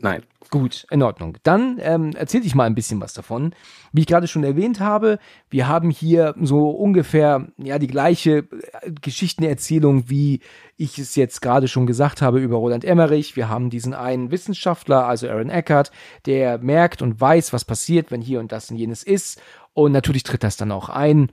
Nein. 0.00 0.22
Gut, 0.50 0.86
in 0.90 1.02
Ordnung. 1.02 1.36
Dann 1.42 1.78
ähm, 1.80 2.12
erzähle 2.12 2.44
ich 2.44 2.54
mal 2.54 2.64
ein 2.64 2.74
bisschen 2.74 3.00
was 3.00 3.12
davon. 3.12 3.54
Wie 3.92 4.02
ich 4.02 4.06
gerade 4.06 4.28
schon 4.28 4.44
erwähnt 4.44 4.80
habe, 4.80 5.18
wir 5.50 5.68
haben 5.68 5.90
hier 5.90 6.34
so 6.40 6.70
ungefähr 6.70 7.48
ja 7.58 7.78
die 7.78 7.88
gleiche 7.88 8.48
äh, 8.80 8.92
Geschichtenerzählung, 9.02 10.08
wie 10.08 10.40
ich 10.76 10.98
es 10.98 11.16
jetzt 11.16 11.42
gerade 11.42 11.68
schon 11.68 11.86
gesagt 11.86 12.22
habe 12.22 12.40
über 12.40 12.56
Roland 12.56 12.84
Emmerich. 12.84 13.36
Wir 13.36 13.50
haben 13.50 13.68
diesen 13.68 13.92
einen 13.92 14.30
Wissenschaftler, 14.30 15.06
also 15.06 15.28
Aaron 15.28 15.50
Eckhart, 15.50 15.90
der 16.24 16.58
merkt 16.58 17.02
und 17.02 17.20
weiß, 17.20 17.52
was 17.52 17.66
passiert, 17.66 18.10
wenn 18.10 18.22
hier 18.22 18.40
und 18.40 18.52
das 18.52 18.70
und 18.70 18.76
jenes 18.76 19.02
ist. 19.02 19.42
Und 19.74 19.92
natürlich 19.92 20.22
tritt 20.22 20.44
das 20.44 20.56
dann 20.56 20.72
auch 20.72 20.88
ein. 20.88 21.30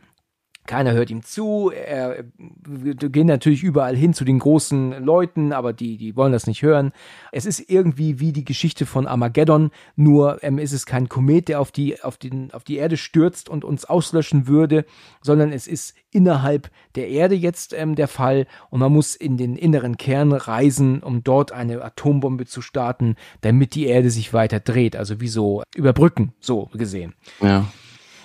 Keiner 0.65 0.93
hört 0.93 1.09
ihm 1.09 1.23
zu. 1.23 1.71
Er, 1.71 2.23
gehen 2.37 3.27
natürlich 3.27 3.63
überall 3.63 3.95
hin 3.95 4.13
zu 4.13 4.25
den 4.25 4.39
großen 4.39 5.03
Leuten, 5.03 5.53
aber 5.53 5.73
die, 5.73 5.97
die 5.97 6.15
wollen 6.15 6.31
das 6.31 6.47
nicht 6.47 6.63
hören. 6.63 6.91
Es 7.31 7.45
ist 7.45 7.69
irgendwie 7.69 8.19
wie 8.19 8.31
die 8.31 8.45
Geschichte 8.45 8.85
von 8.85 9.07
Armageddon, 9.07 9.71
nur 9.95 10.43
ähm, 10.43 10.57
ist 10.57 10.71
es 10.71 10.85
kein 10.85 11.09
Komet, 11.09 11.47
der 11.47 11.61
auf 11.61 11.71
die, 11.71 12.01
auf, 12.01 12.17
den, 12.17 12.51
auf 12.51 12.63
die 12.63 12.77
Erde 12.77 12.97
stürzt 12.97 13.49
und 13.49 13.63
uns 13.63 13.85
auslöschen 13.85 14.47
würde, 14.47 14.85
sondern 15.21 15.51
es 15.51 15.67
ist 15.67 15.95
innerhalb 16.11 16.71
der 16.95 17.09
Erde 17.09 17.35
jetzt 17.35 17.73
ähm, 17.73 17.95
der 17.95 18.07
Fall 18.07 18.47
und 18.69 18.79
man 18.79 18.91
muss 18.91 19.15
in 19.15 19.37
den 19.37 19.55
inneren 19.57 19.97
Kern 19.97 20.31
reisen, 20.31 21.03
um 21.03 21.23
dort 21.23 21.51
eine 21.51 21.83
Atombombe 21.83 22.45
zu 22.45 22.61
starten, 22.61 23.15
damit 23.41 23.75
die 23.75 23.85
Erde 23.85 24.09
sich 24.09 24.33
weiter 24.33 24.59
dreht. 24.59 24.95
Also 24.95 25.21
wie 25.21 25.27
so 25.27 25.61
überbrücken, 25.75 26.33
so 26.39 26.69
gesehen. 26.73 27.13
Ja. 27.41 27.65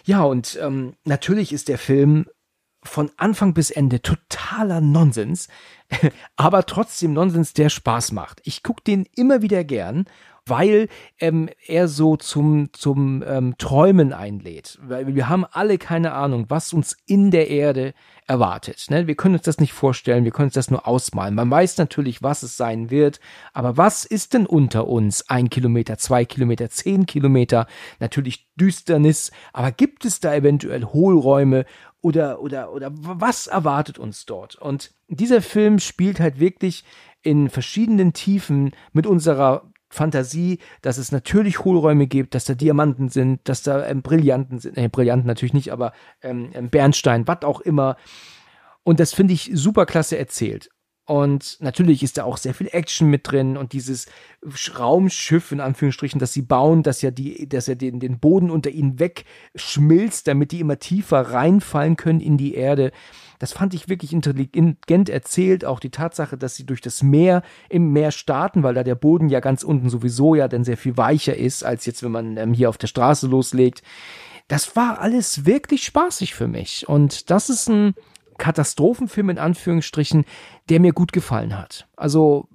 Ja, 0.05 0.23
und 0.23 0.59
ähm, 0.61 0.95
natürlich 1.05 1.53
ist 1.53 1.69
der 1.69 1.79
Film 1.79 2.27
von 2.83 3.11
Anfang 3.17 3.53
bis 3.53 3.71
Ende 3.71 4.01
totaler 4.01 4.81
Nonsens, 4.81 5.49
aber 6.37 6.65
trotzdem 6.67 7.13
Nonsens, 7.13 7.53
der 7.53 7.69
Spaß 7.69 8.13
macht. 8.13 8.41
Ich 8.45 8.63
gucke 8.63 8.83
den 8.83 9.07
immer 9.15 9.43
wieder 9.43 9.65
gern 9.65 10.07
weil 10.47 10.89
ähm, 11.19 11.49
er 11.67 11.89
so 11.89 12.17
zum, 12.17 12.71
zum 12.73 13.23
ähm, 13.27 13.55
Träumen 13.59 14.13
einlädt. 14.13 14.79
Weil 14.83 15.15
wir 15.15 15.29
haben 15.29 15.45
alle 15.51 15.79
keine 15.79 16.13
Ahnung, 16.13 16.47
was 16.49 16.73
uns 16.73 16.97
in 17.07 17.31
der 17.31 17.49
Erde 17.49 17.95
erwartet. 18.27 18.87
Ne? 18.91 19.09
Wir 19.09 19.17
können 19.17 19.35
uns 19.35 19.45
das 19.45 19.59
nicht 19.59 19.73
vorstellen, 19.73 20.25
wir 20.25 20.31
können 20.31 20.47
uns 20.47 20.55
das 20.55 20.71
nur 20.71 20.87
ausmalen. 20.87 21.35
Man 21.35 21.51
weiß 21.51 21.79
natürlich, 21.79 22.23
was 22.23 22.45
es 22.45 22.57
sein 22.57 22.91
wird, 22.91 23.19
aber 23.53 23.77
was 23.77 24.05
ist 24.05 24.35
denn 24.35 24.47
unter 24.47 24.87
uns? 24.87 25.29
Ein 25.29 25.51
Kilometer, 25.51 25.99
zwei 25.99 26.25
Kilometer, 26.25 26.71
zehn 26.71 27.07
Kilometer, 27.07 27.67
natürlich 27.99 28.49
Düsternis, 28.55 29.33
aber 29.53 29.73
gibt 29.73 30.05
es 30.05 30.21
da 30.21 30.33
eventuell 30.33 30.85
Hohlräume 30.85 31.65
oder, 32.03 32.41
oder, 32.41 32.73
oder 32.73 32.91
was 32.93 33.47
erwartet 33.47 33.99
uns 33.99 34.27
dort? 34.27 34.55
Und 34.55 34.93
dieser 35.09 35.43
Film 35.43 35.81
spielt 35.81 36.21
halt 36.21 36.39
wirklich 36.39 36.85
in 37.23 37.51
verschiedenen 37.51 38.13
Tiefen 38.13 38.71
mit 38.93 39.07
unserer 39.07 39.70
Fantasie, 39.91 40.59
dass 40.83 40.99
es 40.99 41.13
natürlich 41.13 41.65
Hohlräume 41.65 42.07
gibt, 42.07 42.35
dass 42.35 42.45
da 42.45 42.55
Diamanten 42.55 43.09
sind, 43.09 43.41
dass 43.49 43.63
da 43.63 43.87
ähm, 43.87 44.03
Brillanten 44.03 44.61
sind, 44.61 44.79
äh, 44.79 44.89
Brillanten 44.89 45.27
natürlich 45.27 45.53
nicht, 45.53 45.73
aber 45.73 45.93
ähm, 46.23 46.51
ähm 46.55 46.71
Bernstein, 46.71 47.27
was 47.27 47.43
auch 47.43 47.61
immer. 47.61 47.97
Und 48.85 49.01
das 49.01 49.13
finde 49.13 49.35
ich 49.35 49.51
super 49.53 49.87
klasse 49.87 50.17
erzählt. 50.17 50.71
Und 51.11 51.57
natürlich 51.59 52.05
ist 52.05 52.19
da 52.19 52.23
auch 52.23 52.37
sehr 52.37 52.55
viel 52.55 52.69
Action 52.71 53.11
mit 53.11 53.29
drin 53.29 53.57
und 53.57 53.73
dieses 53.73 54.07
Raumschiff, 54.79 55.51
in 55.51 55.59
Anführungsstrichen, 55.59 56.21
das 56.21 56.33
sie 56.33 56.43
bauen, 56.43 56.85
dass 56.85 57.03
ja 57.03 57.11
die, 57.11 57.49
dass 57.49 57.67
ja 57.67 57.75
den, 57.75 57.99
den 57.99 58.21
Boden 58.21 58.49
unter 58.49 58.71
ihnen 58.71 59.01
wegschmilzt, 59.01 60.29
damit 60.29 60.53
die 60.53 60.61
immer 60.61 60.79
tiefer 60.79 61.21
reinfallen 61.23 61.97
können 61.97 62.21
in 62.21 62.37
die 62.37 62.55
Erde. 62.55 62.93
Das 63.41 63.53
fand 63.53 63.75
ich 63.75 63.89
wirklich 63.89 64.13
intelligent 64.13 65.09
erzählt. 65.09 65.65
Auch 65.65 65.81
die 65.81 65.91
Tatsache, 65.91 66.39
dass 66.39 66.55
sie 66.55 66.65
durch 66.65 66.81
das 66.81 67.03
Meer 67.03 67.43
im 67.69 67.93
Meer 67.93 68.13
starten, 68.13 68.63
weil 68.63 68.75
da 68.75 68.85
der 68.85 68.95
Boden 68.95 69.31
ja 69.31 69.41
ganz 69.41 69.65
unten 69.65 69.91
sowieso 69.91 70.37
ja 70.37 70.47
dann 70.47 70.63
sehr 70.63 70.77
viel 70.77 70.97
weicher 70.97 71.37
ist, 71.37 71.65
als 71.65 71.87
jetzt, 71.87 72.05
wenn 72.05 72.13
man 72.13 72.37
ähm, 72.37 72.55
hier 72.55 72.69
auf 72.69 72.79
der 72.79 72.87
Straße 72.87 73.27
loslegt. 73.27 73.83
Das 74.47 74.77
war 74.77 75.01
alles 75.01 75.45
wirklich 75.45 75.83
spaßig 75.83 76.35
für 76.37 76.47
mich. 76.47 76.89
Und 76.89 77.31
das 77.31 77.51
ist 77.51 77.69
ein 77.69 77.95
Katastrophenfilm 78.41 79.31
in 79.31 79.39
Anführungsstrichen, 79.39 80.25
der 80.69 80.81
mir 80.81 80.93
gut 80.93 81.13
gefallen 81.13 81.57
hat. 81.57 81.87
Also 81.97 82.49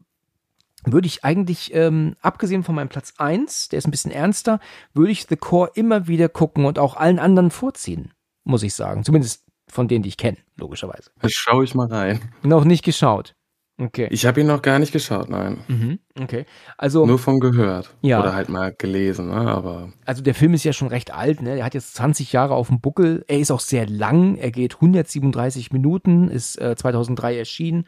würde 0.84 1.08
ich 1.08 1.24
eigentlich, 1.24 1.74
ähm, 1.74 2.16
abgesehen 2.22 2.64
von 2.64 2.76
meinem 2.76 2.90
Platz 2.90 3.14
eins, 3.18 3.70
der 3.70 3.80
ist 3.80 3.88
ein 3.88 3.92
bisschen 3.92 4.12
ernster, 4.12 4.60
würde 4.94 5.12
ich 5.12 5.26
The 5.28 5.38
Core 5.38 5.72
immer 5.76 6.08
wieder 6.08 6.28
gucken 6.28 6.66
und 6.66 6.78
auch 6.80 6.96
allen 6.96 7.20
anderen 7.20 7.52
vorziehen, 7.52 8.14
muss 8.44 8.64
ich 8.64 8.74
sagen. 8.74 9.04
Zumindest 9.04 9.46
von 9.68 9.88
denen, 9.88 10.04
die 10.04 10.10
ich 10.10 10.18
kenne, 10.18 10.38
logischerweise. 10.58 11.12
Jetzt 11.22 11.38
schaue 11.38 11.64
ich 11.64 11.74
mal 11.74 11.88
rein. 11.88 12.22
Noch 12.44 12.66
nicht 12.66 12.84
geschaut. 12.84 13.36
Okay. 13.78 14.08
Ich 14.10 14.26
habe 14.26 14.40
ihn 14.40 14.48
noch 14.48 14.62
gar 14.62 14.80
nicht 14.80 14.94
geschaut, 14.94 15.30
nein. 15.30 15.58
Mhm. 15.68 16.00
Okay. 16.18 16.46
Also, 16.78 17.06
Nur 17.06 17.20
von 17.20 17.42
gehört. 17.42 17.94
Ja. 18.02 18.22
Oder 18.22 18.34
halt 18.34 18.48
mal 18.48 18.74
gelesen, 18.74 19.28
ne? 19.28 19.36
aber 19.36 19.90
also 20.06 20.24
der 20.24 20.34
Film 20.34 20.54
ist 20.54 20.64
ja 20.64 20.72
schon 20.72 20.88
recht 20.88 21.14
alt, 21.14 21.42
ne? 21.42 21.58
Er 21.58 21.66
hat 21.66 21.74
jetzt 21.74 21.96
20 21.96 22.32
Jahre 22.32 22.54
auf 22.54 22.68
dem 22.68 22.80
Buckel. 22.80 23.26
Er 23.28 23.40
ist 23.40 23.52
auch 23.52 23.60
sehr 23.60 23.86
lang. 23.86 24.38
Er 24.38 24.52
geht 24.52 24.76
137 24.76 25.74
Minuten, 25.74 26.30
ist 26.30 26.60
äh, 26.62 26.76
2003 26.78 27.38
erschienen 27.38 27.86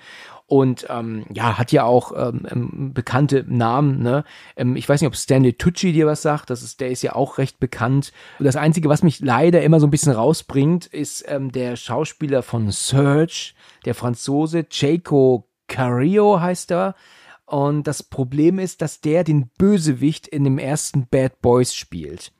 und 0.47 0.87
ähm, 0.89 1.25
ja, 1.31 1.57
hat 1.57 1.71
ja 1.71 1.83
auch 1.83 2.11
ähm, 2.15 2.47
ähm, 2.49 2.93
bekannte 2.93 3.45
Namen. 3.47 4.01
Ne? 4.01 4.23
Ähm, 4.55 4.75
ich 4.75 4.87
weiß 4.87 4.99
nicht, 5.01 5.07
ob 5.07 5.15
Stanley 5.15 5.53
Tucci 5.53 5.91
dir 5.91 6.07
was 6.07 6.21
sagt. 6.21 6.49
Das 6.49 6.63
ist, 6.63 6.79
der 6.79 6.89
ist 6.89 7.03
ja 7.03 7.15
auch 7.15 7.37
recht 7.37 7.59
bekannt. 7.59 8.13
Und 8.39 8.45
das 8.45 8.55
Einzige, 8.55 8.89
was 8.89 9.03
mich 9.03 9.19
leider 9.19 9.61
immer 9.61 9.79
so 9.79 9.87
ein 9.87 9.91
bisschen 9.91 10.13
rausbringt, 10.13 10.85
ist 10.85 11.23
ähm, 11.27 11.51
der 11.51 11.75
Schauspieler 11.75 12.43
von 12.43 12.71
Search, 12.71 13.55
der 13.85 13.93
Franzose 13.93 14.65
Jaco 14.71 15.47
Carillo 15.67 16.39
heißt 16.39 16.71
er. 16.71 16.95
Und 17.45 17.87
das 17.87 18.03
Problem 18.03 18.59
ist, 18.59 18.81
dass 18.81 18.99
der 18.99 19.23
den 19.23 19.49
Bösewicht 19.57 20.27
in 20.27 20.43
dem 20.43 20.57
ersten 20.57 21.07
Bad 21.07 21.41
Boys 21.41 21.73
spielt. 21.73 22.33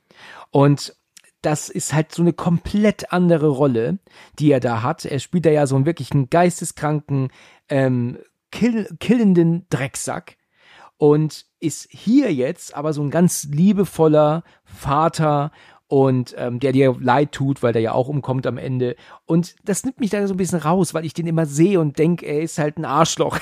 Und 0.50 0.94
das 1.40 1.68
ist 1.68 1.94
halt 1.94 2.12
so 2.12 2.22
eine 2.22 2.32
komplett 2.32 3.12
andere 3.12 3.48
Rolle, 3.48 3.98
die 4.38 4.50
er 4.50 4.60
da 4.60 4.82
hat. 4.82 5.04
Er 5.04 5.18
spielt 5.18 5.46
da 5.46 5.50
ja 5.50 5.66
so 5.66 5.76
einen 5.76 5.86
wirklich 5.86 6.12
einen 6.12 6.30
geisteskranken, 6.30 7.30
ähm, 7.68 8.18
kill, 8.50 8.88
killenden 8.98 9.66
Drecksack 9.70 10.36
und 10.96 11.46
ist 11.60 11.88
hier 11.90 12.34
jetzt 12.34 12.74
aber 12.74 12.92
so 12.92 13.02
ein 13.02 13.10
ganz 13.10 13.44
liebevoller 13.44 14.42
Vater 14.64 15.52
und 15.88 16.34
ähm, 16.36 16.60
der 16.60 16.72
dir 16.72 16.94
leid 17.00 17.32
tut, 17.32 17.62
weil 17.62 17.72
der 17.72 17.80
ja 17.80 17.92
auch 17.92 18.08
umkommt 18.08 18.46
am 18.46 18.58
Ende. 18.58 18.94
Und 19.24 19.56
das 19.64 19.84
nimmt 19.84 20.00
mich 20.00 20.10
da 20.10 20.26
so 20.26 20.34
ein 20.34 20.36
bisschen 20.36 20.60
raus, 20.60 20.92
weil 20.92 21.06
ich 21.06 21.14
den 21.14 21.26
immer 21.26 21.46
sehe 21.46 21.80
und 21.80 21.98
denke, 21.98 22.26
er 22.26 22.42
ist 22.42 22.58
halt 22.58 22.78
ein 22.78 22.84
Arschloch. 22.84 23.38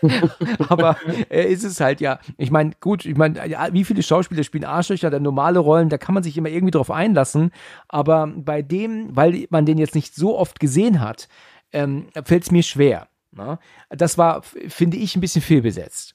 Aber 0.68 0.96
er 1.28 1.48
ist 1.48 1.64
es 1.64 1.80
halt 1.80 2.00
ja. 2.00 2.20
Ich 2.38 2.52
meine, 2.52 2.70
gut, 2.80 3.04
ich 3.04 3.16
meine, 3.16 3.40
wie 3.72 3.84
viele 3.84 4.04
Schauspieler 4.04 4.44
spielen 4.44 4.64
Arschlöcher, 4.64 5.10
dann 5.10 5.24
normale 5.24 5.58
Rollen, 5.58 5.88
da 5.88 5.98
kann 5.98 6.14
man 6.14 6.22
sich 6.22 6.38
immer 6.38 6.50
irgendwie 6.50 6.70
drauf 6.70 6.90
einlassen. 6.90 7.50
Aber 7.88 8.28
bei 8.28 8.62
dem, 8.62 9.14
weil 9.16 9.46
man 9.50 9.66
den 9.66 9.78
jetzt 9.78 9.96
nicht 9.96 10.14
so 10.14 10.38
oft 10.38 10.60
gesehen 10.60 11.00
hat, 11.00 11.28
ähm, 11.72 12.06
fällt 12.24 12.44
es 12.44 12.52
mir 12.52 12.62
schwer. 12.62 13.08
Ne? 13.32 13.58
Das 13.90 14.18
war, 14.18 14.42
finde 14.42 14.98
ich, 14.98 15.16
ein 15.16 15.20
bisschen 15.20 15.42
fehlbesetzt. 15.42 16.14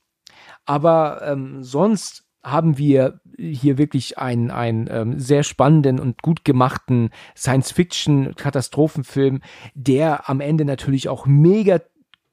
Aber 0.66 1.22
ähm, 1.24 1.62
sonst 1.64 2.27
haben 2.52 2.78
wir 2.78 3.20
hier 3.38 3.78
wirklich 3.78 4.18
einen, 4.18 4.52
einen 4.52 4.88
ähm, 4.90 5.20
sehr 5.20 5.44
spannenden 5.44 6.00
und 6.00 6.22
gut 6.22 6.46
gemachten 6.46 7.10
Science-Fiction-Katastrophenfilm, 7.36 9.42
der 9.76 10.30
am 10.30 10.40
Ende 10.40 10.64
natürlich 10.66 11.10
auch 11.10 11.26
mega 11.26 11.82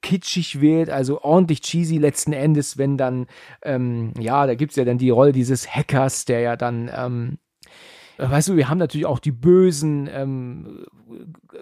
kitschig 0.02 0.60
wird, 0.60 0.90
also 0.90 1.22
ordentlich 1.22 1.62
cheesy 1.62 1.98
letzten 1.98 2.34
Endes, 2.34 2.76
wenn 2.76 2.98
dann, 2.98 3.26
ähm, 3.62 4.12
ja, 4.18 4.46
da 4.46 4.54
gibt's 4.54 4.76
ja 4.76 4.84
dann 4.84 4.98
die 4.98 5.10
Rolle 5.10 5.32
dieses 5.32 5.74
Hackers, 5.74 6.26
der 6.26 6.40
ja 6.40 6.56
dann, 6.56 6.90
ähm, 6.94 7.38
weißt 8.18 8.48
du, 8.48 8.56
wir 8.56 8.68
haben 8.68 8.78
natürlich 8.78 9.06
auch 9.06 9.18
die 9.18 9.32
bösen 9.32 10.08
ähm, 10.12 10.84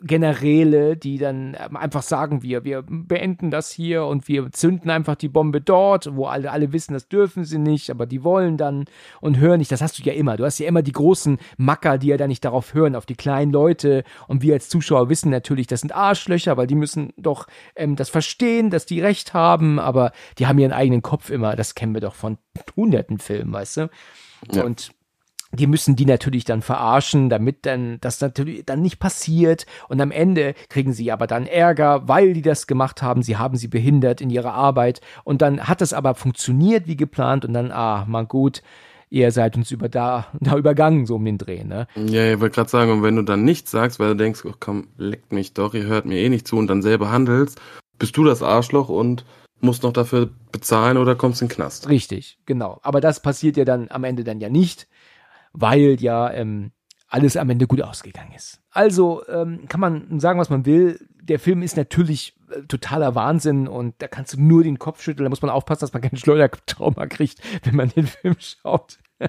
Generäle, 0.02 0.96
die 0.96 1.18
dann 1.18 1.56
ähm, 1.58 1.76
einfach 1.76 2.02
sagen, 2.02 2.42
wir, 2.42 2.64
wir 2.64 2.82
beenden 2.82 3.50
das 3.50 3.70
hier 3.70 4.04
und 4.04 4.28
wir 4.28 4.50
zünden 4.52 4.90
einfach 4.90 5.16
die 5.16 5.28
Bombe 5.28 5.60
dort, 5.60 6.14
wo 6.14 6.26
alle, 6.26 6.50
alle 6.50 6.72
wissen, 6.72 6.94
das 6.94 7.08
dürfen 7.08 7.44
sie 7.44 7.58
nicht, 7.58 7.90
aber 7.90 8.06
die 8.06 8.24
wollen 8.24 8.56
dann 8.56 8.84
und 9.20 9.38
hören 9.38 9.58
nicht. 9.58 9.72
Das 9.72 9.82
hast 9.82 9.98
du 9.98 10.02
ja 10.02 10.12
immer. 10.12 10.36
Du 10.36 10.44
hast 10.44 10.58
ja 10.58 10.66
immer 10.66 10.82
die 10.82 10.92
großen 10.92 11.38
Macker, 11.56 11.98
die 11.98 12.08
ja 12.08 12.16
dann 12.16 12.28
nicht 12.28 12.44
darauf 12.44 12.74
hören, 12.74 12.96
auf 12.96 13.06
die 13.06 13.16
kleinen 13.16 13.52
Leute. 13.52 14.04
Und 14.28 14.42
wir 14.42 14.54
als 14.54 14.68
Zuschauer 14.68 15.08
wissen 15.08 15.30
natürlich, 15.30 15.66
das 15.66 15.80
sind 15.80 15.94
Arschlöcher, 15.94 16.56
weil 16.56 16.66
die 16.66 16.74
müssen 16.74 17.12
doch 17.16 17.46
ähm, 17.76 17.96
das 17.96 18.08
verstehen, 18.08 18.70
dass 18.70 18.86
die 18.86 19.00
Recht 19.00 19.34
haben, 19.34 19.78
aber 19.78 20.12
die 20.38 20.46
haben 20.46 20.58
ihren 20.58 20.72
eigenen 20.72 21.02
Kopf 21.02 21.30
immer. 21.30 21.56
Das 21.56 21.74
kennen 21.74 21.94
wir 21.94 22.00
doch 22.00 22.14
von 22.14 22.38
hunderten 22.76 23.18
Filmen, 23.18 23.52
weißt 23.52 23.76
du? 23.76 23.90
Ja. 24.52 24.64
Und 24.64 24.92
die 25.52 25.66
müssen 25.66 25.96
die 25.96 26.06
natürlich 26.06 26.44
dann 26.44 26.62
verarschen, 26.62 27.28
damit 27.28 27.66
dann 27.66 27.98
das 28.00 28.20
natürlich 28.20 28.64
dann 28.64 28.80
nicht 28.80 28.98
passiert. 28.98 29.66
Und 29.88 30.00
am 30.00 30.10
Ende 30.10 30.54
kriegen 30.68 30.92
sie 30.92 31.12
aber 31.12 31.26
dann 31.26 31.46
Ärger, 31.46 32.08
weil 32.08 32.32
die 32.32 32.42
das 32.42 32.66
gemacht 32.66 33.02
haben. 33.02 33.22
Sie 33.22 33.36
haben 33.36 33.56
sie 33.56 33.68
behindert 33.68 34.20
in 34.20 34.30
ihrer 34.30 34.54
Arbeit. 34.54 35.00
Und 35.24 35.42
dann 35.42 35.68
hat 35.68 35.82
es 35.82 35.92
aber 35.92 36.14
funktioniert 36.14 36.86
wie 36.86 36.96
geplant. 36.96 37.44
Und 37.44 37.52
dann, 37.52 37.70
ah, 37.70 38.06
mal 38.08 38.24
gut, 38.24 38.62
ihr 39.10 39.30
seid 39.30 39.56
uns 39.56 39.70
über 39.70 39.90
da, 39.90 40.26
da 40.40 40.56
übergangen, 40.56 41.04
so 41.04 41.16
um 41.16 41.24
den 41.24 41.38
Dreh, 41.38 41.64
ne? 41.64 41.86
Ja, 41.96 42.32
ich 42.32 42.40
wollte 42.40 42.54
gerade 42.54 42.70
sagen, 42.70 42.90
und 42.90 43.02
wenn 43.02 43.16
du 43.16 43.22
dann 43.22 43.44
nichts 43.44 43.70
sagst, 43.70 44.00
weil 44.00 44.08
du 44.08 44.16
denkst, 44.16 44.44
oh, 44.46 44.54
komm, 44.58 44.88
leckt 44.96 45.32
mich 45.32 45.52
doch, 45.52 45.74
ihr 45.74 45.84
hört 45.84 46.06
mir 46.06 46.18
eh 46.18 46.30
nicht 46.30 46.48
zu 46.48 46.56
und 46.56 46.66
dann 46.66 46.80
selber 46.80 47.12
handelst, 47.12 47.60
bist 47.98 48.16
du 48.16 48.24
das 48.24 48.42
Arschloch 48.42 48.88
und 48.88 49.26
musst 49.60 49.82
noch 49.82 49.92
dafür 49.92 50.30
bezahlen 50.50 50.96
oder 50.96 51.14
kommst 51.14 51.40
in 51.42 51.48
den 51.48 51.54
Knast. 51.54 51.88
Richtig, 51.88 52.38
genau. 52.46 52.80
Aber 52.82 53.00
das 53.00 53.20
passiert 53.20 53.56
ja 53.56 53.64
dann 53.64 53.88
am 53.90 54.02
Ende 54.04 54.24
dann 54.24 54.40
ja 54.40 54.48
nicht, 54.48 54.88
weil 55.52 55.96
ja 56.00 56.30
ähm, 56.32 56.72
alles 57.08 57.36
am 57.36 57.50
Ende 57.50 57.66
gut 57.66 57.82
ausgegangen 57.82 58.32
ist. 58.34 58.60
Also 58.70 59.22
ähm, 59.28 59.66
kann 59.68 59.80
man 59.80 60.18
sagen, 60.18 60.40
was 60.40 60.48
man 60.48 60.64
will. 60.64 60.98
Der 61.22 61.38
Film 61.38 61.62
ist 61.62 61.76
natürlich 61.76 62.34
äh, 62.50 62.62
totaler 62.62 63.14
Wahnsinn 63.14 63.68
und 63.68 63.94
da 63.98 64.08
kannst 64.08 64.32
du 64.32 64.40
nur 64.40 64.62
den 64.62 64.78
Kopf 64.78 65.02
schütteln. 65.02 65.24
Da 65.24 65.28
muss 65.28 65.42
man 65.42 65.50
aufpassen, 65.50 65.80
dass 65.80 65.92
man 65.92 66.00
keinen 66.00 66.16
Schleudertrauma 66.16 67.06
kriegt, 67.06 67.40
wenn 67.64 67.76
man 67.76 67.90
den 67.90 68.06
Film 68.06 68.36
schaut. 68.38 68.98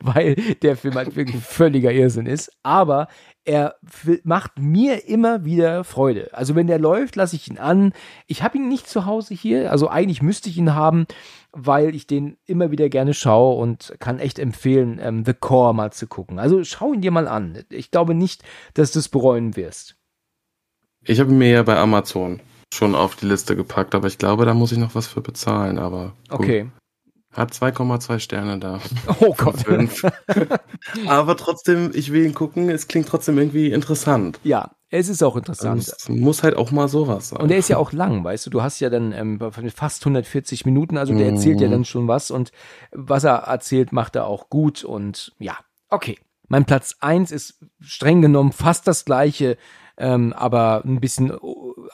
weil 0.00 0.34
der 0.62 0.76
Film 0.76 0.94
halt 0.94 1.16
wirklich 1.16 1.42
völliger 1.42 1.92
Irrsinn 1.92 2.26
ist. 2.26 2.52
Aber 2.62 3.08
er 3.44 3.76
macht 4.22 4.58
mir 4.58 5.08
immer 5.08 5.44
wieder 5.44 5.84
Freude. 5.84 6.30
Also 6.32 6.54
wenn 6.54 6.66
der 6.66 6.78
läuft, 6.78 7.16
lasse 7.16 7.36
ich 7.36 7.48
ihn 7.48 7.58
an. 7.58 7.92
Ich 8.26 8.42
habe 8.42 8.58
ihn 8.58 8.68
nicht 8.68 8.88
zu 8.88 9.06
Hause 9.06 9.34
hier, 9.34 9.70
also 9.70 9.88
eigentlich 9.88 10.22
müsste 10.22 10.48
ich 10.48 10.58
ihn 10.58 10.74
haben, 10.74 11.06
weil 11.52 11.94
ich 11.94 12.06
den 12.06 12.36
immer 12.46 12.70
wieder 12.70 12.88
gerne 12.88 13.14
schaue 13.14 13.60
und 13.60 13.94
kann 13.98 14.18
echt 14.18 14.38
empfehlen, 14.38 15.00
ähm, 15.02 15.24
The 15.24 15.34
Core 15.34 15.74
mal 15.74 15.92
zu 15.92 16.06
gucken. 16.06 16.38
Also 16.38 16.62
schau 16.64 16.92
ihn 16.92 17.00
dir 17.00 17.10
mal 17.10 17.28
an. 17.28 17.64
Ich 17.70 17.90
glaube 17.90 18.14
nicht, 18.14 18.42
dass 18.74 18.92
du 18.92 18.98
es 18.98 19.08
bereuen 19.08 19.56
wirst. 19.56 19.96
Ich 21.04 21.18
habe 21.18 21.30
ihn 21.30 21.38
mir 21.38 21.50
ja 21.50 21.62
bei 21.62 21.76
Amazon 21.76 22.40
schon 22.72 22.94
auf 22.94 23.16
die 23.16 23.26
Liste 23.26 23.56
gepackt, 23.56 23.94
aber 23.94 24.06
ich 24.06 24.18
glaube, 24.18 24.44
da 24.44 24.54
muss 24.54 24.70
ich 24.70 24.78
noch 24.78 24.94
was 24.94 25.06
für 25.06 25.22
bezahlen, 25.22 25.78
aber 25.78 26.12
gut. 26.28 26.40
Okay. 26.40 26.70
Hat 27.32 27.52
2,2 27.52 28.18
Sterne 28.18 28.58
da. 28.58 28.80
Oh 29.20 29.34
Gott. 29.36 29.64
Aber 31.06 31.36
trotzdem, 31.36 31.90
ich 31.94 32.12
will 32.12 32.24
ihn 32.26 32.34
gucken, 32.34 32.68
es 32.68 32.88
klingt 32.88 33.08
trotzdem 33.08 33.38
irgendwie 33.38 33.70
interessant. 33.70 34.40
Ja, 34.42 34.72
es 34.90 35.08
ist 35.08 35.22
auch 35.22 35.36
interessant. 35.36 35.82
es 35.86 36.08
muss 36.08 36.42
halt 36.42 36.56
auch 36.56 36.72
mal 36.72 36.88
sowas 36.88 37.28
sein. 37.28 37.40
Und 37.40 37.50
er 37.52 37.58
ist 37.58 37.68
ja 37.68 37.76
auch 37.76 37.92
lang, 37.92 38.24
weißt 38.24 38.46
du, 38.46 38.50
du 38.50 38.62
hast 38.62 38.80
ja 38.80 38.90
dann 38.90 39.12
ähm, 39.12 39.38
fast 39.74 40.02
140 40.02 40.64
Minuten, 40.66 40.96
also 40.96 41.14
der 41.14 41.28
erzählt 41.28 41.60
ja 41.60 41.68
Mhm. 41.68 41.72
dann 41.72 41.84
schon 41.84 42.08
was 42.08 42.30
und 42.32 42.50
was 42.90 43.22
er 43.24 43.34
erzählt, 43.44 43.92
macht 43.92 44.16
er 44.16 44.26
auch 44.26 44.50
gut 44.50 44.82
und 44.82 45.32
ja, 45.38 45.56
okay. 45.88 46.18
Mein 46.48 46.64
Platz 46.64 46.96
eins 46.98 47.30
ist 47.30 47.64
streng 47.80 48.22
genommen 48.22 48.50
fast 48.50 48.88
das 48.88 49.04
gleiche, 49.04 49.56
ähm, 49.96 50.32
aber 50.32 50.82
ein 50.84 50.98
bisschen 50.98 51.32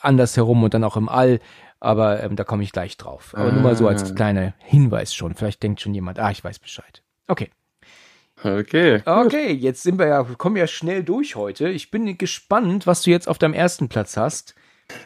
anders 0.01 0.35
herum 0.35 0.63
und 0.63 0.73
dann 0.73 0.83
auch 0.83 0.97
im 0.97 1.09
All, 1.09 1.39
aber 1.79 2.23
ähm, 2.23 2.35
da 2.35 2.43
komme 2.43 2.63
ich 2.63 2.71
gleich 2.71 2.97
drauf. 2.97 3.33
Aber 3.35 3.51
nur 3.51 3.61
mal 3.61 3.75
so 3.75 3.87
als 3.87 4.11
Ah. 4.11 4.15
kleiner 4.15 4.53
Hinweis 4.59 5.13
schon, 5.13 5.35
vielleicht 5.35 5.63
denkt 5.63 5.81
schon 5.81 5.93
jemand, 5.93 6.19
ah, 6.19 6.31
ich 6.31 6.43
weiß 6.43 6.59
Bescheid. 6.59 7.03
Okay. 7.27 7.49
Okay. 8.43 9.01
Okay, 9.05 9.51
jetzt 9.51 9.81
sind 9.83 9.97
wir 9.97 10.07
ja, 10.07 10.23
kommen 10.23 10.57
ja 10.57 10.67
schnell 10.67 11.03
durch 11.03 11.35
heute. 11.35 11.69
Ich 11.69 11.89
bin 11.89 12.17
gespannt, 12.17 12.85
was 12.85 13.01
du 13.01 13.09
jetzt 13.09 13.27
auf 13.27 13.39
deinem 13.39 13.53
ersten 13.55 13.89
Platz 13.89 14.15
hast. 14.15 14.53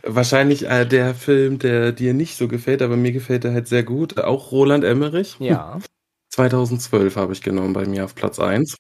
Wahrscheinlich 0.03 0.67
äh, 0.69 0.85
der 0.85 1.15
Film, 1.15 1.57
der 1.57 1.91
dir 1.93 2.13
nicht 2.13 2.35
so 2.37 2.47
gefällt, 2.47 2.81
aber 2.81 2.97
mir 2.97 3.11
gefällt 3.13 3.45
er 3.45 3.53
halt 3.53 3.67
sehr 3.67 3.83
gut. 3.83 4.19
Auch 4.19 4.51
Roland 4.51 4.83
Emmerich. 4.83 5.37
Ja. 5.39 5.79
2012 6.33 7.15
habe 7.15 7.33
ich 7.33 7.41
genommen 7.41 7.73
bei 7.73 7.85
mir 7.85 8.05
auf 8.05 8.15
Platz 8.15 8.39
1. 8.39 8.75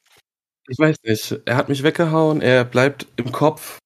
Ich 0.69 0.77
weiß 0.79 0.97
nicht, 1.03 1.41
er 1.45 1.55
hat 1.57 1.69
mich 1.69 1.83
weggehauen, 1.83 2.41
er 2.41 2.63
bleibt 2.63 3.07
im 3.17 3.31
Kopf 3.31 3.79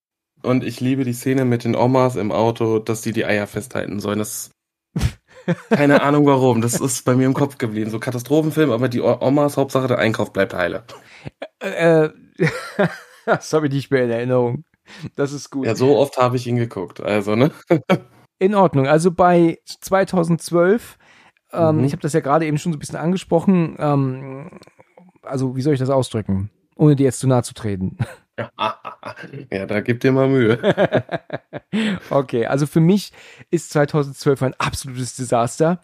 und 0.46 0.64
ich 0.64 0.80
liebe 0.80 1.04
die 1.04 1.14
Szene 1.14 1.46
mit 1.46 1.64
den 1.64 1.76
Omas 1.76 2.16
im 2.16 2.32
Auto, 2.32 2.80
dass 2.80 3.02
die 3.02 3.12
die 3.12 3.26
Eier 3.26 3.48
festhalten 3.48 4.00
sollen. 4.00 4.20
Das 4.20 4.52
keine 5.70 6.02
Ahnung 6.02 6.26
warum, 6.26 6.62
das 6.62 6.80
ist 6.80 7.04
bei 7.06 7.16
mir 7.16 7.26
im 7.26 7.34
Kopf 7.34 7.58
geblieben. 7.58 7.90
So 7.92 8.00
Katastrophenfilm, 8.00 8.72
aber 8.72 8.88
die 8.88 9.02
Omas, 9.02 9.58
Hauptsache 9.58 9.88
der 9.88 10.00
Einkauf 10.00 10.32
bleibt 10.34 10.54
heile. 10.54 10.84
Äh, 11.60 12.10
das 13.26 13.52
habe 13.54 13.68
ich 13.68 13.74
nicht 13.74 13.92
mehr 13.92 14.06
in 14.06 14.12
Erinnerung. 14.12 14.64
Das 15.16 15.32
ist 15.34 15.50
gut. 15.50 15.66
Ja, 15.66 15.76
so 15.76 15.98
oft 15.98 16.18
habe 16.18 16.36
ich 16.36 16.48
ihn 16.48 16.58
geguckt. 16.58 17.02
Also, 17.02 17.36
ne? 17.36 17.52
In 18.38 18.54
Ordnung. 18.54 18.86
Also 18.88 19.12
bei 19.12 19.60
2012, 19.66 20.98
ähm, 21.54 21.78
Mhm. 21.78 21.84
ich 21.86 21.94
habe 21.94 22.02
das 22.02 22.14
ja 22.14 22.20
gerade 22.20 22.46
eben 22.46 22.58
schon 22.58 22.74
so 22.74 22.78
ein 22.78 22.80
bisschen 22.80 22.98
angesprochen. 22.98 23.76
Ähm, 23.80 24.60
also 25.24 25.56
wie 25.56 25.62
soll 25.62 25.74
ich 25.74 25.80
das 25.80 25.90
ausdrücken, 25.90 26.52
ohne 26.76 26.96
dir 26.96 27.06
jetzt 27.06 27.20
zu 27.20 27.28
nahe 27.28 27.44
zu 27.44 27.54
treten? 27.54 27.98
ja, 29.52 29.66
da 29.66 29.80
gibt 29.82 30.04
dir 30.04 30.12
mal 30.12 30.28
Mühe. 30.28 30.60
okay, 32.10 32.46
also 32.46 32.68
für 32.68 32.80
mich 32.80 33.12
ist 33.50 33.72
2012 33.72 34.42
ein 34.44 34.54
absolutes 34.56 35.16
Desaster. 35.16 35.82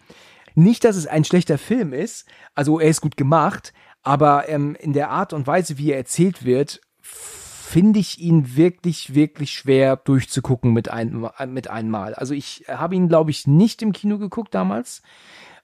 Nicht, 0.54 0.84
dass 0.84 0.96
es 0.96 1.08
ein 1.08 1.24
schlechter 1.24 1.58
Film 1.58 1.94
ist, 1.94 2.28
also 2.56 2.80
er 2.80 2.90
ist 2.90 3.02
gut 3.02 3.16
gemacht, 3.16 3.74
aber 4.04 4.50
ähm, 4.50 4.76
in 4.80 4.94
der 4.94 5.10
Art 5.10 5.32
und 5.32 5.48
Weise, 5.48 5.78
wie 5.78 5.92
er 5.92 5.98
erzählt 5.98 6.44
wird, 6.44 6.82
finde 7.02 8.00
ich 8.00 8.20
ihn 8.20 8.58
wirklich, 8.58 9.16
wirklich 9.16 9.54
schwer 9.54 9.96
durchzugucken 9.96 10.74
mit, 10.74 10.90
ein, 10.90 11.26
mit 11.48 11.70
einmal. 11.70 12.14
Also 12.16 12.34
ich 12.34 12.66
habe 12.68 12.96
ihn, 12.96 13.08
glaube 13.08 13.32
ich, 13.32 13.48
nicht 13.48 13.82
im 13.82 13.94
Kino 13.94 14.18
geguckt 14.18 14.54
damals. 14.54 15.02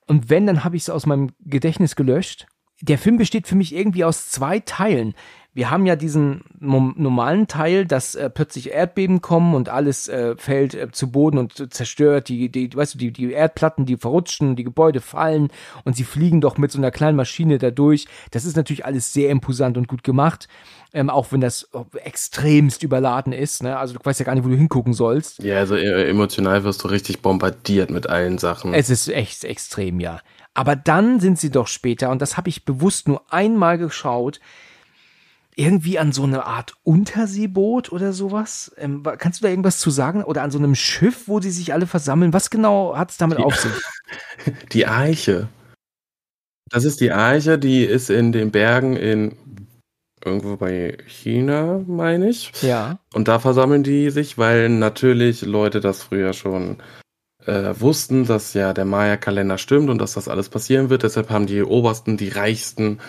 Und 0.06 0.30
wenn, 0.30 0.48
dann 0.48 0.64
habe 0.64 0.78
ich 0.78 0.84
es 0.84 0.90
aus 0.90 1.06
meinem 1.06 1.32
Gedächtnis 1.42 1.98
gelöscht. 1.98 2.48
Der 2.80 2.98
Film 2.98 3.18
besteht 3.18 3.46
für 3.46 3.56
mich 3.56 3.76
irgendwie 3.76 4.06
aus 4.06 4.30
zwei 4.30 4.60
Teilen 4.60 5.16
wir 5.58 5.72
haben 5.72 5.88
ja 5.88 5.96
diesen 5.96 6.42
normalen 6.60 7.48
Teil, 7.48 7.88
dass 7.88 8.14
äh, 8.14 8.30
plötzlich 8.30 8.70
Erdbeben 8.70 9.22
kommen 9.22 9.56
und 9.56 9.70
alles 9.70 10.08
äh, 10.08 10.36
fällt 10.38 10.76
äh, 10.76 10.92
zu 10.92 11.12
Boden 11.12 11.40
und 11.40 11.74
zerstört. 11.74 12.30
Die, 12.30 12.50
die, 12.50 12.76
weißt 12.76 12.94
du, 12.94 13.00
die, 13.00 13.12
die 13.12 13.32
Erdplatten, 13.32 13.88
die 13.88 13.98
verrutschen, 13.98 14.56
die 14.56 14.64
Gebäude 14.64 15.02
fallen 15.02 15.50
und 15.84 15.96
sie 15.96 16.04
fliegen 16.04 16.42
doch 16.42 16.60
mit 16.60 16.72
so 16.72 16.78
einer 16.78 16.92
kleinen 16.92 17.18
Maschine 17.18 17.58
da 17.58 17.72
durch. 17.72 18.06
Das 18.30 18.46
ist 18.46 18.56
natürlich 18.56 18.86
alles 18.86 19.14
sehr 19.14 19.32
imposant 19.32 19.80
und 19.80 19.88
gut 19.88 20.04
gemacht. 20.04 20.48
Ähm, 20.94 21.10
auch 21.10 21.32
wenn 21.32 21.42
das 21.42 21.68
extremst 22.04 22.84
überladen 22.84 23.34
ist. 23.34 23.64
Ne? 23.64 23.80
Also 23.80 23.96
du 23.96 24.00
weißt 24.04 24.20
ja 24.20 24.28
gar 24.28 24.36
nicht, 24.36 24.46
wo 24.46 24.50
du 24.50 24.56
hingucken 24.56 24.94
sollst. 24.94 25.42
Ja, 25.42 25.58
also 25.58 25.76
äh, 25.76 26.08
emotional 26.08 26.66
wirst 26.66 26.84
du 26.84 26.88
richtig 26.88 27.24
bombardiert 27.24 27.90
mit 27.90 28.08
allen 28.08 28.38
Sachen. 28.38 28.76
Es 28.76 28.92
ist 28.92 29.10
echt 29.10 29.44
extrem, 29.44 30.00
ja. 30.02 30.20
Aber 30.54 30.76
dann 30.76 31.20
sind 31.20 31.40
sie 31.40 31.50
doch 31.50 31.68
später, 31.68 32.12
und 32.12 32.22
das 32.22 32.38
habe 32.38 32.50
ich 32.50 32.64
bewusst 32.64 33.08
nur 33.08 33.22
einmal 33.34 33.80
geschaut, 33.80 34.40
irgendwie 35.58 35.98
an 35.98 36.12
so 36.12 36.24
eine 36.24 36.46
Art 36.46 36.76
Unterseeboot 36.84 37.92
oder 37.92 38.14
sowas. 38.14 38.72
Ähm, 38.78 39.04
kannst 39.18 39.42
du 39.42 39.44
da 39.44 39.50
irgendwas 39.50 39.80
zu 39.80 39.90
sagen? 39.90 40.24
Oder 40.24 40.44
an 40.44 40.52
so 40.52 40.60
einem 40.60 40.76
Schiff, 40.76 41.28
wo 41.28 41.40
die 41.40 41.50
sich 41.50 41.74
alle 41.74 41.88
versammeln? 41.88 42.32
Was 42.32 42.50
genau 42.50 42.96
hat 42.96 43.12
es 43.12 43.18
damit 43.18 43.40
die, 43.40 43.44
auf 43.44 43.56
sich? 43.56 43.72
Die 44.72 44.88
Eiche. 44.88 45.50
Das 46.70 46.84
ist 46.84 47.00
die 47.00 47.14
Eiche, 47.14 47.58
die 47.58 47.86
ist 47.86 48.10
in 48.10 48.34
den 48.34 48.52
Bergen 48.52 48.98
in 48.98 49.38
irgendwo 50.24 50.58
bei 50.58 50.98
China, 51.08 51.82
meine 51.88 52.30
ich. 52.30 52.52
Ja. 52.62 53.00
Und 53.14 53.30
da 53.30 53.40
versammeln 53.40 53.84
die 53.84 54.10
sich, 54.10 54.38
weil 54.38 54.68
natürlich 54.68 55.44
Leute 55.44 55.80
das 55.80 56.04
früher 56.04 56.34
schon 56.34 56.78
äh, 57.46 57.74
wussten, 57.80 58.26
dass 58.26 58.54
ja 58.54 58.74
der 58.74 58.84
Maya-Kalender 58.84 59.58
stimmt 59.58 59.90
und 59.90 60.00
dass 60.00 60.14
das 60.14 60.28
alles 60.28 60.50
passieren 60.50 60.90
wird. 60.90 61.04
Deshalb 61.04 61.30
haben 61.30 61.48
die 61.48 61.64
Obersten, 61.64 62.18
die 62.18 62.30
Reichsten 62.30 63.00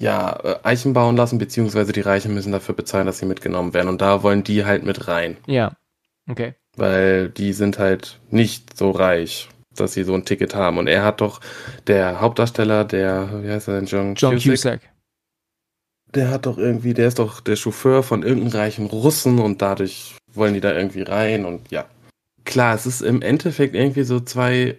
ja, 0.00 0.38
äh, 0.42 0.58
Eichen 0.62 0.92
bauen 0.92 1.16
lassen, 1.16 1.38
beziehungsweise 1.38 1.92
die 1.92 2.00
Reichen 2.00 2.34
müssen 2.34 2.52
dafür 2.52 2.74
bezahlen, 2.74 3.06
dass 3.06 3.18
sie 3.18 3.26
mitgenommen 3.26 3.74
werden. 3.74 3.88
Und 3.88 4.00
da 4.00 4.22
wollen 4.22 4.44
die 4.44 4.64
halt 4.64 4.84
mit 4.84 5.08
rein. 5.08 5.36
Ja. 5.46 5.76
Okay. 6.30 6.54
Weil 6.76 7.28
die 7.30 7.52
sind 7.52 7.78
halt 7.78 8.20
nicht 8.30 8.76
so 8.76 8.90
reich, 8.90 9.48
dass 9.74 9.94
sie 9.94 10.04
so 10.04 10.14
ein 10.14 10.24
Ticket 10.24 10.54
haben. 10.54 10.78
Und 10.78 10.86
er 10.86 11.04
hat 11.04 11.20
doch, 11.20 11.40
der 11.86 12.20
Hauptdarsteller, 12.20 12.84
der, 12.84 13.42
wie 13.42 13.50
heißt 13.50 13.68
er 13.68 13.76
denn, 13.76 13.86
John, 13.86 14.14
John 14.14 14.34
Cusack, 14.34 14.50
Cusack. 14.50 14.80
Der 16.14 16.30
hat 16.30 16.46
doch 16.46 16.56
irgendwie, 16.56 16.94
der 16.94 17.08
ist 17.08 17.18
doch 17.18 17.40
der 17.40 17.56
Chauffeur 17.56 18.02
von 18.02 18.22
irgendeinem 18.22 18.52
reichen 18.52 18.86
Russen 18.86 19.38
und 19.38 19.60
dadurch 19.60 20.16
wollen 20.32 20.54
die 20.54 20.60
da 20.60 20.72
irgendwie 20.72 21.02
rein 21.02 21.44
und 21.44 21.70
ja. 21.70 21.86
Klar, 22.44 22.74
es 22.74 22.86
ist 22.86 23.02
im 23.02 23.20
Endeffekt 23.20 23.74
irgendwie 23.74 24.04
so 24.04 24.20
zwei 24.20 24.78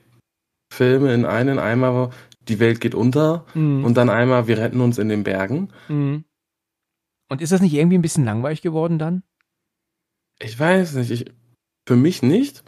Filme 0.74 1.13
in 1.13 1.26
einen. 1.26 1.59
Einmal 1.59 2.09
die 2.50 2.60
Welt 2.60 2.82
geht 2.82 2.95
unter 2.95 3.45
mhm. 3.54 3.86
und 3.86 3.95
dann 3.95 4.10
einmal, 4.10 4.47
wir 4.47 4.58
retten 4.58 4.82
uns 4.82 4.97
in 4.97 5.10
den 5.10 5.24
Bergen. 5.24 5.70
Mhm. 5.88 6.26
Und 7.30 7.41
ist 7.41 7.52
das 7.52 7.62
nicht 7.62 7.74
irgendwie 7.74 7.97
ein 7.97 8.02
bisschen 8.02 8.26
langweilig 8.26 8.62
geworden 8.62 8.97
dann? 8.97 9.24
Ich 10.39 10.60
weiß 10.60 10.95
nicht. 10.95 11.12
Ich, 11.12 11.26
für 11.88 11.95
mich 11.95 12.24
nicht. 12.24 12.64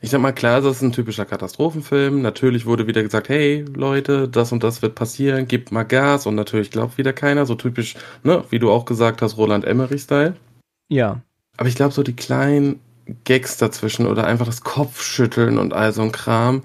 Ich 0.00 0.10
sag 0.10 0.20
mal, 0.20 0.32
klar, 0.32 0.60
das 0.60 0.76
ist 0.76 0.82
ein 0.82 0.92
typischer 0.92 1.24
Katastrophenfilm. 1.24 2.20
Natürlich 2.20 2.66
wurde 2.66 2.86
wieder 2.86 3.02
gesagt, 3.02 3.30
hey 3.30 3.64
Leute, 3.74 4.28
das 4.28 4.52
und 4.52 4.62
das 4.62 4.82
wird 4.82 4.94
passieren, 4.94 5.48
gebt 5.48 5.72
mal 5.72 5.84
Gas 5.84 6.26
und 6.26 6.34
natürlich 6.34 6.70
glaubt 6.70 6.98
wieder 6.98 7.14
keiner. 7.14 7.46
So 7.46 7.54
typisch, 7.54 7.96
ne, 8.22 8.44
wie 8.50 8.58
du 8.58 8.70
auch 8.70 8.84
gesagt 8.84 9.22
hast, 9.22 9.38
Roland 9.38 9.64
Emmerich-Style. 9.64 10.36
Ja. 10.90 11.22
Aber 11.56 11.68
ich 11.68 11.74
glaube, 11.74 11.94
so 11.94 12.02
die 12.02 12.16
kleinen 12.16 12.80
Gags 13.24 13.56
dazwischen 13.56 14.06
oder 14.06 14.26
einfach 14.26 14.46
das 14.46 14.62
Kopfschütteln 14.62 15.58
und 15.58 15.72
all 15.72 15.92
so 15.92 16.02
ein 16.02 16.12
Kram, 16.12 16.62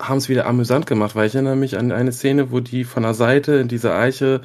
haben 0.00 0.18
es 0.18 0.28
wieder 0.28 0.46
amüsant 0.46 0.86
gemacht, 0.86 1.14
weil 1.14 1.26
ich 1.26 1.34
erinnere 1.34 1.56
mich 1.56 1.78
an 1.78 1.92
eine 1.92 2.12
Szene, 2.12 2.50
wo 2.50 2.60
die 2.60 2.84
von 2.84 3.02
der 3.02 3.14
Seite 3.14 3.54
in 3.54 3.68
diese 3.68 3.94
Eiche 3.94 4.42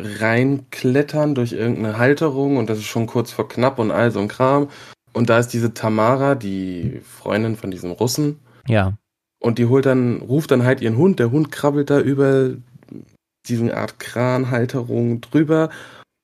reinklettern 0.00 1.34
durch 1.34 1.52
irgendeine 1.52 1.98
Halterung 1.98 2.56
und 2.56 2.68
das 2.68 2.78
ist 2.78 2.86
schon 2.86 3.06
kurz 3.06 3.30
vor 3.30 3.48
knapp 3.48 3.78
und 3.78 3.90
all 3.90 4.10
so 4.10 4.20
ein 4.20 4.28
Kram. 4.28 4.68
Und 5.12 5.28
da 5.28 5.38
ist 5.38 5.48
diese 5.48 5.74
Tamara, 5.74 6.34
die 6.34 7.00
Freundin 7.04 7.56
von 7.56 7.70
diesem 7.70 7.90
Russen. 7.90 8.40
Ja. 8.66 8.94
Und 9.38 9.58
die 9.58 9.66
holt 9.66 9.84
dann, 9.84 10.22
ruft 10.22 10.50
dann 10.50 10.64
halt 10.64 10.80
ihren 10.80 10.96
Hund. 10.96 11.18
Der 11.18 11.30
Hund 11.30 11.52
krabbelt 11.52 11.90
da 11.90 12.00
über 12.00 12.52
diese 13.46 13.76
Art 13.76 13.98
Kranhalterung 13.98 15.20
drüber. 15.20 15.68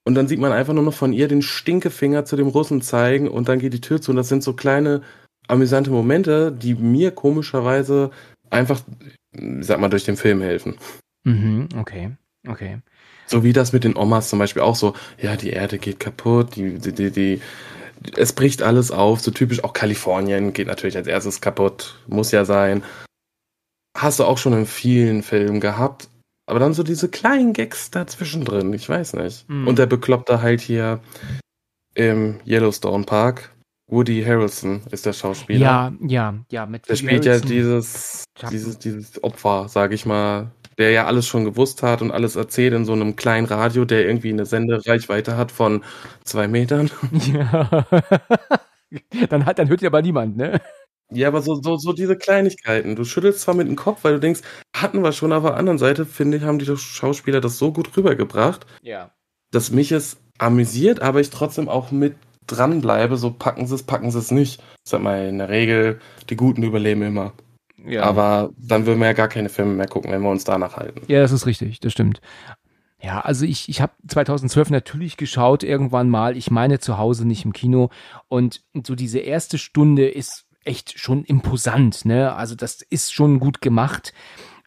Und 0.04 0.14
dann 0.14 0.26
sieht 0.26 0.40
man 0.40 0.52
einfach 0.52 0.72
nur 0.72 0.84
noch 0.84 0.94
von 0.94 1.12
ihr 1.12 1.28
den 1.28 1.42
Stinkefinger 1.42 2.24
zu 2.24 2.36
dem 2.36 2.46
Russen 2.46 2.80
zeigen 2.80 3.28
und 3.28 3.48
dann 3.48 3.58
geht 3.58 3.74
die 3.74 3.82
Tür 3.82 4.00
zu. 4.00 4.12
Und 4.12 4.16
das 4.16 4.28
sind 4.28 4.42
so 4.42 4.54
kleine 4.54 5.02
amüsante 5.48 5.90
Momente, 5.90 6.50
die 6.50 6.74
mir 6.74 7.10
komischerweise 7.10 8.10
einfach, 8.50 8.80
sag 9.60 9.80
mal, 9.80 9.88
durch 9.88 10.04
den 10.04 10.16
Film 10.16 10.40
helfen. 10.40 10.76
Mhm, 11.24 11.68
okay, 11.76 12.10
okay. 12.46 12.78
So 13.26 13.44
wie 13.44 13.52
das 13.52 13.72
mit 13.72 13.84
den 13.84 13.96
Omas 13.96 14.30
zum 14.30 14.38
Beispiel 14.38 14.62
auch 14.62 14.76
so, 14.76 14.94
ja, 15.20 15.36
die 15.36 15.50
Erde 15.50 15.78
geht 15.78 16.00
kaputt, 16.00 16.56
die, 16.56 16.78
die, 16.78 16.92
die, 16.92 17.10
die 17.10 17.40
es 18.16 18.32
bricht 18.32 18.62
alles 18.62 18.90
auf, 18.90 19.20
so 19.20 19.30
typisch 19.30 19.64
auch 19.64 19.72
Kalifornien 19.72 20.52
geht 20.52 20.68
natürlich 20.68 20.96
als 20.96 21.06
erstes 21.06 21.40
kaputt, 21.40 21.98
muss 22.06 22.30
ja 22.30 22.44
sein. 22.44 22.82
Hast 23.96 24.20
du 24.20 24.24
auch 24.24 24.38
schon 24.38 24.52
in 24.52 24.66
vielen 24.66 25.22
Filmen 25.22 25.60
gehabt, 25.60 26.08
aber 26.46 26.60
dann 26.60 26.74
so 26.74 26.82
diese 26.82 27.08
kleinen 27.08 27.52
Gags 27.52 27.90
dazwischen 27.90 28.44
drin, 28.44 28.72
ich 28.72 28.88
weiß 28.88 29.14
nicht. 29.14 29.48
Mhm. 29.48 29.66
Und 29.66 29.78
der 29.78 29.86
Bekloppte 29.86 30.40
halt 30.40 30.60
hier 30.60 31.00
im 31.94 32.40
Yellowstone 32.46 33.04
Park, 33.04 33.50
Woody 33.88 34.22
Harrelson 34.22 34.82
ist 34.90 35.06
der 35.06 35.14
Schauspieler. 35.14 35.60
Ja, 35.60 35.92
ja, 36.06 36.34
ja. 36.50 36.66
Mit 36.66 36.88
der 36.88 36.96
spielt 36.96 37.26
Harrelson. 37.26 37.48
ja 37.48 37.54
dieses, 37.54 38.24
dieses, 38.50 38.78
dieses 38.78 39.24
Opfer, 39.24 39.68
sage 39.68 39.94
ich 39.94 40.04
mal, 40.04 40.52
der 40.76 40.90
ja 40.90 41.06
alles 41.06 41.26
schon 41.26 41.44
gewusst 41.44 41.82
hat 41.82 42.02
und 42.02 42.10
alles 42.10 42.36
erzählt 42.36 42.74
in 42.74 42.84
so 42.84 42.92
einem 42.92 43.16
kleinen 43.16 43.46
Radio, 43.46 43.84
der 43.84 44.06
irgendwie 44.06 44.30
eine 44.32 44.46
Sendereichweite 44.46 45.36
hat 45.36 45.50
von 45.50 45.84
zwei 46.24 46.48
Metern. 46.48 46.90
Ja. 48.90 49.28
dann, 49.28 49.44
hat, 49.44 49.58
dann 49.58 49.68
hört 49.68 49.82
ja 49.82 49.90
aber 49.90 50.00
niemand, 50.00 50.38
ne? 50.38 50.62
Ja, 51.10 51.28
aber 51.28 51.42
so, 51.42 51.56
so, 51.56 51.76
so 51.76 51.92
diese 51.92 52.16
Kleinigkeiten. 52.16 52.96
Du 52.96 53.04
schüttelst 53.04 53.40
zwar 53.40 53.54
mit 53.54 53.68
dem 53.68 53.76
Kopf, 53.76 54.04
weil 54.04 54.14
du 54.14 54.20
denkst, 54.20 54.40
hatten 54.74 55.02
wir 55.02 55.12
schon, 55.12 55.32
aber 55.32 55.56
anderen 55.56 55.78
Seite, 55.78 56.06
finde 56.06 56.38
ich, 56.38 56.42
haben 56.42 56.58
die 56.58 56.64
Schauspieler 56.64 57.42
das 57.42 57.58
so 57.58 57.72
gut 57.72 57.94
rübergebracht, 57.96 58.66
ja. 58.80 59.10
dass 59.50 59.70
mich 59.70 59.92
es 59.92 60.18
amüsiert, 60.38 61.00
aber 61.00 61.20
ich 61.20 61.28
trotzdem 61.30 61.68
auch 61.68 61.90
mit 61.90 62.14
dranbleibe, 62.48 63.16
so 63.16 63.30
packen 63.30 63.66
sie 63.66 63.74
es, 63.74 63.82
packen 63.82 64.10
sie 64.10 64.18
es 64.18 64.30
nicht. 64.30 64.60
Ich 64.84 64.90
sag 64.90 65.02
mal, 65.02 65.26
in 65.26 65.38
der 65.38 65.48
Regel, 65.48 66.00
die 66.28 66.36
Guten 66.36 66.62
überleben 66.62 67.02
immer. 67.02 67.32
Ja. 67.86 68.02
Aber 68.02 68.50
dann 68.58 68.86
würden 68.86 68.98
wir 68.98 69.06
ja 69.06 69.12
gar 69.12 69.28
keine 69.28 69.48
Filme 69.48 69.74
mehr 69.74 69.86
gucken, 69.86 70.10
wenn 70.10 70.22
wir 70.22 70.30
uns 70.30 70.44
danach 70.44 70.76
halten. 70.76 71.02
Ja, 71.06 71.20
das 71.20 71.32
ist 71.32 71.46
richtig, 71.46 71.80
das 71.80 71.92
stimmt. 71.92 72.20
Ja, 73.00 73.20
also 73.20 73.44
ich, 73.44 73.68
ich 73.68 73.80
habe 73.80 73.92
2012 74.08 74.70
natürlich 74.70 75.16
geschaut, 75.16 75.62
irgendwann 75.62 76.08
mal. 76.08 76.36
Ich 76.36 76.50
meine 76.50 76.80
zu 76.80 76.98
Hause, 76.98 77.26
nicht 77.26 77.44
im 77.44 77.52
Kino. 77.52 77.90
Und 78.26 78.62
so 78.84 78.96
diese 78.96 79.20
erste 79.20 79.56
Stunde 79.56 80.08
ist 80.08 80.46
echt 80.64 80.98
schon 80.98 81.24
imposant, 81.24 82.04
ne? 82.04 82.34
Also 82.34 82.56
das 82.56 82.82
ist 82.82 83.12
schon 83.12 83.38
gut 83.38 83.60
gemacht. 83.60 84.12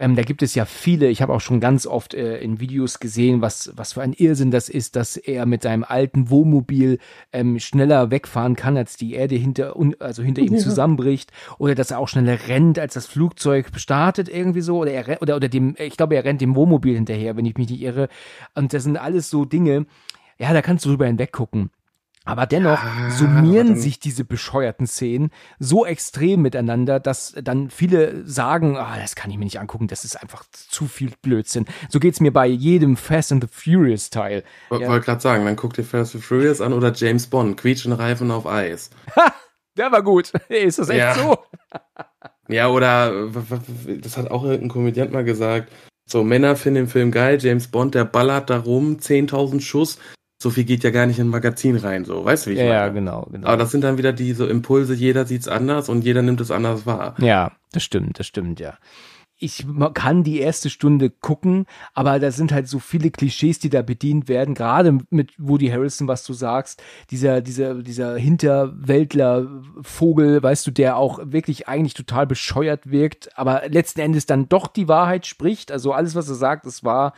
Ähm, 0.01 0.15
da 0.15 0.23
gibt 0.23 0.41
es 0.41 0.55
ja 0.55 0.65
viele, 0.65 1.09
ich 1.09 1.21
habe 1.21 1.31
auch 1.31 1.41
schon 1.41 1.59
ganz 1.59 1.85
oft 1.85 2.15
äh, 2.15 2.39
in 2.39 2.59
Videos 2.59 2.99
gesehen, 2.99 3.43
was, 3.43 3.71
was 3.75 3.93
für 3.93 4.01
ein 4.01 4.13
Irrsinn 4.13 4.49
das 4.49 4.67
ist, 4.67 4.95
dass 4.95 5.15
er 5.15 5.45
mit 5.45 5.61
seinem 5.61 5.83
alten 5.83 6.31
Wohnmobil 6.31 6.97
ähm, 7.31 7.59
schneller 7.59 8.09
wegfahren 8.09 8.55
kann, 8.55 8.77
als 8.77 8.97
die 8.97 9.13
Erde 9.13 9.35
hinter, 9.35 9.75
also 9.99 10.23
hinter 10.23 10.41
ihm 10.41 10.57
zusammenbricht. 10.57 11.31
Oder 11.59 11.75
dass 11.75 11.91
er 11.91 11.99
auch 11.99 12.07
schneller 12.07 12.39
rennt, 12.47 12.79
als 12.79 12.95
das 12.95 13.05
Flugzeug 13.05 13.67
startet, 13.75 14.27
irgendwie 14.27 14.61
so. 14.61 14.79
Oder 14.79 14.91
er 14.91 15.21
oder, 15.21 15.35
oder 15.35 15.49
dem, 15.49 15.75
ich 15.77 15.97
glaube, 15.97 16.15
er 16.15 16.25
rennt 16.25 16.41
dem 16.41 16.55
Wohnmobil 16.55 16.95
hinterher, 16.95 17.37
wenn 17.37 17.45
ich 17.45 17.57
mich 17.57 17.69
nicht 17.69 17.81
irre. 17.81 18.09
Und 18.55 18.73
das 18.73 18.81
sind 18.81 18.97
alles 18.97 19.29
so 19.29 19.45
Dinge, 19.45 19.85
ja, 20.39 20.51
da 20.51 20.63
kannst 20.63 20.83
du 20.83 20.89
drüber 20.89 21.05
hinweggucken. 21.05 21.69
Aber 22.23 22.45
dennoch 22.45 22.83
ja, 22.83 23.09
summieren 23.09 23.75
sich 23.75 23.99
diese 23.99 24.23
bescheuerten 24.23 24.85
Szenen 24.85 25.31
so 25.57 25.87
extrem 25.87 26.43
miteinander, 26.43 26.99
dass 26.99 27.33
dann 27.41 27.71
viele 27.71 28.27
sagen, 28.27 28.77
ah, 28.77 28.97
das 28.99 29.15
kann 29.15 29.31
ich 29.31 29.37
mir 29.37 29.45
nicht 29.45 29.59
angucken, 29.59 29.87
das 29.87 30.05
ist 30.05 30.21
einfach 30.21 30.43
zu 30.51 30.85
viel 30.85 31.11
Blödsinn. 31.23 31.65
So 31.89 31.99
geht's 31.99 32.19
mir 32.19 32.31
bei 32.31 32.45
jedem 32.45 32.95
Fast 32.95 33.31
and 33.31 33.43
the 33.43 33.49
Furious 33.51 34.11
Teil. 34.11 34.43
Ich 34.69 34.79
ja. 34.79 34.87
wollte 34.87 35.05
gerade 35.05 35.21
sagen, 35.21 35.45
dann 35.45 35.55
guck 35.55 35.73
dir 35.73 35.83
Fast 35.83 36.13
and 36.13 36.23
the 36.23 36.27
Furious 36.27 36.61
an 36.61 36.73
oder 36.73 36.93
James 36.93 37.25
Bond, 37.25 37.57
quietschen 37.57 37.91
Reifen 37.91 38.29
auf 38.29 38.45
Eis. 38.45 38.91
Ha, 39.15 39.33
der 39.75 39.91
war 39.91 40.03
gut. 40.03 40.31
Ist 40.49 40.77
das 40.77 40.89
echt 40.89 40.99
ja. 40.99 41.15
so? 41.15 41.37
ja, 42.49 42.67
oder 42.67 43.29
das 43.99 44.17
hat 44.17 44.29
auch 44.29 44.43
irgendein 44.43 44.69
Komödiant 44.69 45.11
mal 45.11 45.23
gesagt. 45.23 45.71
So, 46.05 46.23
Männer 46.23 46.55
finden 46.55 46.83
den 46.83 46.87
Film 46.87 47.09
geil, 47.09 47.39
James 47.41 47.67
Bond, 47.67 47.95
der 47.95 48.05
ballert 48.05 48.49
da 48.49 48.59
rum, 48.59 48.97
10.000 48.97 49.61
Schuss, 49.61 49.97
so 50.41 50.49
viel 50.49 50.63
geht 50.63 50.83
ja 50.83 50.89
gar 50.89 51.05
nicht 51.05 51.19
in 51.19 51.27
ein 51.27 51.29
Magazin 51.29 51.75
rein, 51.75 52.05
so, 52.05 52.25
weißt 52.25 52.45
du, 52.45 52.49
wie 52.49 52.55
ich 52.55 52.59
ja, 52.59 52.65
meine? 52.65 52.77
Ja, 52.77 52.89
genau, 52.89 53.27
genau. 53.31 53.47
Aber 53.47 53.57
das 53.57 53.71
sind 53.71 53.83
dann 53.83 53.97
wieder 53.97 54.13
diese 54.13 54.47
Impulse, 54.47 54.93
jeder 54.93 55.25
sieht's 55.25 55.47
anders 55.47 55.87
und 55.87 56.03
jeder 56.03 56.21
nimmt 56.21 56.41
es 56.41 56.51
anders 56.51 56.85
wahr. 56.85 57.15
Ja, 57.19 57.51
das 57.71 57.83
stimmt, 57.83 58.19
das 58.19 58.27
stimmt, 58.27 58.59
ja. 58.59 58.77
ich 59.43 59.65
kann 59.95 60.23
die 60.23 60.39
erste 60.39 60.69
Stunde 60.69 61.09
gucken, 61.09 61.65
aber 61.95 62.19
da 62.19 62.29
sind 62.29 62.51
halt 62.51 62.67
so 62.67 62.77
viele 62.77 63.09
Klischees, 63.09 63.57
die 63.57 63.71
da 63.71 63.81
bedient 63.81 64.29
werden, 64.29 64.53
gerade 64.53 64.99
mit 65.09 65.31
Woody 65.39 65.69
Harrison, 65.69 66.07
was 66.07 66.23
du 66.23 66.33
sagst, 66.33 66.83
dieser, 67.09 67.41
dieser, 67.41 67.81
dieser 67.81 68.17
Hinterwäldler-Vogel, 68.17 70.43
weißt 70.43 70.67
du, 70.67 70.71
der 70.71 70.95
auch 70.95 71.17
wirklich 71.23 71.67
eigentlich 71.67 71.95
total 71.95 72.27
bescheuert 72.27 72.91
wirkt, 72.91 73.35
aber 73.35 73.63
letzten 73.67 74.01
Endes 74.01 74.27
dann 74.27 74.47
doch 74.47 74.67
die 74.67 74.87
Wahrheit 74.87 75.25
spricht, 75.25 75.71
also 75.71 75.91
alles, 75.91 76.13
was 76.13 76.29
er 76.29 76.35
sagt, 76.35 76.67
ist 76.67 76.83
wahr 76.83 77.13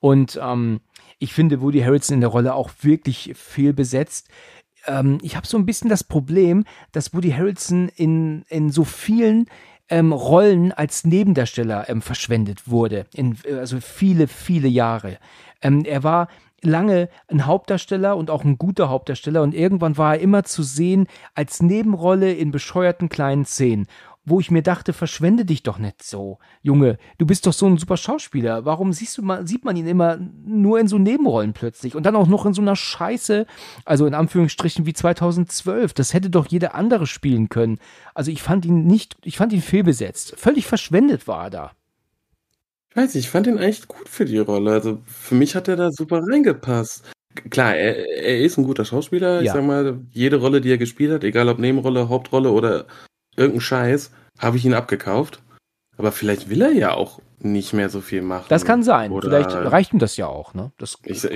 und 0.00 0.40
ähm, 0.42 0.80
ich 1.18 1.32
finde 1.32 1.60
Woody 1.60 1.80
Harrison 1.80 2.14
in 2.14 2.20
der 2.20 2.30
Rolle 2.30 2.54
auch 2.54 2.70
wirklich 2.82 3.32
fehlbesetzt 3.34 4.28
ähm, 4.86 5.18
ich 5.22 5.36
habe 5.36 5.46
so 5.46 5.58
ein 5.58 5.66
bisschen 5.66 5.90
das 5.90 6.04
Problem, 6.04 6.64
dass 6.92 7.12
Woody 7.12 7.30
Harrelson 7.30 7.88
in, 7.96 8.44
in 8.48 8.70
so 8.70 8.84
vielen 8.84 9.46
ähm, 9.88 10.12
Rollen 10.12 10.72
als 10.72 11.04
Nebendarsteller 11.04 11.88
ähm, 11.88 12.02
verschwendet 12.02 12.68
wurde. 12.68 13.06
In, 13.14 13.36
also 13.58 13.80
viele, 13.80 14.28
viele 14.28 14.68
Jahre. 14.68 15.18
Ähm, 15.62 15.84
er 15.84 16.02
war 16.02 16.28
lange 16.62 17.08
ein 17.28 17.46
Hauptdarsteller 17.46 18.16
und 18.16 18.30
auch 18.30 18.42
ein 18.42 18.58
guter 18.58 18.88
Hauptdarsteller 18.88 19.42
und 19.42 19.54
irgendwann 19.54 19.96
war 19.96 20.14
er 20.14 20.20
immer 20.20 20.42
zu 20.42 20.62
sehen 20.62 21.06
als 21.34 21.62
Nebenrolle 21.62 22.32
in 22.32 22.50
bescheuerten 22.50 23.08
kleinen 23.08 23.44
Szenen 23.44 23.86
wo 24.26 24.40
ich 24.40 24.50
mir 24.50 24.62
dachte, 24.62 24.92
verschwende 24.92 25.44
dich 25.44 25.62
doch 25.62 25.78
nicht 25.78 26.02
so. 26.02 26.38
Junge, 26.60 26.98
du 27.16 27.26
bist 27.26 27.46
doch 27.46 27.52
so 27.52 27.66
ein 27.66 27.78
super 27.78 27.96
Schauspieler. 27.96 28.64
Warum 28.64 28.92
siehst 28.92 29.16
du 29.16 29.22
mal, 29.22 29.46
sieht 29.46 29.64
man 29.64 29.76
ihn 29.76 29.86
immer 29.86 30.18
nur 30.44 30.80
in 30.80 30.88
so 30.88 30.98
Nebenrollen 30.98 31.52
plötzlich 31.52 31.94
und 31.94 32.04
dann 32.04 32.16
auch 32.16 32.26
noch 32.26 32.44
in 32.44 32.52
so 32.52 32.60
einer 32.60 32.74
Scheiße, 32.74 33.46
also 33.84 34.04
in 34.04 34.14
Anführungsstrichen 34.14 34.84
wie 34.84 34.92
2012. 34.92 35.94
Das 35.94 36.12
hätte 36.12 36.28
doch 36.28 36.46
jeder 36.48 36.74
andere 36.74 37.06
spielen 37.06 37.48
können. 37.48 37.78
Also 38.14 38.32
ich 38.32 38.42
fand 38.42 38.66
ihn 38.66 38.84
nicht, 38.86 39.16
ich 39.22 39.36
fand 39.36 39.52
ihn 39.52 39.62
fehlbesetzt. 39.62 40.34
Völlig 40.36 40.66
verschwendet 40.66 41.28
war 41.28 41.44
er 41.44 41.50
da. 41.50 41.70
Ich 42.90 42.96
weiß 42.96 43.14
ich 43.14 43.30
fand 43.30 43.46
ihn 43.46 43.58
echt 43.58 43.86
gut 43.86 44.08
für 44.08 44.24
die 44.24 44.38
Rolle. 44.38 44.72
Also 44.72 45.02
für 45.06 45.36
mich 45.36 45.54
hat 45.54 45.68
er 45.68 45.76
da 45.76 45.92
super 45.92 46.20
reingepasst. 46.26 47.04
Klar, 47.50 47.76
er, 47.76 47.96
er 48.24 48.40
ist 48.40 48.58
ein 48.58 48.64
guter 48.64 48.84
Schauspieler. 48.84 49.36
Ja. 49.36 49.42
Ich 49.42 49.50
sag 49.52 49.64
mal, 49.64 50.00
jede 50.10 50.36
Rolle, 50.36 50.60
die 50.60 50.70
er 50.70 50.78
gespielt 50.78 51.12
hat, 51.12 51.22
egal 51.22 51.48
ob 51.48 51.58
Nebenrolle, 51.60 52.08
Hauptrolle 52.08 52.50
oder 52.50 52.86
irgendein 53.36 53.60
Scheiß, 53.60 54.10
habe 54.38 54.56
ich 54.56 54.64
ihn 54.64 54.74
abgekauft. 54.74 55.42
Aber 55.96 56.12
vielleicht 56.12 56.50
will 56.50 56.62
er 56.62 56.72
ja 56.72 56.92
auch 56.92 57.20
nicht 57.38 57.72
mehr 57.72 57.88
so 57.88 58.00
viel 58.00 58.22
machen. 58.22 58.46
Das 58.48 58.64
kann 58.64 58.82
sein. 58.82 59.12
Oder 59.12 59.28
vielleicht 59.28 59.50
reicht 59.54 59.92
ihm 59.92 59.98
das 59.98 60.16
ja 60.16 60.26
auch. 60.26 60.54
Ne? 60.54 60.72
Das, 60.78 60.98
ich, 61.04 61.26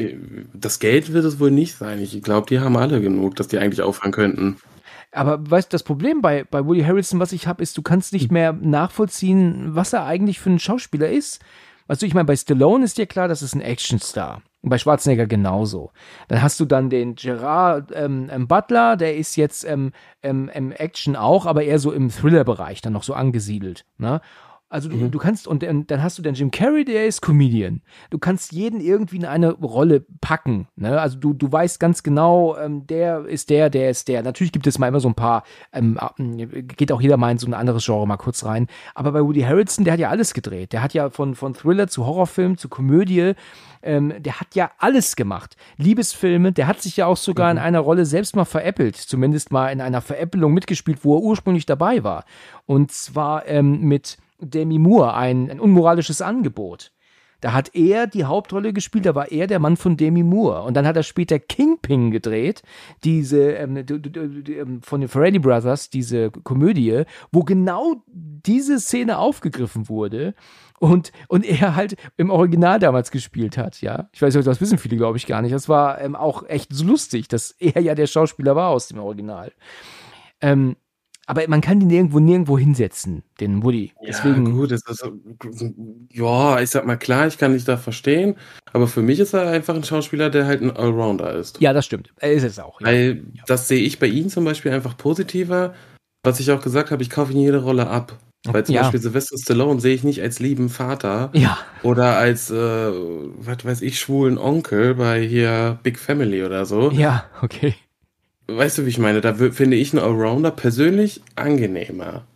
das 0.53 0.79
Geld 0.79 1.13
wird 1.13 1.25
es 1.25 1.41
wohl 1.41 1.51
nicht 1.51 1.77
sein. 1.77 2.01
Ich 2.01 2.23
glaube, 2.23 2.47
die 2.49 2.61
haben 2.61 2.77
alle 2.77 3.01
genug, 3.01 3.37
dass 3.37 3.49
die 3.49 3.59
eigentlich 3.59 3.83
aufhören 3.83 4.13
könnten. 4.13 4.57
Aber 5.13 5.51
weißt 5.51 5.73
du, 5.73 5.75
das 5.75 5.83
Problem 5.83 6.21
bei, 6.23 6.45
bei 6.45 6.65
Woody 6.65 6.83
Harrelson, 6.83 7.21
was 7.21 7.33
ich 7.33 7.47
habe, 7.47 7.63
ist, 7.63 7.77
du 7.77 7.83
kannst 7.83 8.13
nicht 8.13 8.31
mehr 8.31 8.53
nachvollziehen, 8.53 9.75
was 9.75 9.93
er 9.93 10.07
eigentlich 10.07 10.41
für 10.41 10.51
ein 10.51 10.59
Schauspieler 10.59 11.11
ist. 11.11 11.41
Weißt 11.89 12.03
du, 12.03 12.07
ich 12.07 12.15
meine, 12.15 12.27
bei 12.27 12.37
Stallone 12.37 12.85
ist 12.85 12.99
dir 12.99 13.07
klar, 13.07 13.27
das 13.27 13.43
ist 13.43 13.55
ein 13.55 13.61
Actionstar. 13.61 14.43
Und 14.63 14.69
bei 14.69 14.79
Schwarzenegger 14.79 15.27
genauso. 15.27 15.91
Dann 16.29 16.43
hast 16.43 16.61
du 16.61 16.67
dann 16.67 16.91
den 16.91 17.15
Gerard 17.15 17.91
ähm, 17.95 18.29
ähm, 18.31 18.47
Butler, 18.47 18.97
der 18.97 19.17
ist 19.17 19.37
jetzt 19.37 19.65
ähm, 19.65 19.93
ähm, 20.23 20.51
im 20.53 20.73
Action 20.73 21.17
auch, 21.17 21.47
aber 21.47 21.63
eher 21.63 21.79
so 21.79 21.93
im 21.93 22.11
Thriller-Bereich 22.11 22.83
dann 22.83 22.93
noch 22.93 23.03
so 23.03 23.15
angesiedelt. 23.15 23.87
Ne? 23.97 24.21
Also 24.71 24.89
du, 24.89 24.97
mhm. 24.97 25.11
du 25.11 25.19
kannst, 25.19 25.49
und 25.49 25.65
dann, 25.65 25.89
dann 25.89 26.01
hast 26.01 26.17
du 26.17 26.23
den 26.23 26.35
Jim 26.35 26.53
Carrey, 26.53 26.85
der 26.85 27.07
ist 27.07 27.23
Comedian. 27.23 27.83
Du 28.11 28.19
kannst 28.19 28.53
jeden 28.53 28.81
irgendwie 28.81 29.17
in 29.17 29.25
eine 29.25 29.51
Rolle 29.51 30.07
packen. 30.21 30.69
Ne? 30.77 31.01
Also 31.01 31.19
du, 31.19 31.33
du 31.33 31.51
weißt 31.51 31.81
ganz 31.81 32.05
genau, 32.05 32.57
ähm, 32.57 32.87
der 32.87 33.27
ist 33.27 33.51
der, 33.51 33.69
der 33.69 33.91
ist 33.91 34.07
der. 34.07 34.23
Natürlich 34.23 34.53
gibt 34.53 34.69
es 34.69 34.79
mal 34.79 34.87
immer 34.87 35.01
so 35.01 35.09
ein 35.09 35.17
paar, 35.17 35.43
ähm, 35.73 35.99
äh, 36.19 36.63
geht 36.63 36.93
auch 36.93 37.01
jeder 37.01 37.17
mal 37.17 37.33
in 37.33 37.39
so 37.39 37.49
ein 37.49 37.55
anderes 37.55 37.85
Genre 37.85 38.07
mal 38.07 38.17
kurz 38.17 38.45
rein. 38.45 38.69
Aber 38.95 39.11
bei 39.11 39.23
Woody 39.23 39.41
Harrelson, 39.41 39.85
der 39.85 39.95
hat 39.95 40.01
ja 40.01 40.09
alles 40.09 40.35
gedreht. 40.35 40.73
Der 40.73 40.83
hat 40.83 40.95
ja 40.95 41.11
von, 41.11 41.35
von 41.35 41.53
Thriller 41.53 41.89
zu 41.89 42.07
Horrorfilm 42.07 42.57
zu 42.57 42.69
Komödie, 42.69 43.35
ähm, 43.83 44.15
der 44.19 44.41
hat 44.41 44.55
ja 44.55 44.71
alles 44.79 45.17
gemacht. 45.17 45.57
Liebesfilme, 45.79 46.53
der 46.53 46.69
hat 46.69 46.81
sich 46.81 46.97
ja 46.97 47.07
auch 47.07 47.17
sogar 47.17 47.53
mhm. 47.53 47.59
in 47.59 47.65
einer 47.65 47.81
Rolle 47.81 48.07
selbst 48.07 48.37
mal 48.37 48.45
veräppelt. 48.45 48.95
Zumindest 48.95 49.51
mal 49.51 49.69
in 49.69 49.81
einer 49.81 50.01
Veräppelung 50.01 50.55
mitgespielt, 50.55 51.01
wo 51.03 51.17
er 51.17 51.23
ursprünglich 51.23 51.67
dabei 51.67 52.05
war. 52.05 52.25
Und 52.67 52.93
zwar 52.93 53.49
ähm, 53.49 53.81
mit 53.81 54.19
Demi 54.41 54.79
Moore 54.79 55.15
ein, 55.15 55.51
ein 55.51 55.61
unmoralisches 55.61 56.23
Angebot. 56.23 56.93
Da 57.41 57.53
hat 57.53 57.75
er 57.75 58.07
die 58.07 58.25
Hauptrolle 58.25 58.73
gespielt, 58.73 59.07
da 59.07 59.15
war 59.15 59.33
er 59.33 59.47
der 59.47 59.59
Mann 59.59 59.77
von 59.77 59.97
Demi 59.97 60.23
Moore. 60.23 60.63
Und 60.63 60.75
dann 60.75 60.87
hat 60.87 60.97
er 60.97 61.03
später 61.03 61.39
Kingpin 61.39 62.11
gedreht, 62.11 62.63
diese 63.03 63.53
ähm, 63.53 63.77
ähm, 63.79 64.83
von 64.83 65.01
den 65.01 65.09
Freddy 65.09 65.39
Brothers, 65.39 65.91
diese 65.91 66.31
Komödie, 66.31 67.05
wo 67.33 67.43
genau 67.43 68.03
diese 68.07 68.79
Szene 68.79 69.19
aufgegriffen 69.19 69.89
wurde 69.89 70.35
und, 70.79 71.13
und 71.29 71.45
er 71.45 71.77
halt 71.77 71.97
im 72.17 72.31
Original 72.31 72.79
damals 72.79 73.11
gespielt 73.11 73.57
hat, 73.57 73.81
ja. 73.81 74.09
Ich 74.13 74.21
weiß 74.23 74.35
nicht, 74.35 74.47
das 74.47 74.61
wissen 74.61 74.79
viele, 74.79 74.97
glaube 74.97 75.17
ich, 75.17 75.27
gar 75.27 75.43
nicht. 75.43 75.55
Das 75.55 75.69
war 75.69 76.01
ähm, 76.01 76.17
auch 76.17 76.47
echt 76.49 76.73
so 76.73 76.85
lustig, 76.85 77.29
dass 77.29 77.53
er 77.53 77.81
ja 77.81 77.95
der 77.95 78.07
Schauspieler 78.07 78.55
war 78.55 78.69
aus 78.69 78.89
dem 78.89 78.99
Original. 78.99 79.53
Ähm, 80.43 80.77
aber 81.31 81.47
man 81.47 81.61
kann 81.61 81.79
den 81.79 81.91
irgendwo 81.91 82.19
nirgendwo 82.19 82.59
hinsetzen, 82.59 83.23
den 83.39 83.63
Woody. 83.63 83.93
Deswegen. 84.05 84.47
Ja, 84.47 84.53
gut, 84.53 84.73
das 84.73 84.83
ist, 84.89 85.09
ja, 86.11 86.61
ich 86.61 86.71
sag 86.71 86.85
mal 86.87 86.97
klar, 86.97 87.29
ich 87.29 87.39
kann 87.39 87.53
dich 87.53 87.65
da 87.65 87.77
verstehen, 87.77 88.35
aber 88.73 88.89
für 88.89 89.01
mich 89.01 89.21
ist 89.21 89.33
er 89.33 89.49
einfach 89.49 89.77
ein 89.77 89.85
Schauspieler, 89.85 90.29
der 90.29 90.47
halt 90.47 90.61
ein 90.61 90.77
Allrounder 90.77 91.33
ist. 91.35 91.61
Ja, 91.61 91.73
das 91.73 91.87
stimmt. 91.87 92.13
Er 92.19 92.33
ist 92.33 92.43
es 92.43 92.59
auch. 92.59 92.81
Ja. 92.81 92.89
Weil 92.89 93.23
das 93.47 93.69
sehe 93.69 93.81
ich 93.81 94.01
bei 94.01 94.09
ihm 94.09 94.29
zum 94.29 94.45
Beispiel 94.45 94.73
einfach 94.73 94.97
positiver. 94.97 95.73
Was 96.25 96.41
ich 96.41 96.51
auch 96.51 96.61
gesagt 96.61 96.91
habe, 96.91 97.01
ich 97.01 97.11
kaufe 97.11 97.33
ihn 97.33 97.39
jede 97.39 97.63
Rolle 97.63 97.87
ab. 97.87 98.19
Weil 98.45 98.65
zum 98.65 98.75
ja. 98.75 98.83
Beispiel 98.83 99.01
Sylvester 99.01 99.37
Stallone 99.39 99.81
sehe 99.81 99.95
ich 99.95 100.03
nicht 100.03 100.23
als 100.23 100.41
lieben 100.41 100.69
Vater 100.69 101.31
ja. 101.35 101.59
oder 101.85 102.17
als, 102.17 102.51
äh, 102.51 102.55
was 102.57 103.65
weiß 103.65 103.83
ich, 103.83 104.01
schwulen 104.01 104.37
Onkel 104.37 104.97
bei 104.97 105.21
hier 105.23 105.79
Big 105.85 105.99
Family 105.99 106.43
oder 106.43 106.65
so. 106.65 106.91
Ja, 106.91 107.27
okay. 107.41 107.75
Weißt 108.57 108.79
du, 108.79 108.85
wie 108.85 108.91
ich 108.91 108.99
meine? 108.99 109.21
Da 109.21 109.35
finde 109.35 109.77
ich 109.77 109.93
einen 109.93 110.03
Allrounder 110.03 110.51
persönlich 110.51 111.23
angenehmer. 111.37 112.27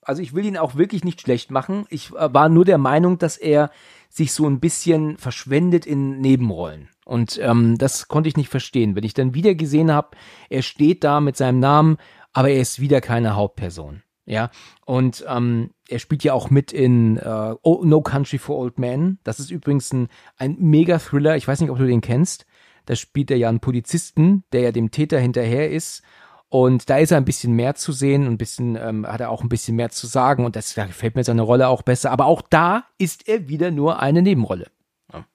Also 0.00 0.22
ich 0.22 0.34
will 0.34 0.46
ihn 0.46 0.56
auch 0.56 0.76
wirklich 0.76 1.04
nicht 1.04 1.20
schlecht 1.20 1.50
machen. 1.50 1.84
Ich 1.90 2.10
äh, 2.12 2.32
war 2.32 2.48
nur 2.48 2.64
der 2.64 2.78
Meinung, 2.78 3.18
dass 3.18 3.36
er 3.36 3.70
sich 4.08 4.32
so 4.32 4.46
ein 4.46 4.60
bisschen 4.60 5.18
verschwendet 5.18 5.84
in 5.84 6.20
Nebenrollen. 6.20 6.88
Und 7.04 7.38
ähm, 7.42 7.76
das 7.76 8.08
konnte 8.08 8.28
ich 8.28 8.36
nicht 8.36 8.48
verstehen. 8.48 8.96
Wenn 8.96 9.04
ich 9.04 9.14
dann 9.14 9.34
wieder 9.34 9.54
gesehen 9.54 9.92
habe, 9.92 10.16
er 10.48 10.62
steht 10.62 11.04
da 11.04 11.20
mit 11.20 11.36
seinem 11.36 11.60
Namen, 11.60 11.98
aber 12.32 12.50
er 12.50 12.60
ist 12.60 12.80
wieder 12.80 13.00
keine 13.00 13.36
Hauptperson. 13.36 14.02
Ja, 14.28 14.50
und 14.84 15.24
ähm, 15.28 15.70
er 15.88 16.00
spielt 16.00 16.24
ja 16.24 16.32
auch 16.32 16.50
mit 16.50 16.72
in 16.72 17.16
äh, 17.16 17.54
No 17.62 18.00
Country 18.00 18.38
for 18.38 18.58
Old 18.58 18.78
Men. 18.78 19.18
Das 19.22 19.38
ist 19.38 19.50
übrigens 19.50 19.92
ein, 19.92 20.08
ein 20.36 20.56
Mega-Thriller. 20.58 21.36
Ich 21.36 21.46
weiß 21.46 21.60
nicht, 21.60 21.70
ob 21.70 21.78
du 21.78 21.86
den 21.86 22.00
kennst. 22.00 22.46
Da 22.86 22.96
spielt 22.96 23.30
er 23.30 23.36
ja 23.36 23.48
einen 23.48 23.60
Polizisten, 23.60 24.44
der 24.52 24.62
ja 24.62 24.72
dem 24.72 24.90
Täter 24.90 25.18
hinterher 25.18 25.70
ist. 25.70 26.02
Und 26.48 26.88
da 26.88 26.98
ist 26.98 27.10
er 27.10 27.16
ein 27.16 27.24
bisschen 27.24 27.52
mehr 27.54 27.74
zu 27.74 27.92
sehen 27.92 28.26
und 28.26 28.34
ein 28.34 28.38
bisschen, 28.38 28.76
ähm, 28.76 29.06
hat 29.06 29.20
er 29.20 29.30
auch 29.30 29.42
ein 29.42 29.48
bisschen 29.48 29.76
mehr 29.76 29.90
zu 29.90 30.06
sagen 30.06 30.44
und 30.44 30.54
das 30.54 30.74
da 30.74 30.86
gefällt 30.86 31.16
mir 31.16 31.24
seine 31.24 31.42
Rolle 31.42 31.68
auch 31.68 31.82
besser. 31.82 32.12
Aber 32.12 32.26
auch 32.26 32.40
da 32.40 32.84
ist 32.98 33.28
er 33.28 33.48
wieder 33.48 33.72
nur 33.72 34.00
eine 34.00 34.22
Nebenrolle. 34.22 34.70
Ja. 35.12 35.26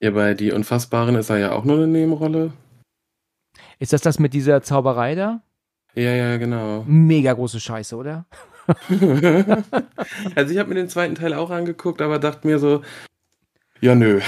ja, 0.00 0.10
bei 0.10 0.34
Die 0.34 0.50
Unfassbaren 0.50 1.14
ist 1.14 1.30
er 1.30 1.38
ja 1.38 1.52
auch 1.52 1.64
nur 1.64 1.76
eine 1.76 1.86
Nebenrolle. 1.86 2.52
Ist 3.78 3.92
das 3.92 4.02
das 4.02 4.18
mit 4.18 4.34
dieser 4.34 4.62
Zauberei 4.62 5.14
da? 5.14 5.42
Ja, 5.94 6.10
ja, 6.10 6.36
genau. 6.36 6.84
Mega 6.86 7.32
große 7.32 7.60
Scheiße, 7.60 7.96
oder? 7.96 8.26
also 10.34 10.52
ich 10.52 10.58
habe 10.58 10.68
mir 10.68 10.74
den 10.74 10.88
zweiten 10.88 11.14
Teil 11.14 11.34
auch 11.34 11.50
angeguckt, 11.50 12.02
aber 12.02 12.18
dachte 12.18 12.46
mir 12.46 12.58
so, 12.58 12.82
ja 13.80 13.94
nö, 13.94 14.20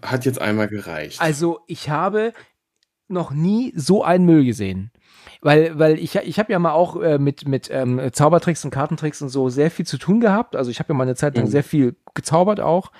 hat 0.00 0.24
jetzt 0.24 0.40
einmal 0.40 0.68
gereicht. 0.68 1.20
Also 1.20 1.60
ich 1.66 1.90
habe 1.90 2.32
noch 3.08 3.30
nie 3.30 3.72
so 3.76 4.02
einen 4.02 4.24
Müll 4.24 4.44
gesehen. 4.44 4.90
Weil, 5.40 5.78
weil 5.78 5.98
ich, 5.98 6.16
ich 6.16 6.38
habe 6.38 6.52
ja 6.52 6.58
mal 6.58 6.72
auch 6.72 7.00
äh, 7.00 7.18
mit, 7.18 7.46
mit 7.46 7.68
ähm, 7.70 8.00
Zaubertricks 8.12 8.64
und 8.64 8.70
Kartentricks 8.70 9.22
und 9.22 9.28
so 9.28 9.48
sehr 9.48 9.70
viel 9.70 9.86
zu 9.86 9.98
tun 9.98 10.20
gehabt. 10.20 10.56
Also 10.56 10.70
ich 10.70 10.78
habe 10.78 10.92
ja 10.92 10.94
mal 10.94 11.02
eine 11.02 11.16
Zeit 11.16 11.36
lang 11.36 11.46
mhm. 11.46 11.50
sehr 11.50 11.64
viel 11.64 11.96
gezaubert 12.14 12.60
auch. 12.60 12.92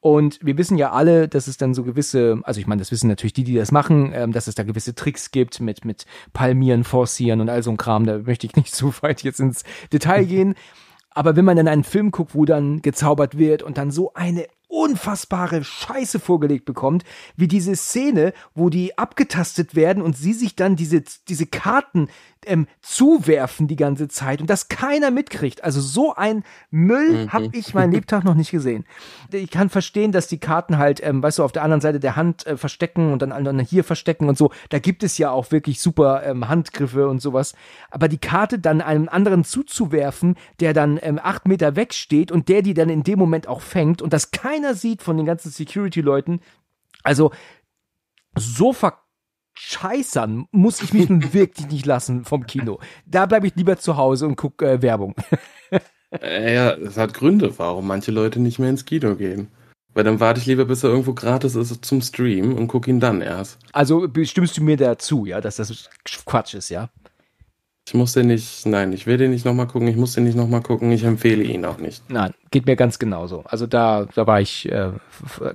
Und 0.00 0.38
wir 0.42 0.56
wissen 0.56 0.78
ja 0.78 0.92
alle, 0.92 1.28
dass 1.28 1.46
es 1.46 1.58
dann 1.58 1.74
so 1.74 1.84
gewisse, 1.84 2.40
also 2.44 2.58
ich 2.58 2.66
meine, 2.66 2.80
das 2.80 2.90
wissen 2.90 3.08
natürlich 3.08 3.34
die, 3.34 3.44
die 3.44 3.54
das 3.54 3.70
machen, 3.70 4.12
ähm, 4.14 4.32
dass 4.32 4.46
es 4.46 4.54
da 4.54 4.62
gewisse 4.62 4.94
Tricks 4.94 5.30
gibt 5.30 5.60
mit, 5.60 5.84
mit 5.84 6.06
Palmieren, 6.32 6.84
Forcieren 6.84 7.42
und 7.42 7.50
all 7.50 7.62
so 7.62 7.70
ein 7.70 7.76
Kram. 7.76 8.06
Da 8.06 8.18
möchte 8.18 8.46
ich 8.46 8.56
nicht 8.56 8.74
zu 8.74 8.94
weit 9.02 9.22
jetzt 9.22 9.40
ins 9.40 9.64
Detail 9.92 10.24
gehen. 10.24 10.54
Aber 11.12 11.36
wenn 11.36 11.44
man 11.44 11.56
dann 11.56 11.68
einen 11.68 11.84
Film 11.84 12.12
guckt, 12.12 12.34
wo 12.34 12.44
dann 12.44 12.82
gezaubert 12.82 13.36
wird 13.36 13.62
und 13.62 13.76
dann 13.76 13.90
so 13.90 14.14
eine 14.14 14.46
unfassbare 14.70 15.64
Scheiße 15.64 16.20
vorgelegt 16.20 16.64
bekommt, 16.64 17.04
wie 17.36 17.48
diese 17.48 17.74
Szene, 17.76 18.32
wo 18.54 18.70
die 18.70 18.96
abgetastet 18.96 19.74
werden 19.74 20.02
und 20.02 20.16
sie 20.16 20.32
sich 20.32 20.54
dann 20.54 20.76
diese, 20.76 21.02
diese 21.28 21.46
Karten 21.46 22.08
ähm, 22.46 22.66
zuwerfen 22.80 23.68
die 23.68 23.76
ganze 23.76 24.08
Zeit 24.08 24.40
und 24.40 24.48
das 24.48 24.68
keiner 24.68 25.10
mitkriegt. 25.10 25.62
Also 25.64 25.80
so 25.80 26.14
ein 26.14 26.44
Müll 26.70 27.24
Mhm. 27.24 27.32
habe 27.32 27.48
ich 27.52 27.74
mein 27.74 27.92
Lebtag 27.92 28.24
noch 28.24 28.34
nicht 28.34 28.50
gesehen. 28.50 28.84
Ich 29.32 29.50
kann 29.50 29.68
verstehen, 29.68 30.12
dass 30.12 30.28
die 30.28 30.38
Karten 30.38 30.78
halt, 30.78 31.02
ähm, 31.02 31.22
weißt 31.22 31.38
du, 31.38 31.44
auf 31.44 31.52
der 31.52 31.62
anderen 31.62 31.80
Seite 31.80 32.00
der 32.00 32.16
Hand 32.16 32.46
äh, 32.46 32.56
verstecken 32.56 33.12
und 33.12 33.22
dann, 33.22 33.44
dann 33.44 33.58
hier 33.58 33.84
verstecken 33.84 34.28
und 34.28 34.38
so. 34.38 34.50
Da 34.68 34.78
gibt 34.78 35.02
es 35.02 35.18
ja 35.18 35.30
auch 35.30 35.50
wirklich 35.52 35.80
super 35.80 36.22
ähm, 36.24 36.48
Handgriffe 36.48 37.08
und 37.08 37.20
sowas. 37.20 37.54
Aber 37.90 38.08
die 38.08 38.18
Karte 38.18 38.58
dann 38.58 38.80
einem 38.80 39.08
anderen 39.08 39.44
zuzuwerfen, 39.44 40.36
der 40.60 40.72
dann 40.72 40.98
ähm, 41.02 41.20
acht 41.22 41.46
Meter 41.46 41.76
weg 41.76 41.94
steht 41.94 42.32
und 42.32 42.48
der 42.48 42.62
die 42.62 42.74
dann 42.74 42.88
in 42.88 43.02
dem 43.02 43.18
Moment 43.18 43.46
auch 43.48 43.60
fängt 43.60 44.02
und 44.02 44.12
das 44.12 44.30
keiner 44.30 44.74
sieht 44.74 45.02
von 45.02 45.16
den 45.16 45.26
ganzen 45.26 45.50
Security-Leuten. 45.50 46.40
Also 47.02 47.32
so 48.36 48.72
verscheißern 49.60 50.46
muss 50.50 50.82
ich 50.82 50.92
mich 50.92 51.08
nun 51.08 51.32
wirklich 51.32 51.68
nicht 51.68 51.86
lassen 51.86 52.24
vom 52.24 52.46
Kino. 52.46 52.80
Da 53.06 53.26
bleibe 53.26 53.46
ich 53.46 53.54
lieber 53.54 53.78
zu 53.78 53.96
Hause 53.96 54.26
und 54.26 54.36
gucke 54.36 54.68
äh, 54.68 54.82
Werbung. 54.82 55.14
Äh, 56.10 56.54
Ja, 56.54 56.72
es 56.72 56.96
hat 56.96 57.14
Gründe, 57.14 57.56
warum 57.58 57.86
manche 57.86 58.10
Leute 58.10 58.40
nicht 58.40 58.58
mehr 58.58 58.70
ins 58.70 58.84
Kino 58.84 59.14
gehen. 59.14 59.48
Weil 59.94 60.04
dann 60.04 60.20
warte 60.20 60.40
ich 60.40 60.46
lieber, 60.46 60.64
bis 60.64 60.84
er 60.84 60.90
irgendwo 60.90 61.14
gratis 61.14 61.54
ist 61.56 61.84
zum 61.84 62.00
Stream 62.00 62.56
und 62.56 62.68
gucke 62.68 62.90
ihn 62.90 63.00
dann 63.00 63.20
erst. 63.20 63.58
Also 63.72 64.08
stimmst 64.24 64.56
du 64.56 64.62
mir 64.62 64.76
dazu, 64.76 65.26
ja, 65.26 65.40
dass 65.40 65.56
das 65.56 65.90
Quatsch 66.26 66.54
ist, 66.54 66.68
ja? 66.68 66.90
Ich 67.86 67.94
muss 67.94 68.12
den 68.12 68.28
nicht, 68.28 68.66
nein, 68.66 68.92
ich 68.92 69.06
will 69.06 69.16
den 69.16 69.32
nicht 69.32 69.44
nochmal 69.44 69.66
gucken, 69.66 69.88
ich 69.88 69.96
muss 69.96 70.14
den 70.14 70.24
nicht 70.24 70.36
nochmal 70.36 70.62
gucken, 70.62 70.92
ich 70.92 71.02
empfehle 71.02 71.42
ihn 71.42 71.64
auch 71.64 71.78
nicht. 71.78 72.08
Nein, 72.08 72.34
geht 72.52 72.66
mir 72.66 72.76
ganz 72.76 73.00
genauso. 73.00 73.42
Also 73.46 73.66
da, 73.66 74.06
da 74.14 74.26
war 74.28 74.40
ich 74.40 74.70
äh, 74.70 74.92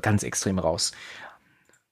ganz 0.02 0.24
extrem 0.24 0.60
raus. 0.60 0.92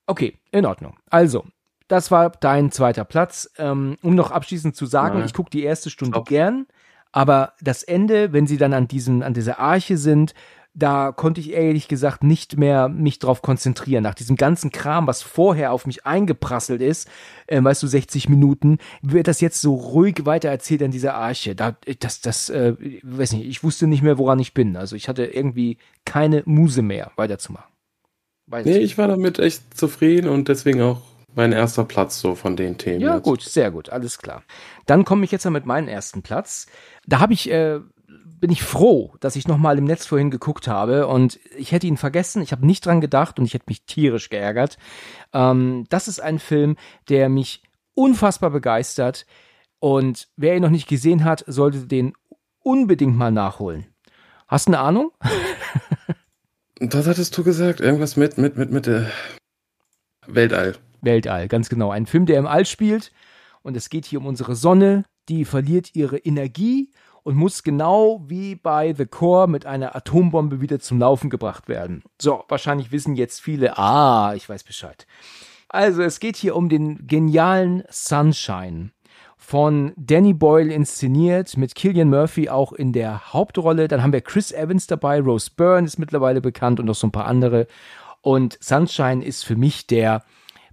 Okay, 0.06 0.38
in 0.52 0.66
Ordnung. 0.66 0.98
Also, 1.10 1.46
das 1.88 2.12
war 2.12 2.30
dein 2.32 2.72
zweiter 2.72 3.06
Platz. 3.06 3.50
Ähm, 3.58 3.98
um 4.02 4.16
noch 4.16 4.32
abschließend 4.32 4.76
zu 4.76 4.86
sagen, 4.86 5.20
Ja. 5.20 5.26
ich 5.26 5.34
gucke 5.34 5.50
die 5.50 5.64
erste 5.64 5.90
Stunde 5.90 6.16
Top. 6.18 6.28
gern, 6.28 6.66
aber 7.12 7.54
das 7.62 7.84
Ende, 7.84 8.34
wenn 8.34 8.48
sie 8.48 8.58
dann 8.58 8.74
an 8.74 8.88
diesem, 8.88 9.22
an 9.22 9.34
dieser 9.34 9.60
Arche 9.60 9.98
sind, 9.98 10.34
da 10.76 11.12
konnte 11.12 11.40
ich 11.40 11.52
ehrlich 11.54 11.88
gesagt 11.88 12.24
nicht 12.24 12.58
mehr 12.58 12.90
mich 12.90 13.20
drauf 13.20 13.44
konzentrieren. 13.44 14.02
Nach 14.02 14.16
diesem 14.16 14.38
ganzen 14.38 14.72
Kram, 14.72 15.06
was 15.06 15.22
vorher 15.22 15.72
auf 15.72 15.86
mich 15.86 16.08
eingeprasselt 16.08 16.82
ist, 16.82 17.08
äh, 17.46 17.64
weißt 17.64 17.84
du, 17.84 17.88
60 17.88 18.28
Minuten, 18.28 18.80
wird 19.04 19.28
das 19.28 19.40
jetzt 19.40 19.62
so 19.62 19.76
ruhig 19.76 20.26
weiter 20.26 20.50
erzählt 20.50 20.82
an 20.82 20.90
dieser 20.90 21.14
Arche. 21.14 21.54
Da, 21.56 21.78
das, 22.00 22.22
das, 22.22 22.50
äh, 22.50 22.74
weiß 23.04 23.34
nicht, 23.34 23.46
ich 23.46 23.64
wusste 23.64 23.86
nicht 23.86 24.02
mehr, 24.02 24.18
woran 24.18 24.40
ich 24.40 24.56
bin. 24.56 24.76
Also 24.76 24.96
ich 24.96 25.08
hatte 25.08 25.26
irgendwie 25.26 25.78
keine 26.06 26.42
Muse 26.46 26.82
mehr, 26.82 27.12
weiterzumachen. 27.18 27.72
Weiß 28.48 28.66
Nee, 28.66 28.80
ich 28.80 28.98
war 28.98 29.08
damit 29.08 29.38
echt 29.38 29.78
zufrieden 29.78 30.28
und 30.28 30.48
deswegen 30.48 30.82
auch 30.82 31.02
mein 31.36 31.52
erster 31.52 31.84
Platz 31.84 32.20
so 32.20 32.36
von 32.36 32.56
den 32.56 32.78
Themen. 32.78 33.02
Ja, 33.02 33.16
jetzt. 33.16 33.24
gut, 33.24 33.42
sehr 33.42 33.72
gut, 33.72 33.90
alles 33.90 34.18
klar. 34.18 34.44
Dann 34.86 35.06
komme 35.06 35.26
ich 35.26 35.32
jetzt 35.32 35.46
mal 35.46 35.52
mit 35.52 35.66
meinem 35.66 35.88
ersten 35.88 36.22
Platz. 36.22 36.68
Da 37.06 37.20
habe 37.20 37.34
ich, 37.34 37.50
äh, 37.50 37.80
bin 38.40 38.52
ich 38.52 38.64
froh, 38.64 39.16
dass 39.20 39.36
ich 39.36 39.48
nochmal 39.48 39.78
im 39.78 39.86
Netz 39.86 40.06
vorhin 40.06 40.32
geguckt 40.32 40.68
habe 40.68 41.08
und 41.08 41.40
ich 41.58 41.72
hätte 41.72 41.88
ihn 41.88 41.98
vergessen, 41.98 42.42
ich 42.42 42.52
habe 42.52 42.66
nicht 42.66 42.86
dran 42.86 43.02
gedacht 43.02 43.40
und 43.40 43.46
ich 43.46 43.54
hätte 43.54 43.66
mich 43.68 43.86
tierisch 43.86 44.30
geärgert. 44.30 44.78
Ähm, 45.34 45.86
das 45.90 46.08
ist 46.08 46.20
ein 46.20 46.40
Film, 46.40 46.76
der 47.10 47.30
mich 47.30 47.64
unfassbar 47.96 48.50
begeistert 48.50 49.26
und 49.80 50.28
wer 50.36 50.56
ihn 50.56 50.62
noch 50.62 50.70
nicht 50.70 50.88
gesehen 50.88 51.24
hat, 51.24 51.44
sollte 51.48 51.88
den 51.88 52.14
unbedingt 52.60 53.18
mal 53.18 53.32
nachholen. 53.32 53.86
Hast 54.48 54.68
du 54.68 54.72
eine 54.72 54.80
Ahnung? 54.80 55.12
Was 56.80 57.08
hattest 57.08 57.38
du 57.38 57.44
gesagt? 57.44 57.80
Irgendwas 57.80 58.18
mit, 58.18 58.38
mit, 58.38 58.58
mit, 58.58 58.72
mit 58.72 58.88
äh, 58.88 59.06
Weltall. 60.28 60.76
Weltall, 61.04 61.48
ganz 61.48 61.70
genau. 61.70 61.92
Ein 61.92 62.06
Film, 62.06 62.26
der 62.26 62.40
im 62.40 62.48
All 62.48 62.66
spielt. 62.66 63.12
Und 63.62 63.78
es 63.78 63.90
geht 63.90 64.06
hier 64.06 64.20
um 64.20 64.26
unsere 64.26 64.56
Sonne, 64.56 65.06
die 65.30 65.46
verliert 65.46 65.96
ihre 65.96 66.18
Energie 66.18 66.92
und 67.24 67.36
muss 67.36 67.64
genau 67.64 68.22
wie 68.28 68.56
bei 68.56 68.94
The 68.94 69.06
Core 69.06 69.48
mit 69.48 69.66
einer 69.66 69.96
Atombombe 69.96 70.62
wieder 70.62 70.80
zum 70.80 71.00
Laufen 71.00 71.30
gebracht 71.30 71.70
werden. 71.70 72.04
So, 72.22 72.44
wahrscheinlich 72.50 72.92
wissen 72.92 73.16
jetzt 73.16 73.42
viele, 73.42 73.78
ah, 73.78 74.34
ich 74.36 74.48
weiß 74.48 74.64
Bescheid. 74.64 75.08
Also, 75.70 76.04
es 76.04 76.20
geht 76.20 76.36
hier 76.36 76.56
um 76.56 76.70
den 76.70 77.08
genialen 77.08 77.84
Sunshine. 77.90 78.92
Von 79.38 79.92
Danny 79.98 80.34
Boyle 80.34 80.74
inszeniert, 80.74 81.58
mit 81.58 81.76
Killian 81.76 82.10
Murphy 82.10 82.48
auch 82.48 82.72
in 82.72 82.94
der 82.94 83.34
Hauptrolle. 83.34 83.90
Dann 83.90 84.02
haben 84.02 84.14
wir 84.14 84.22
Chris 84.22 84.54
Evans 84.54 84.88
dabei, 84.88 85.20
Rose 85.20 85.52
Byrne 85.54 85.86
ist 85.86 86.00
mittlerweile 86.00 86.40
bekannt 86.40 86.80
und 86.80 86.86
noch 86.86 86.96
so 86.96 87.08
ein 87.08 87.12
paar 87.12 87.26
andere. 87.26 87.68
Und 88.22 88.58
Sunshine 88.62 89.24
ist 89.24 89.44
für 89.44 89.58
mich 89.58 89.86
der 89.86 90.24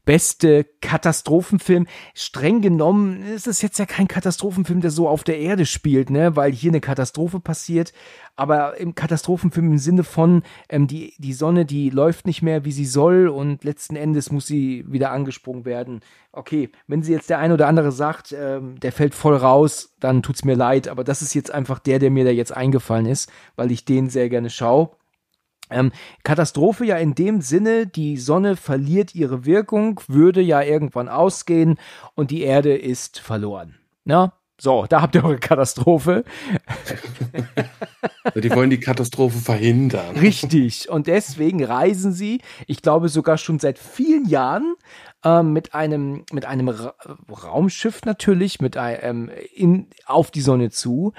beste 0.04 0.64
Katastrophenfilm. 0.80 1.86
Streng 2.14 2.60
genommen 2.60 3.22
ist 3.22 3.46
es 3.46 3.62
jetzt 3.62 3.78
ja 3.78 3.86
kein 3.86 4.08
Katastrophenfilm, 4.08 4.80
der 4.80 4.90
so 4.90 5.08
auf 5.08 5.24
der 5.24 5.38
Erde 5.38 5.66
spielt, 5.66 6.10
ne, 6.10 6.36
weil 6.36 6.52
hier 6.52 6.70
eine 6.70 6.80
Katastrophe 6.80 7.40
passiert. 7.40 7.92
Aber 8.36 8.78
im 8.78 8.94
Katastrophenfilm 8.94 9.72
im 9.72 9.78
Sinne 9.78 10.04
von, 10.04 10.42
ähm, 10.68 10.86
die, 10.86 11.14
die 11.18 11.32
Sonne, 11.32 11.66
die 11.66 11.90
läuft 11.90 12.26
nicht 12.26 12.42
mehr, 12.42 12.64
wie 12.64 12.72
sie 12.72 12.86
soll 12.86 13.28
und 13.28 13.64
letzten 13.64 13.96
Endes 13.96 14.32
muss 14.32 14.46
sie 14.46 14.84
wieder 14.88 15.10
angesprungen 15.10 15.64
werden. 15.64 16.00
Okay, 16.32 16.70
wenn 16.86 17.02
sie 17.02 17.12
jetzt 17.12 17.28
der 17.28 17.38
ein 17.38 17.52
oder 17.52 17.66
andere 17.66 17.92
sagt, 17.92 18.32
ähm, 18.32 18.78
der 18.80 18.92
fällt 18.92 19.14
voll 19.14 19.36
raus, 19.36 19.94
dann 20.00 20.22
tut's 20.22 20.44
mir 20.44 20.54
leid. 20.54 20.88
Aber 20.88 21.04
das 21.04 21.22
ist 21.22 21.34
jetzt 21.34 21.52
einfach 21.52 21.78
der, 21.80 21.98
der 21.98 22.10
mir 22.10 22.24
da 22.24 22.30
jetzt 22.30 22.56
eingefallen 22.56 23.06
ist, 23.06 23.30
weil 23.56 23.70
ich 23.70 23.84
den 23.84 24.08
sehr 24.08 24.28
gerne 24.28 24.48
schaue. 24.48 24.90
Ähm, 25.70 25.92
Katastrophe 26.24 26.84
ja 26.84 26.96
in 26.96 27.14
dem 27.14 27.40
Sinne, 27.40 27.86
die 27.86 28.16
Sonne 28.16 28.56
verliert 28.56 29.14
ihre 29.14 29.44
Wirkung, 29.44 30.00
würde 30.08 30.40
ja 30.40 30.62
irgendwann 30.62 31.08
ausgehen 31.08 31.78
und 32.14 32.30
die 32.30 32.42
Erde 32.42 32.76
ist 32.76 33.18
verloren. 33.18 33.76
Na, 34.04 34.32
so, 34.60 34.84
da 34.86 35.00
habt 35.00 35.14
ihr 35.14 35.24
eure 35.24 35.38
Katastrophe. 35.38 36.24
Die 38.34 38.50
wollen 38.50 38.68
die 38.68 38.78
Katastrophe 38.78 39.38
verhindern. 39.38 40.16
Richtig. 40.16 40.90
Und 40.90 41.06
deswegen 41.06 41.64
reisen 41.64 42.12
sie, 42.12 42.42
ich 42.66 42.82
glaube 42.82 43.08
sogar 43.08 43.38
schon 43.38 43.58
seit 43.58 43.78
vielen 43.78 44.28
Jahren, 44.28 44.74
ähm, 45.24 45.54
mit 45.54 45.74
einem, 45.74 46.24
mit 46.30 46.44
einem 46.44 46.68
Ra 46.68 46.94
Raumschiff 47.30 48.02
natürlich, 48.04 48.60
mit 48.60 48.76
einem, 48.76 49.30
in, 49.54 49.88
auf 50.04 50.30
die 50.30 50.42
Sonne 50.42 50.70
zu. 50.70 51.14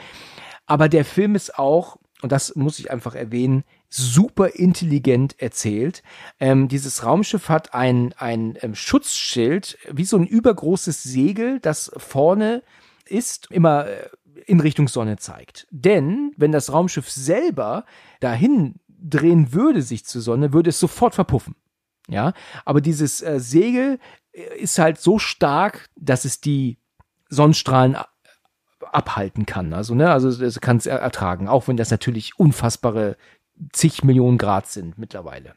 Aber 0.68 0.88
der 0.88 1.04
Film 1.04 1.34
ist 1.36 1.58
auch, 1.58 1.98
und 2.22 2.32
das 2.32 2.56
muss 2.56 2.80
ich 2.80 2.92
einfach 2.92 3.16
erwähnen, 3.16 3.64
super 3.94 4.56
intelligent 4.56 5.40
erzählt. 5.42 6.02
Ähm, 6.40 6.68
dieses 6.68 7.04
Raumschiff 7.06 7.50
hat 7.50 7.74
ein, 7.74 8.14
ein 8.18 8.58
ähm, 8.62 8.74
Schutzschild, 8.74 9.78
wie 9.92 10.06
so 10.06 10.18
ein 10.18 10.26
übergroßes 10.26 11.04
Segel, 11.04 11.60
das 11.60 11.92
vorne 11.98 12.64
ist, 13.06 13.52
immer 13.52 13.88
äh, 13.88 14.10
in 14.46 14.60
Richtung 14.62 14.88
Sonne 14.88 15.18
zeigt. 15.18 15.68
Denn 15.72 16.32
wenn 16.38 16.52
das 16.52 16.72
Raumschiff 16.72 17.10
selber 17.12 17.86
dahin 18.22 18.76
drehen 18.88 19.52
würde, 19.54 19.82
sich 19.82 20.06
zur 20.06 20.22
Sonne, 20.22 20.54
würde 20.54 20.70
es 20.70 20.80
sofort 20.80 21.14
verpuffen. 21.14 21.56
Ja, 22.08 22.34
aber 22.66 22.82
dieses 22.82 23.22
äh, 23.22 23.40
Segel 23.40 24.00
äh, 24.32 24.58
ist 24.58 24.80
halt 24.80 25.00
so 25.00 25.20
stark, 25.20 25.90
dass 25.96 26.26
es 26.26 26.40
die 26.42 26.80
Sonnenstrahlen 27.30 27.96
a- 27.96 28.08
abhalten 28.92 29.46
kann. 29.46 29.74
Also, 29.74 29.96
ne, 29.96 30.12
also 30.12 30.30
es 30.30 30.60
kann 30.62 30.78
es 30.78 30.86
er- 30.86 31.00
ertragen, 31.00 31.48
auch 31.48 31.68
wenn 31.68 31.78
das 31.78 31.92
natürlich 31.92 32.40
unfassbare 32.40 33.18
zig 33.72 34.04
Millionen 34.04 34.38
Grad 34.38 34.68
sind 34.68 34.98
mittlerweile. 34.98 35.54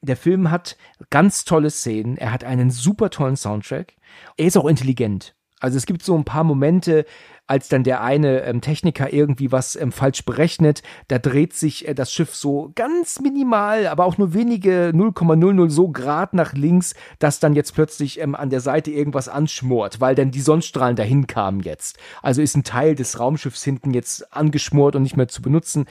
Der 0.00 0.16
Film 0.16 0.50
hat 0.50 0.76
ganz 1.10 1.44
tolle 1.44 1.70
Szenen, 1.70 2.18
er 2.18 2.30
hat 2.30 2.44
einen 2.44 2.70
super 2.70 3.10
tollen 3.10 3.36
Soundtrack, 3.36 3.94
er 4.36 4.46
ist 4.46 4.56
auch 4.56 4.66
intelligent. 4.66 5.34
Also 5.60 5.78
es 5.78 5.86
gibt 5.86 6.02
so 6.02 6.14
ein 6.14 6.24
paar 6.24 6.44
Momente, 6.44 7.06
als 7.46 7.68
dann 7.68 7.84
der 7.84 8.02
eine 8.02 8.42
ähm, 8.42 8.60
Techniker 8.60 9.12
irgendwie 9.12 9.52
was 9.52 9.76
ähm, 9.76 9.92
falsch 9.92 10.24
berechnet, 10.24 10.82
da 11.08 11.18
dreht 11.18 11.54
sich 11.54 11.88
äh, 11.88 11.94
das 11.94 12.12
Schiff 12.12 12.34
so 12.34 12.72
ganz 12.74 13.20
minimal, 13.20 13.86
aber 13.86 14.04
auch 14.04 14.18
nur 14.18 14.34
wenige 14.34 14.92
0,00 14.94 15.70
so 15.70 15.90
Grad 15.90 16.34
nach 16.34 16.52
links, 16.52 16.94
dass 17.18 17.40
dann 17.40 17.54
jetzt 17.54 17.74
plötzlich 17.74 18.20
ähm, 18.20 18.34
an 18.34 18.50
der 18.50 18.60
Seite 18.60 18.90
irgendwas 18.90 19.28
anschmort, 19.28 20.00
weil 20.00 20.14
dann 20.14 20.30
die 20.30 20.40
Sonnenstrahlen 20.40 20.96
dahin 20.96 21.26
kamen 21.26 21.60
jetzt. 21.60 21.98
Also 22.22 22.42
ist 22.42 22.56
ein 22.56 22.64
Teil 22.64 22.94
des 22.94 23.18
Raumschiffs 23.18 23.62
hinten 23.62 23.92
jetzt 23.92 24.34
angeschmort 24.34 24.96
und 24.96 25.02
nicht 25.02 25.16
mehr 25.16 25.28
zu 25.28 25.42
benutzen. 25.42 25.86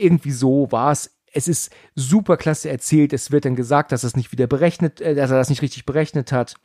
Irgendwie 0.00 0.32
so 0.32 0.70
war 0.70 0.92
es. 0.92 1.16
Es 1.32 1.46
ist 1.46 1.70
super 1.94 2.36
klasse 2.36 2.70
erzählt. 2.70 3.12
Es 3.12 3.30
wird 3.30 3.44
dann 3.44 3.54
gesagt, 3.54 3.92
dass 3.92 4.02
es 4.02 4.16
nicht 4.16 4.32
wieder 4.32 4.46
berechnet, 4.48 5.00
äh, 5.00 5.14
dass 5.14 5.30
er 5.30 5.36
das 5.36 5.50
nicht 5.50 5.62
richtig 5.62 5.86
berechnet 5.86 6.32
hat. 6.32 6.56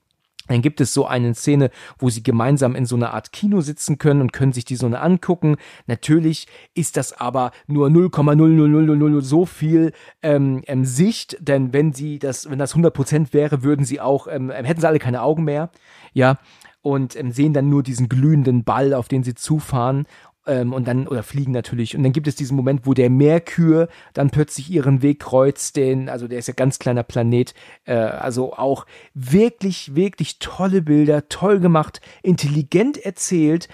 Dann 0.48 0.62
gibt 0.62 0.80
es 0.80 0.94
so 0.94 1.06
eine 1.08 1.34
Szene, 1.34 1.72
wo 1.98 2.10
sie 2.10 2.22
gemeinsam 2.22 2.76
in 2.76 2.86
so 2.86 2.96
einer 2.96 3.14
Art 3.14 3.32
Kino 3.32 3.62
sitzen 3.62 3.98
können 3.98 4.22
und 4.22 4.32
können 4.32 4.54
sich 4.54 4.66
die 4.66 4.76
Sonne 4.76 5.02
angucken. 5.02 5.58
Natürlich 5.88 6.48
ist 6.76 6.98
das 6.98 7.14
aber 7.14 7.52
nur 7.68 7.88
0,00000 7.88 9.22
so 9.22 9.46
viel 9.46 9.92
ähm, 10.22 10.62
ähm, 10.68 10.86
Sicht, 10.86 11.38
denn 11.40 11.74
wenn 11.74 11.94
sie 11.94 12.20
das, 12.20 12.50
wenn 12.50 12.60
das 12.60 12.72
100 12.72 12.94
Prozent 12.94 13.34
wäre, 13.34 13.64
würden 13.64 13.86
sie 13.86 14.00
auch, 14.00 14.28
ähm, 14.28 14.52
hätten 14.52 14.82
sie 14.82 14.88
alle 14.88 15.00
keine 15.00 15.24
Augen 15.24 15.44
mehr, 15.46 15.72
ja, 16.14 16.38
und 16.86 17.16
ähm, 17.16 17.32
sehen 17.32 17.54
dann 17.54 17.68
nur 17.68 17.82
diesen 17.82 18.10
glühenden 18.10 18.64
Ball, 18.64 18.94
auf 18.94 19.08
den 19.08 19.24
sie 19.24 19.34
zufahren. 19.34 20.06
Ähm, 20.46 20.74
und 20.74 20.88
dann, 20.88 21.08
oder 21.08 21.24
fliegen 21.24 21.52
natürlich. 21.52 21.96
Und 21.96 22.04
dann 22.04 22.12
gibt 22.12 22.28
es 22.28 22.36
diesen 22.36 22.56
Moment, 22.56 22.86
wo 22.86 22.94
der 22.94 23.10
Merkur 23.10 23.88
dann 24.14 24.30
plötzlich 24.30 24.70
ihren 24.70 25.02
Weg 25.02 25.22
kreuzt, 25.22 25.76
den, 25.76 26.08
also 26.10 26.28
der 26.28 26.38
ist 26.40 26.48
ja 26.48 26.54
ganz 26.54 26.80
kleiner 26.80 27.04
Planet, 27.04 27.54
äh, 27.86 27.96
also 27.96 28.54
auch 28.54 28.86
wirklich, 29.14 29.96
wirklich 29.96 30.40
tolle 30.40 30.82
Bilder, 30.82 31.30
toll 31.30 31.60
gemacht, 31.60 32.02
intelligent 32.24 32.98
erzählt 32.98 33.70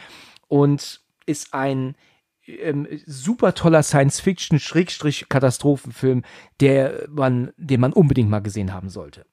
und 0.48 1.02
ist 1.26 1.54
ein 1.54 1.96
ähm, 2.46 2.88
super 3.06 3.54
toller 3.54 3.84
Science-Fiction-Katastrophenfilm, 3.84 6.24
der 6.60 7.08
man, 7.10 7.52
den 7.58 7.80
man 7.80 7.94
unbedingt 7.94 8.30
mal 8.30 8.42
gesehen 8.42 8.74
haben 8.74 8.90
sollte. 8.90 9.26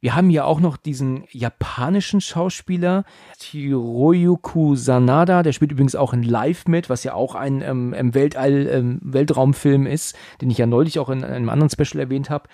Wir 0.00 0.14
haben 0.14 0.30
ja 0.30 0.44
auch 0.44 0.60
noch 0.60 0.76
diesen 0.76 1.24
japanischen 1.30 2.20
Schauspieler 2.20 3.04
Hiroyuku 3.40 4.76
Sanada, 4.76 5.42
der 5.42 5.52
spielt 5.52 5.72
übrigens 5.72 5.96
auch 5.96 6.12
in 6.12 6.22
Live 6.22 6.66
mit, 6.68 6.88
was 6.88 7.02
ja 7.02 7.14
auch 7.14 7.34
ein 7.34 7.62
ähm, 7.62 8.14
Weltall, 8.14 8.68
ähm, 8.68 9.00
Weltraumfilm 9.02 9.86
ist, 9.86 10.16
den 10.40 10.50
ich 10.50 10.58
ja 10.58 10.66
neulich 10.66 11.00
auch 11.00 11.08
in 11.08 11.24
einem 11.24 11.48
anderen 11.48 11.70
Special 11.70 12.00
erwähnt 12.00 12.30
habe 12.30 12.48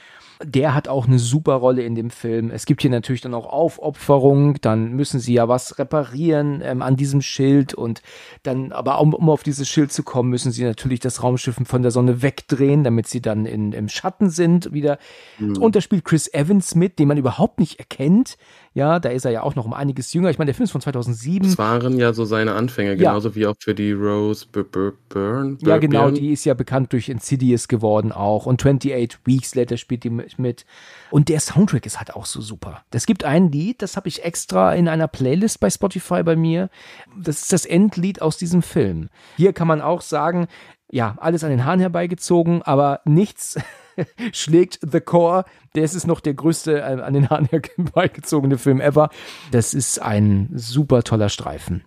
der 0.45 0.75
hat 0.75 0.89
auch 0.89 1.07
eine 1.07 1.19
super 1.19 1.55
Rolle 1.55 1.83
in 1.83 1.95
dem 1.95 2.11
Film. 2.11 2.51
Es 2.51 2.67
gibt 2.67 2.83
hier 2.83 2.91
natürlich 2.91 3.21
dann 3.21 3.35
auch 3.35 3.47
Aufopferung, 3.47 4.61
dann 4.61 4.93
müssen 4.93 5.21
sie 5.21 5.35
ja 5.35 5.49
was 5.49 5.79
reparieren 5.79 6.61
ähm, 6.63 6.83
an 6.83 6.97
diesem 6.97 7.23
Schild 7.23 7.75
und 7.75 8.03
dann, 8.43 8.73
aber 8.73 9.01
um, 9.01 9.15
um 9.15 9.29
auf 9.31 9.43
dieses 9.43 9.69
Schild 9.69 9.93
zu 9.93 10.03
kommen, 10.03 10.31
müssen 10.31 10.53
sie 10.53 10.65
natürlich 10.65 11.01
das 11.01 11.23
Raumschiff 11.23 11.57
von 11.65 11.83
der 11.83 11.91
Sonne 11.91 12.23
wegdrehen, 12.23 12.85
damit 12.85 13.09
sie 13.09 13.21
dann 13.21 13.47
in, 13.47 13.73
im 13.73 13.89
Schatten 13.89 14.31
sind 14.31 14.73
wieder. 14.73 14.99
Mhm. 15.39 15.59
Und 15.59 15.77
da 15.77 15.81
spielt 15.81 16.05
Chris 16.05 16.33
Evans 16.33 16.75
mit, 16.75 16.99
den 16.99 17.09
man 17.09 17.19
überhaupt 17.19 17.59
nicht 17.61 17.79
erkennt. 17.79 18.37
Ja, 18.75 18.99
da 18.99 19.11
ist 19.11 19.25
er 19.25 19.31
ja 19.31 19.43
auch 19.45 19.55
noch 19.55 19.67
um 19.67 19.73
einiges 19.73 20.13
jünger. 20.13 20.31
Ich 20.31 20.39
meine, 20.39 20.49
der 20.49 20.57
Film 20.57 20.65
ist 20.65 20.73
von 20.73 20.81
2007. 20.81 21.47
Das 21.47 21.59
waren 21.59 21.97
ja 21.97 22.13
so 22.13 22.25
seine 22.25 22.55
Anfänge, 22.55 22.97
genauso 22.97 23.29
ja. 23.29 23.35
wie 23.37 23.47
auch 23.47 23.55
für 23.61 23.73
die 23.73 23.93
Rose 23.93 24.47
Byrne. 24.49 25.59
Ja, 25.61 25.79
genau, 25.79 26.11
die 26.11 26.33
ist 26.33 26.45
ja 26.45 26.55
bekannt 26.55 26.93
durch 26.93 27.09
Insidious 27.09 27.69
geworden 27.69 28.11
auch. 28.11 28.47
Und 28.47 28.61
28 28.61 29.21
Weeks 29.25 29.55
Later 29.55 29.77
spielt 29.77 30.03
die 30.03 30.11
mit. 30.11 30.67
Und 31.11 31.29
der 31.29 31.39
Soundtrack 31.39 31.87
ist 31.87 31.99
halt 31.99 32.15
auch 32.17 32.27
so 32.27 32.41
super. 32.41 32.83
Es 32.91 33.07
gibt 33.07 33.23
ein 33.23 33.53
Lied, 33.53 33.81
das 33.81 33.97
habe 33.97 34.09
ich 34.09 34.25
extra 34.25 34.75
in 34.75 34.89
einer 34.89 35.07
Playlist 35.07 35.61
bei 35.61 35.71
Spotify 35.71 36.25
bei 36.25 36.35
mir. 36.35 36.69
Das 37.17 37.43
ist 37.43 37.53
das 37.53 37.67
Endlied 37.67 38.21
aus 38.21 38.39
diesem 38.39 38.63
Film. 38.63 39.09
Hier 39.37 39.53
kann 39.53 39.69
man 39.69 39.83
auch 39.83 40.01
sagen, 40.01 40.49
ja, 40.91 41.15
alles 41.19 41.45
an 41.45 41.51
den 41.51 41.65
Haaren 41.65 41.79
herbeigezogen, 41.79 42.63
aber 42.63 43.03
nichts 43.05 43.57
schlägt 44.33 44.79
The 44.83 45.01
Core. 45.01 45.45
Das 45.75 45.95
ist 45.95 46.07
noch 46.07 46.21
der 46.21 46.35
größte 46.35 46.79
äh, 46.79 47.01
an 47.03 47.15
den 47.15 47.31
Haaren 47.31 47.49
herbeigezogene 47.51 48.59
Film 48.59 48.81
ever. 48.81 49.11
Das 49.51 49.75
ist 49.75 50.01
ein 50.01 50.51
super 50.55 51.03
toller 51.03 51.29
Streifen. 51.29 51.85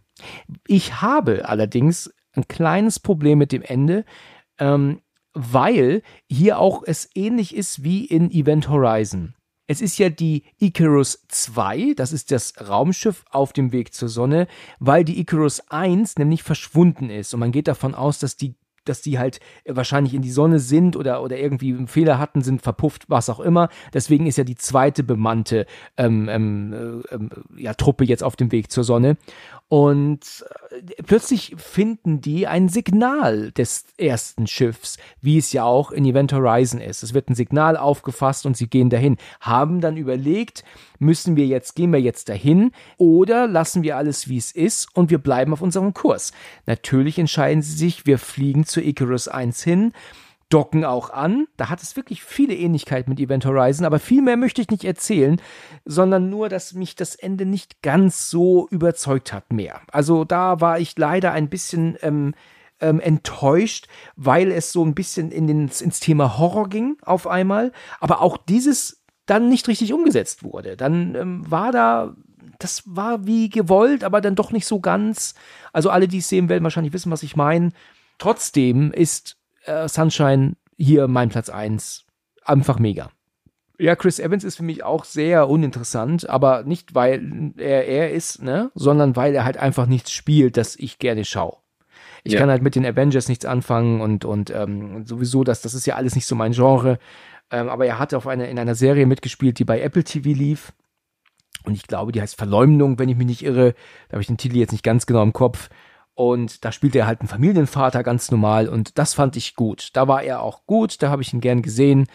Ich 0.68 1.02
habe 1.02 1.48
allerdings 1.48 2.14
ein 2.34 2.48
kleines 2.48 3.00
Problem 3.00 3.38
mit 3.38 3.52
dem 3.52 3.62
Ende, 3.62 4.06
ähm, 4.60 5.02
weil 5.34 6.02
hier 6.30 6.60
auch 6.60 6.84
es 6.86 7.10
ähnlich 7.14 7.56
ist 7.56 7.84
wie 7.84 8.06
in 8.06 8.32
Event 8.32 8.70
Horizon. 8.70 9.36
Es 9.70 9.82
ist 9.82 9.98
ja 9.98 10.10
die 10.10 10.44
Icarus 10.60 11.26
2, 11.28 11.94
das 11.96 12.14
ist 12.14 12.32
das 12.32 12.54
Raumschiff 12.70 13.26
auf 13.30 13.52
dem 13.52 13.74
Weg 13.74 13.94
zur 13.94 14.08
Sonne, 14.08 14.48
weil 14.80 15.04
die 15.04 15.20
Icarus 15.20 15.60
1 15.70 16.18
nämlich 16.18 16.42
verschwunden 16.42 17.10
ist. 17.10 17.34
Und 17.34 17.42
man 17.42 17.52
geht 17.52 17.68
davon 17.68 17.94
aus, 17.94 18.18
dass 18.18 18.38
die 18.38 18.56
dass 18.90 19.02
die 19.02 19.20
halt 19.20 19.40
wahrscheinlich 19.66 20.14
in 20.14 20.22
die 20.22 20.32
Sonne 20.32 20.60
sind 20.60 20.96
oder, 20.96 21.22
oder 21.24 21.38
irgendwie 21.38 21.74
einen 21.74 21.88
Fehler 21.88 22.20
hatten, 22.20 22.42
sind 22.42 22.62
verpufft, 22.62 23.06
was 23.10 23.30
auch 23.30 23.40
immer. 23.40 23.70
Deswegen 23.94 24.28
ist 24.28 24.38
ja 24.38 24.44
die 24.44 24.56
zweite 24.56 25.04
bemannte 25.04 25.66
ähm, 25.98 26.30
ähm, 26.30 27.04
ähm, 27.12 27.30
ja, 27.56 27.74
Truppe 27.74 28.06
jetzt 28.06 28.24
auf 28.24 28.36
dem 28.36 28.52
Weg 28.52 28.72
zur 28.72 28.84
Sonne. 28.84 29.18
Und 29.70 30.46
äh, 30.72 31.04
plötzlich 31.04 31.56
finden 31.58 32.22
die 32.22 32.48
ein 32.48 32.70
Signal 32.70 33.52
des 33.52 33.86
ersten 33.98 34.48
Schiffs, 34.48 34.98
wie 35.22 35.38
es 35.38 35.52
ja 35.52 35.66
auch 35.66 35.92
in 35.92 36.06
Event 36.06 36.32
Horizon 36.32 36.80
ist. 36.80 37.04
Es 37.04 37.14
wird 37.14 37.30
ein 37.30 37.36
Signal 37.36 37.76
aufgefasst 37.76 38.46
und 38.46 38.56
sie 38.56 38.70
gehen 38.70 38.90
dahin. 38.90 39.18
Haben 39.42 39.82
dann 39.82 39.98
überlegt, 39.98 40.64
müssen 41.00 41.36
wir 41.36 41.46
jetzt, 41.46 41.76
gehen 41.76 41.92
wir 41.92 42.00
jetzt 42.00 42.30
dahin 42.30 42.72
oder 42.98 43.48
lassen 43.48 43.84
wir 43.84 43.98
alles 43.98 44.30
wie 44.30 44.38
es 44.38 44.52
ist 44.52 44.88
und 44.96 45.10
wir 45.10 45.18
bleiben 45.18 45.52
auf 45.52 45.62
unserem 45.62 45.94
Kurs. 45.94 46.32
Natürlich 46.66 47.20
entscheiden 47.20 47.62
sie 47.62 47.76
sich, 47.76 48.06
wir 48.06 48.20
fliegen 48.20 48.66
zu 48.66 48.77
Icarus 48.82 49.28
1 49.28 49.64
hin 49.64 49.94
docken 50.50 50.86
auch 50.86 51.10
an. 51.10 51.48
Da 51.58 51.70
hat 51.70 51.82
es 51.82 51.96
wirklich 51.96 52.24
viele 52.24 52.56
Ähnlichkeiten 52.56 53.10
mit 53.10 53.20
Event 53.20 53.46
Horizon, 53.46 53.86
aber 53.86 54.00
viel 54.00 54.22
mehr 54.22 54.38
möchte 54.38 54.62
ich 54.62 54.70
nicht 54.70 54.86
erzählen, 54.86 55.42
sondern 55.86 56.30
nur, 56.30 56.50
dass 56.50 56.74
mich 56.74 56.96
das 56.96 57.16
Ende 57.16 57.46
nicht 57.46 57.82
ganz 57.82 58.30
so 58.30 58.68
überzeugt 58.70 59.34
hat 59.34 59.52
mehr. 59.52 59.82
Also 59.92 60.24
da 60.24 60.62
war 60.62 60.80
ich 60.80 60.98
leider 60.98 61.34
ein 61.34 61.50
bisschen 61.50 61.98
ähm, 62.02 62.34
ähm, 62.80 63.00
enttäuscht, 63.00 63.88
weil 64.16 64.52
es 64.52 64.72
so 64.72 64.86
ein 64.86 64.96
bisschen 64.96 65.32
in 65.32 65.48
den, 65.48 65.70
ins 65.80 66.00
Thema 66.00 66.38
Horror 66.38 66.70
ging 66.70 66.98
auf 67.02 67.28
einmal, 67.28 67.72
aber 68.00 68.22
auch 68.22 68.38
dieses 68.38 69.04
dann 69.26 69.50
nicht 69.50 69.68
richtig 69.68 69.92
umgesetzt 69.92 70.44
wurde. 70.44 70.78
Dann 70.78 71.16
ähm, 71.16 71.52
war 71.52 71.72
da 71.72 72.16
das 72.60 72.84
war 72.86 73.28
wie 73.28 73.50
gewollt, 73.50 74.04
aber 74.04 74.20
dann 74.20 74.34
doch 74.34 74.52
nicht 74.52 74.66
so 74.66 74.80
ganz. 74.80 75.36
Also 75.74 75.92
alle, 75.92 76.08
die 76.08 76.20
es 76.20 76.30
sehen 76.30 76.50
werden, 76.50 76.64
wahrscheinlich 76.64 76.94
wissen, 76.94 77.12
was 77.12 77.22
ich 77.22 77.36
meine. 77.36 77.70
Trotzdem 78.18 78.92
ist 78.92 79.38
äh, 79.66 79.88
Sunshine 79.88 80.56
hier 80.78 81.08
mein 81.08 81.30
Platz 81.30 81.50
1. 81.50 82.06
Einfach 82.44 82.80
mega. 82.80 83.10
Ja, 83.80 83.96
Chris 83.96 84.20
Evans 84.20 84.44
ist 84.44 84.58
für 84.58 84.64
mich 84.64 84.84
auch 84.84 85.06
sehr 85.06 85.50
uninteressant, 85.50 86.28
aber 86.28 86.64
nicht, 86.64 86.96
weil 86.96 87.54
er 87.58 87.86
er 87.86 88.12
ist, 88.12 88.42
ne, 88.42 88.72
sondern 88.74 89.16
weil 89.16 89.36
er 89.36 89.46
halt 89.46 89.58
einfach 89.58 89.86
nichts 89.86 90.12
spielt, 90.12 90.58
das 90.58 90.76
ich 90.76 90.98
gerne 90.98 91.26
schaue. 91.26 91.58
Ich 92.24 92.34
ja. 92.34 92.40
kann 92.40 92.50
halt 92.50 92.64
mit 92.64 92.76
den 92.76 92.86
Avengers 92.86 93.30
nichts 93.30 93.46
anfangen 93.46 94.02
und, 94.02 94.26
und 94.26 94.50
ähm, 94.50 95.06
sowieso, 95.06 95.44
das, 95.44 95.62
das 95.62 95.74
ist 95.74 95.86
ja 95.86 95.96
alles 95.96 96.16
nicht 96.16 96.26
so 96.26 96.36
mein 96.36 96.54
Genre. 96.54 96.98
Ähm, 97.52 97.70
aber 97.70 97.86
er 97.86 98.00
hat 98.00 98.14
auf 98.14 98.28
eine, 98.28 98.50
in 98.50 98.60
einer 98.60 98.76
Serie 98.76 99.06
mitgespielt, 99.06 99.60
die 99.60 99.66
bei 99.66 99.80
Apple 99.80 100.04
TV 100.04 100.30
lief. 100.30 100.74
Und 101.64 101.76
ich 101.76 101.84
glaube, 101.84 102.12
die 102.12 102.22
heißt 102.22 102.36
Verleumdung, 102.36 103.00
wenn 103.00 103.10
ich 103.10 103.18
mich 103.18 103.28
nicht 103.28 103.44
irre. 103.44 103.74
Da 104.10 104.14
habe 104.14 104.22
ich 104.22 104.28
den 104.28 104.38
Titel 104.38 104.58
jetzt 104.58 104.72
nicht 104.72 104.84
ganz 104.84 105.06
genau 105.06 105.24
im 105.24 105.34
Kopf. 105.34 105.70
Und 106.18 106.66
da 106.66 106.72
spielt 106.72 106.96
er 106.96 107.06
halt 107.06 107.20
einen 107.20 107.28
Familienvater 107.28 108.02
ganz 108.02 108.32
normal 108.32 108.70
und 108.70 108.98
das 108.98 109.14
fand 109.14 109.36
ich 109.38 109.56
gut. 109.56 109.90
Da 109.94 110.08
war 110.08 110.24
er 110.24 110.42
auch 110.42 110.66
gut, 110.66 111.04
da 111.04 111.12
habe 111.12 111.22
ich 111.22 111.32
ihn 111.32 111.42
gern 111.42 111.62
gesehen. 111.62 112.08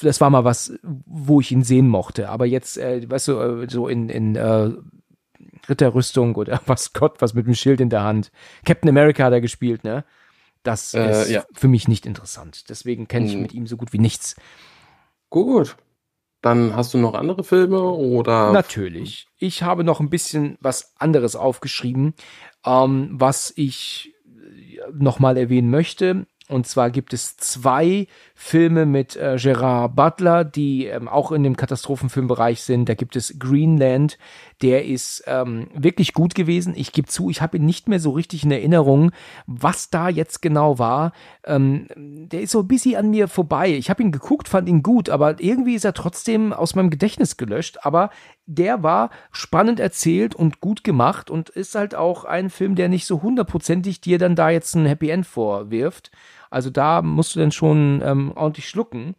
Das 0.00 0.20
war 0.20 0.30
mal 0.30 0.44
was, 0.44 0.74
wo 0.84 1.40
ich 1.40 1.50
ihn 1.50 1.64
sehen 1.64 1.88
mochte. 1.88 2.28
Aber 2.28 2.46
jetzt, 2.46 2.78
äh, 2.78 3.10
weißt 3.10 3.26
du, 3.26 3.40
äh, 3.40 3.66
so 3.68 3.88
in, 3.88 4.08
in 4.10 4.36
äh, 4.36 4.70
Ritterrüstung 5.68 6.36
oder 6.36 6.60
was 6.66 6.92
Gott, 6.92 7.20
was 7.20 7.34
mit 7.34 7.48
dem 7.48 7.56
Schild 7.56 7.80
in 7.80 7.90
der 7.90 8.04
Hand. 8.04 8.30
Captain 8.64 8.88
America 8.88 9.24
hat 9.24 9.32
er 9.32 9.40
gespielt, 9.40 9.82
ne? 9.82 10.04
Das 10.62 10.94
äh, 10.94 11.10
ist 11.10 11.30
ja. 11.30 11.44
für 11.52 11.66
mich 11.66 11.88
nicht 11.88 12.06
interessant. 12.06 12.70
Deswegen 12.70 13.08
kenne 13.08 13.26
ich 13.26 13.32
hm. 13.32 13.42
mit 13.42 13.54
ihm 13.54 13.66
so 13.66 13.76
gut 13.76 13.92
wie 13.92 13.98
nichts. 13.98 14.36
Gut. 15.30 15.76
Dann 16.42 16.74
hast 16.74 16.94
du 16.94 16.98
noch 16.98 17.14
andere 17.14 17.44
Filme 17.44 17.80
oder? 17.82 18.52
Natürlich. 18.52 19.28
Ich 19.38 19.62
habe 19.62 19.84
noch 19.84 20.00
ein 20.00 20.10
bisschen 20.10 20.58
was 20.60 20.94
anderes 20.98 21.36
aufgeschrieben, 21.36 22.14
ähm, 22.64 23.08
was 23.12 23.52
ich 23.56 24.14
nochmal 24.92 25.36
erwähnen 25.36 25.70
möchte. 25.70 26.26
Und 26.48 26.66
zwar 26.66 26.90
gibt 26.90 27.12
es 27.12 27.36
zwei 27.36 28.06
Filme 28.44 28.86
mit 28.86 29.14
äh, 29.14 29.36
Gerard 29.40 29.94
Butler, 29.94 30.42
die 30.42 30.86
ähm, 30.86 31.06
auch 31.06 31.30
in 31.30 31.44
dem 31.44 31.56
Katastrophenfilmbereich 31.56 32.60
sind. 32.62 32.88
Da 32.88 32.94
gibt 32.94 33.14
es 33.14 33.38
Greenland, 33.38 34.18
der 34.62 34.84
ist 34.84 35.22
ähm, 35.28 35.68
wirklich 35.74 36.12
gut 36.12 36.34
gewesen. 36.34 36.74
Ich 36.76 36.90
gebe 36.92 37.06
zu, 37.06 37.30
ich 37.30 37.40
habe 37.40 37.56
ihn 37.56 37.64
nicht 37.64 37.88
mehr 37.88 38.00
so 38.00 38.10
richtig 38.10 38.42
in 38.42 38.50
Erinnerung, 38.50 39.12
was 39.46 39.90
da 39.90 40.08
jetzt 40.08 40.42
genau 40.42 40.80
war. 40.80 41.12
Ähm, 41.46 41.86
der 41.96 42.42
ist 42.42 42.50
so 42.50 42.58
ein 42.58 42.68
bisschen 42.68 42.96
an 42.96 43.10
mir 43.10 43.28
vorbei. 43.28 43.70
Ich 43.70 43.88
habe 43.88 44.02
ihn 44.02 44.10
geguckt, 44.10 44.48
fand 44.48 44.68
ihn 44.68 44.82
gut, 44.82 45.08
aber 45.08 45.40
irgendwie 45.40 45.76
ist 45.76 45.84
er 45.84 45.94
trotzdem 45.94 46.52
aus 46.52 46.74
meinem 46.74 46.90
Gedächtnis 46.90 47.36
gelöscht. 47.36 47.78
Aber 47.82 48.10
der 48.46 48.82
war 48.82 49.10
spannend 49.30 49.78
erzählt 49.78 50.34
und 50.34 50.60
gut 50.60 50.82
gemacht 50.82 51.30
und 51.30 51.48
ist 51.48 51.76
halt 51.76 51.94
auch 51.94 52.24
ein 52.24 52.50
Film, 52.50 52.74
der 52.74 52.88
nicht 52.88 53.06
so 53.06 53.22
hundertprozentig 53.22 54.00
dir 54.00 54.18
dann 54.18 54.34
da 54.34 54.50
jetzt 54.50 54.74
ein 54.74 54.84
Happy 54.84 55.10
End 55.10 55.26
vorwirft. 55.26 56.10
Also 56.52 56.70
da 56.70 57.02
musst 57.02 57.34
du 57.34 57.40
dann 57.40 57.52
schon 57.52 58.02
ähm, 58.04 58.32
ordentlich 58.34 58.68
schlucken. 58.68 59.14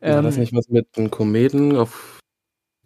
War 0.00 0.22
das 0.22 0.36
ähm, 0.36 0.40
nicht 0.42 0.54
was 0.54 0.68
mit 0.68 0.86
einem 0.96 1.10
Kometen, 1.10 1.76
auf 1.76 2.20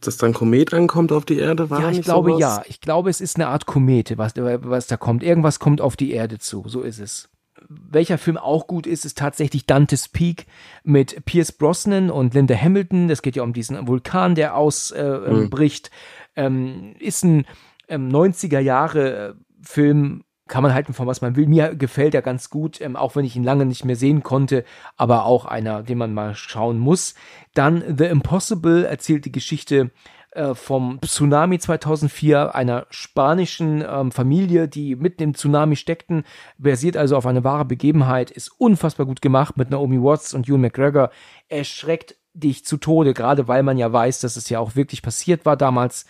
dass 0.01 0.17
dann 0.17 0.33
Komet 0.33 0.75
ankommt 0.75 1.13
auf 1.13 1.25
die 1.25 1.39
Erde? 1.39 1.71
War 1.71 1.81
ja, 1.81 1.91
ich 1.91 2.03
glaube 2.03 2.31
sowas? 2.31 2.41
ja. 2.41 2.63
Ich 2.67 2.81
glaube, 2.81 3.09
es 3.09 3.21
ist 3.21 3.37
eine 3.37 3.47
Art 3.47 3.67
Komete, 3.67 4.19
was, 4.19 4.33
was 4.37 4.89
da 4.89 4.97
kommt. 4.97 5.23
Irgendwas 5.23 5.61
kommt 5.61 5.81
auf 5.81 5.97
die 5.97 6.11
Erde 6.11 6.39
zu. 6.39 6.65
So 6.67 6.81
ist 6.81 6.99
es 6.99 7.29
welcher 7.69 8.19
Film 8.19 8.37
auch 8.37 8.67
gut 8.67 8.87
ist, 8.87 9.05
ist 9.05 9.19
tatsächlich 9.19 9.67
Dante's 9.67 10.09
Peak 10.09 10.47
mit 10.85 11.25
Pierce 11.25 11.53
Brosnan 11.53 12.11
und 12.11 12.35
Linda 12.35 12.55
Hamilton. 12.55 13.09
Das 13.09 13.23
geht 13.23 13.37
ja 13.37 13.43
um 13.43 13.53
diesen 13.53 13.87
Vulkan, 13.87 14.35
der 14.35 14.57
ausbricht. 14.57 15.91
Äh, 16.35 16.49
mhm. 16.49 16.95
ähm, 16.95 16.95
ist 16.99 17.25
ein 17.25 17.47
ähm, 17.89 18.09
90er 18.09 18.59
Jahre 18.59 19.29
äh, 19.29 19.35
Film, 19.63 20.25
kann 20.53 20.63
man 20.63 20.75
halten 20.75 20.93
von 20.93 21.07
was 21.07 21.23
man 21.23 21.35
will. 21.35 21.47
Mir 21.47 21.75
gefällt 21.75 22.15
er 22.15 22.21
ganz 22.21 22.51
gut, 22.51 22.79
ähm, 22.83 22.95
auch 22.95 23.17
wenn 23.17 23.25
ich 23.25 23.37
ihn 23.37 23.43
lange 23.43 23.65
nicht 23.65 23.87
mehr 23.87 23.97
sehen 23.97 24.23
konnte, 24.23 24.65
aber 24.99 25.25
auch 25.25 25.47
einer, 25.47 25.83
den 25.83 25.97
man 25.97 26.13
mal 26.13 26.35
schauen 26.35 26.79
muss. 26.79 27.15
Dann 27.55 27.83
The 27.97 28.05
Impossible 28.05 28.85
erzählt 28.85 29.25
die 29.25 29.33
Geschichte 29.33 29.93
äh, 30.33 30.55
vom 30.55 30.99
Tsunami 31.03 31.59
2004, 31.59 32.55
einer 32.55 32.87
spanischen 32.91 33.83
ähm, 33.89 34.13
Familie, 34.13 34.69
die 34.69 34.95
mitten 34.95 35.23
im 35.23 35.35
Tsunami 35.35 35.75
steckten, 35.75 36.25
basiert 36.59 36.99
also 36.99 37.17
auf 37.17 37.25
eine 37.25 37.45
wahre 37.45 37.65
Begebenheit, 37.65 38.31
ist 38.31 38.51
unfassbar 38.59 39.07
gut 39.07 39.23
gemacht 39.23 39.57
mit 39.57 39.71
Naomi 39.71 40.03
Watts 40.03 40.35
und 40.35 40.47
Ewan 40.47 40.61
McGregor. 40.61 41.09
Erschreckt 41.49 42.17
dich 42.35 42.67
zu 42.67 42.77
Tode, 42.77 43.15
gerade 43.15 43.49
weil 43.49 43.63
man 43.63 43.79
ja 43.79 43.91
weiß, 43.91 44.21
dass 44.21 44.37
es 44.37 44.51
ja 44.51 44.59
auch 44.59 44.77
wirklich 44.77 45.01
passiert 45.01 45.47
war 45.47 45.57
damals. 45.57 46.05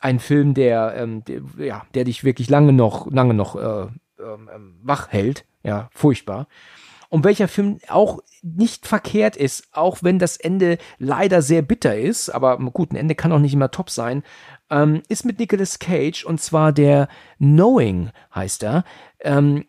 Ein 0.00 0.20
Film, 0.20 0.54
der, 0.54 0.94
ähm, 0.96 1.24
der 1.24 1.42
ja, 1.58 1.86
der 1.94 2.04
dich 2.04 2.24
wirklich 2.24 2.48
lange 2.48 2.72
noch, 2.72 3.10
lange 3.10 3.34
noch 3.34 3.56
äh, 3.56 3.88
ähm, 4.20 4.50
ähm 4.54 4.78
wach 4.82 5.08
hält. 5.08 5.44
Ja, 5.62 5.88
furchtbar. 5.92 6.46
Und 7.10 7.24
welcher 7.24 7.48
Film 7.48 7.78
auch 7.88 8.20
nicht 8.42 8.86
verkehrt 8.86 9.36
ist, 9.36 9.68
auch 9.72 10.02
wenn 10.02 10.18
das 10.18 10.36
Ende 10.36 10.78
leider 10.98 11.42
sehr 11.42 11.62
bitter 11.62 11.96
ist, 11.96 12.28
aber 12.28 12.58
gut, 12.58 12.92
ein 12.92 12.96
Ende 12.96 13.14
kann 13.14 13.32
auch 13.32 13.38
nicht 13.38 13.54
immer 13.54 13.70
top 13.70 13.90
sein, 13.90 14.22
ähm, 14.70 15.02
ist 15.08 15.24
mit 15.24 15.38
Nicolas 15.38 15.78
Cage 15.78 16.24
und 16.24 16.40
zwar 16.40 16.72
der 16.72 17.08
Knowing 17.38 18.10
heißt 18.34 18.62
er. 18.62 18.84
Ähm, 19.20 19.64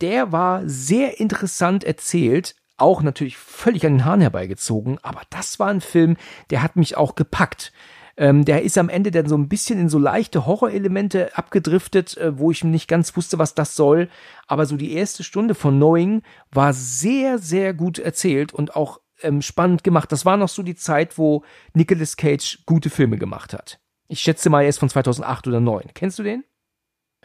der 0.00 0.32
war 0.32 0.62
sehr 0.66 1.20
interessant 1.20 1.84
erzählt, 1.84 2.54
auch 2.76 3.02
natürlich 3.02 3.36
völlig 3.36 3.86
an 3.86 3.94
den 3.94 4.04
Haaren 4.04 4.20
herbeigezogen, 4.20 4.98
aber 5.02 5.22
das 5.30 5.58
war 5.58 5.68
ein 5.68 5.80
Film, 5.80 6.16
der 6.50 6.62
hat 6.62 6.76
mich 6.76 6.96
auch 6.96 7.14
gepackt. 7.14 7.72
Ähm, 8.16 8.44
der 8.44 8.62
ist 8.62 8.78
am 8.78 8.88
Ende 8.88 9.10
dann 9.10 9.28
so 9.28 9.36
ein 9.36 9.48
bisschen 9.48 9.78
in 9.78 9.88
so 9.88 9.98
leichte 9.98 10.46
Horrorelemente 10.46 11.36
abgedriftet, 11.36 12.16
äh, 12.16 12.38
wo 12.38 12.50
ich 12.50 12.62
nicht 12.62 12.88
ganz 12.88 13.16
wusste, 13.16 13.38
was 13.38 13.54
das 13.54 13.74
soll. 13.76 14.08
Aber 14.46 14.66
so 14.66 14.76
die 14.76 14.92
erste 14.92 15.24
Stunde 15.24 15.54
von 15.54 15.76
Knowing 15.76 16.22
war 16.52 16.72
sehr, 16.72 17.38
sehr 17.38 17.74
gut 17.74 17.98
erzählt 17.98 18.52
und 18.52 18.76
auch 18.76 19.00
ähm, 19.22 19.42
spannend 19.42 19.84
gemacht. 19.84 20.12
Das 20.12 20.24
war 20.24 20.36
noch 20.36 20.48
so 20.48 20.62
die 20.62 20.76
Zeit, 20.76 21.18
wo 21.18 21.42
Nicolas 21.72 22.16
Cage 22.16 22.60
gute 22.66 22.90
Filme 22.90 23.18
gemacht 23.18 23.52
hat. 23.52 23.80
Ich 24.08 24.20
schätze 24.20 24.50
mal, 24.50 24.62
er 24.62 24.68
ist 24.68 24.78
von 24.78 24.88
2008 24.88 25.48
oder 25.48 25.58
2009. 25.58 25.90
Kennst 25.94 26.18
du 26.18 26.22
den? 26.22 26.44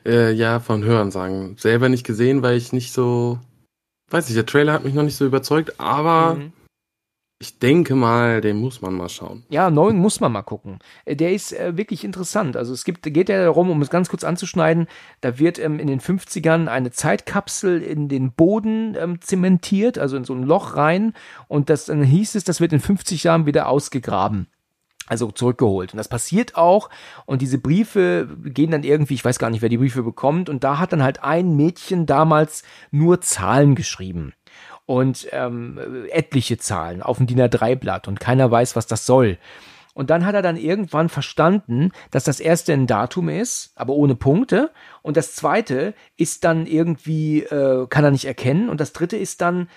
Äh, 0.06 0.32
ja, 0.32 0.60
von 0.60 0.84
Hören 0.84 1.12
sagen. 1.12 1.56
Selber 1.58 1.90
nicht 1.90 2.06
gesehen, 2.06 2.42
weil 2.42 2.58
ich 2.58 2.74
nicht 2.74 2.94
so 2.94 3.40
weiß 4.10 4.28
nicht, 4.28 4.38
der 4.38 4.46
Trailer 4.46 4.74
hat 4.74 4.84
mich 4.84 4.94
noch 4.94 5.04
nicht 5.04 5.16
so 5.16 5.26
überzeugt, 5.26 5.80
aber 5.80 6.36
mhm. 6.36 6.54
Ich 7.42 7.58
denke 7.58 7.96
mal, 7.96 8.42
den 8.42 8.58
muss 8.58 8.82
man 8.82 8.94
mal 8.96 9.08
schauen. 9.08 9.46
Ja, 9.48 9.70
neuen 9.70 9.98
muss 9.98 10.20
man 10.20 10.30
mal 10.34 10.42
gucken. 10.42 10.80
Äh, 11.06 11.16
der 11.16 11.32
ist 11.32 11.54
äh, 11.54 11.78
wirklich 11.78 12.04
interessant. 12.04 12.58
Also 12.58 12.74
es 12.74 12.84
gibt, 12.84 13.02
geht 13.02 13.30
ja 13.30 13.42
darum, 13.42 13.70
um 13.70 13.82
es 13.82 13.90
ganz 13.90 14.10
kurz 14.10 14.26
anzuschneiden, 14.26 14.88
da 15.22 15.40
wird 15.40 15.58
ähm, 15.58 15.80
in 15.80 15.88
den 15.88 16.02
50ern 16.02 16.68
eine 16.68 16.92
Zeitkapsel 16.92 17.82
in 17.82 18.10
den 18.10 18.34
Boden 18.34 18.98
ähm, 19.00 19.22
zementiert, 19.22 19.98
also 19.98 20.18
in 20.18 20.26
so 20.26 20.34
ein 20.34 20.44
Loch 20.44 20.76
rein. 20.76 21.14
Und 21.48 21.70
das 21.70 21.86
dann 21.86 22.04
hieß 22.04 22.36
es, 22.36 22.44
das 22.44 22.60
wird 22.60 22.74
in 22.74 22.82
50 22.82 23.24
Jahren 23.24 23.46
wieder 23.46 23.70
ausgegraben. 23.70 24.48
Also 25.08 25.32
zurückgeholt. 25.32 25.94
Und 25.94 25.98
das 25.98 26.10
passiert 26.10 26.58
auch. 26.58 26.90
Und 27.26 27.42
diese 27.42 27.58
Briefe 27.58 28.28
gehen 28.44 28.72
dann 28.72 28.84
irgendwie, 28.84 29.14
ich 29.14 29.24
weiß 29.24 29.40
gar 29.40 29.50
nicht, 29.50 29.62
wer 29.62 29.70
die 29.70 29.78
Briefe 29.78 30.04
bekommt. 30.04 30.50
Und 30.50 30.66
da 30.66 30.78
hat 30.78 30.92
dann 30.92 31.04
halt 31.04 31.24
ein 31.24 31.56
Mädchen 31.56 32.06
damals 32.06 32.64
nur 32.92 33.22
Zahlen 33.22 33.76
geschrieben 33.76 34.34
und 34.90 35.28
ähm, 35.34 35.78
etliche 36.10 36.58
Zahlen 36.58 37.04
auf 37.04 37.18
dem 37.18 37.28
DIN 37.28 37.40
A3-Blatt 37.40 38.08
und 38.08 38.20
keiner 38.20 38.50
weiß, 38.50 38.76
was 38.76 38.88
das 38.88 39.06
soll. 39.06 39.38
Und 39.94 40.10
dann 40.10 40.26
hat 40.26 40.34
er 40.34 40.42
dann 40.42 40.58
irgendwann 40.58 41.10
verstanden, 41.10 41.92
dass 42.10 42.24
das 42.24 42.40
erste 42.40 42.74
ein 42.74 42.88
Datum 42.88 43.30
ist, 43.30 43.72
aber 43.76 43.94
ohne 43.94 44.16
Punkte. 44.16 44.72
Und 45.04 45.16
das 45.16 45.36
zweite 45.36 45.94
ist 46.18 46.44
dann 46.44 46.66
irgendwie, 46.66 47.44
äh, 47.44 47.86
kann 47.88 48.04
er 48.04 48.10
nicht 48.10 48.26
erkennen. 48.26 48.68
Und 48.68 48.82
das 48.82 48.92
dritte 48.92 49.16
ist 49.16 49.42
dann, 49.42 49.70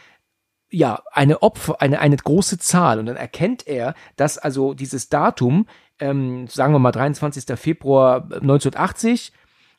ja, 0.71 1.03
eine 1.13 1.43
Opfer, 1.43 1.83
eine, 1.83 2.01
eine 2.01 2.17
große 2.17 2.57
Zahl. 2.57 2.99
Und 2.99 3.05
dann 3.05 3.17
erkennt 3.17 3.67
er, 3.67 3.95
dass 4.17 4.39
also 4.39 4.73
dieses 4.73 5.11
Datum, 5.11 5.67
ähm, 5.99 6.47
sagen 6.47 6.73
wir 6.73 6.79
mal 6.79 6.91
23. 6.91 7.59
Februar 7.59 8.23
1980, 8.33 9.35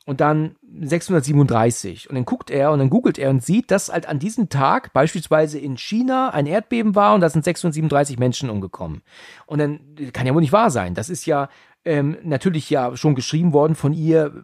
und 0.06 0.22
dann 0.22 0.56
637. 0.82 2.10
Und 2.10 2.16
dann 2.16 2.26
guckt 2.26 2.50
er 2.50 2.72
und 2.72 2.80
dann 2.80 2.90
googelt 2.90 3.18
er 3.18 3.30
und 3.30 3.44
sieht, 3.44 3.72
dass 3.72 3.92
halt 3.92 4.08
an 4.08 4.20
diesem 4.20 4.50
Tag 4.50 4.94
beispielsweise 4.94 5.60
in 5.60 5.78
China 5.78 6.30
ein 6.30 6.46
Erdbeben 6.46 6.96
war 6.96 7.16
und 7.16 7.22
da 7.22 7.30
sind 7.30 7.46
637 7.46 8.20
Menschen 8.20 8.50
umgekommen. 8.50 9.02
Und 9.46 9.60
dann 9.60 9.80
kann 10.12 10.28
ja 10.28 10.34
wohl 10.34 10.42
nicht 10.42 10.52
wahr 10.52 10.72
sein. 10.72 10.94
Das 10.94 11.10
ist 11.10 11.26
ja 11.26 11.50
ähm, 11.86 12.18
natürlich 12.24 12.70
ja 12.70 12.96
schon 12.98 13.16
geschrieben 13.16 13.54
worden 13.54 13.76
von 13.76 13.94
ihr 13.94 14.44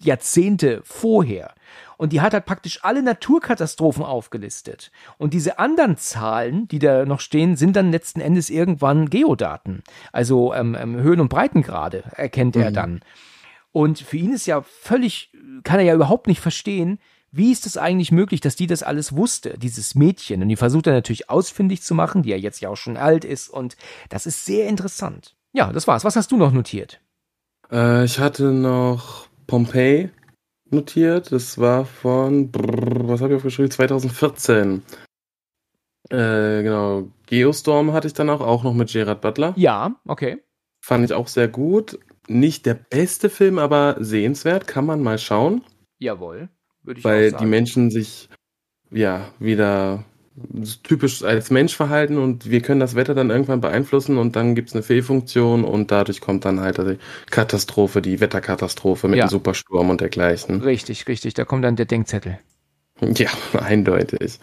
Jahrzehnte 0.00 0.80
vorher. 0.84 1.54
Und 1.96 2.12
die 2.12 2.20
hat 2.20 2.34
halt 2.34 2.44
praktisch 2.44 2.84
alle 2.84 3.02
Naturkatastrophen 3.02 4.04
aufgelistet. 4.04 4.90
Und 5.16 5.32
diese 5.32 5.58
anderen 5.58 5.96
Zahlen, 5.96 6.68
die 6.68 6.78
da 6.78 7.06
noch 7.06 7.20
stehen, 7.20 7.56
sind 7.56 7.74
dann 7.74 7.90
letzten 7.90 8.20
Endes 8.20 8.50
irgendwann 8.50 9.08
Geodaten. 9.08 9.82
Also 10.12 10.52
ähm, 10.52 10.76
ähm, 10.78 10.96
Höhen- 10.96 11.20
und 11.20 11.28
Breitengrade 11.28 12.04
erkennt 12.14 12.56
er 12.56 12.70
mhm. 12.70 12.74
dann. 12.74 13.00
Und 13.76 13.98
für 13.98 14.16
ihn 14.16 14.32
ist 14.32 14.46
ja 14.46 14.62
völlig, 14.62 15.30
kann 15.62 15.78
er 15.78 15.84
ja 15.84 15.94
überhaupt 15.94 16.28
nicht 16.28 16.40
verstehen, 16.40 16.98
wie 17.30 17.52
ist 17.52 17.66
es 17.66 17.76
eigentlich 17.76 18.10
möglich, 18.10 18.40
dass 18.40 18.56
die 18.56 18.66
das 18.66 18.82
alles 18.82 19.14
wusste, 19.14 19.58
dieses 19.58 19.94
Mädchen? 19.94 20.40
Und 20.40 20.48
die 20.48 20.56
versucht 20.56 20.86
er 20.86 20.94
natürlich 20.94 21.28
ausfindig 21.28 21.82
zu 21.82 21.94
machen, 21.94 22.22
die 22.22 22.30
ja 22.30 22.38
jetzt 22.38 22.62
ja 22.62 22.70
auch 22.70 22.78
schon 22.78 22.96
alt 22.96 23.22
ist. 23.26 23.50
Und 23.50 23.76
das 24.08 24.24
ist 24.24 24.46
sehr 24.46 24.66
interessant. 24.66 25.36
Ja, 25.52 25.74
das 25.74 25.86
war's. 25.86 26.04
Was 26.04 26.16
hast 26.16 26.32
du 26.32 26.38
noch 26.38 26.52
notiert? 26.52 27.02
Äh, 27.70 28.06
ich 28.06 28.18
hatte 28.18 28.44
noch 28.44 29.28
Pompeii 29.46 30.08
notiert. 30.70 31.30
Das 31.30 31.58
war 31.58 31.84
von, 31.84 32.48
was 32.54 33.20
habe 33.20 33.34
ich 33.34 33.36
aufgeschrieben? 33.36 33.70
2014. 33.70 34.82
Äh, 36.08 36.62
genau. 36.62 37.08
Geostorm 37.26 37.92
hatte 37.92 38.06
ich 38.06 38.14
dann 38.14 38.30
auch, 38.30 38.40
auch 38.40 38.64
noch 38.64 38.72
mit 38.72 38.90
Gerard 38.90 39.20
Butler. 39.20 39.52
Ja, 39.58 39.96
okay. 40.06 40.42
Fand 40.80 41.04
ich 41.04 41.12
auch 41.12 41.28
sehr 41.28 41.48
gut 41.48 41.98
nicht 42.28 42.66
der 42.66 42.74
beste 42.74 43.30
Film, 43.30 43.58
aber 43.58 43.96
sehenswert, 43.98 44.66
kann 44.66 44.86
man 44.86 45.02
mal 45.02 45.18
schauen. 45.18 45.62
Jawohl, 45.98 46.48
würde 46.82 46.98
ich 46.98 47.04
Weil 47.04 47.32
die 47.32 47.46
Menschen 47.46 47.90
sich 47.90 48.28
ja 48.90 49.28
wieder 49.38 50.04
typisch 50.82 51.22
als 51.22 51.50
Mensch 51.50 51.74
verhalten 51.74 52.18
und 52.18 52.50
wir 52.50 52.60
können 52.60 52.80
das 52.80 52.94
Wetter 52.94 53.14
dann 53.14 53.30
irgendwann 53.30 53.60
beeinflussen 53.60 54.18
und 54.18 54.36
dann 54.36 54.54
gibt 54.54 54.68
es 54.68 54.74
eine 54.74 54.82
Fehlfunktion 54.82 55.64
und 55.64 55.90
dadurch 55.90 56.20
kommt 56.20 56.44
dann 56.44 56.60
halt 56.60 56.78
die 56.78 56.98
Katastrophe, 57.30 58.02
die 58.02 58.20
Wetterkatastrophe 58.20 59.08
mit 59.08 59.18
ja. 59.18 59.26
dem 59.26 59.30
Supersturm 59.30 59.88
und 59.88 60.00
dergleichen. 60.00 60.60
Richtig, 60.60 61.08
richtig, 61.08 61.34
da 61.34 61.44
kommt 61.44 61.64
dann 61.64 61.76
der 61.76 61.86
Denkzettel. 61.86 62.38
Ja, 63.00 63.30
eindeutig. 63.58 64.38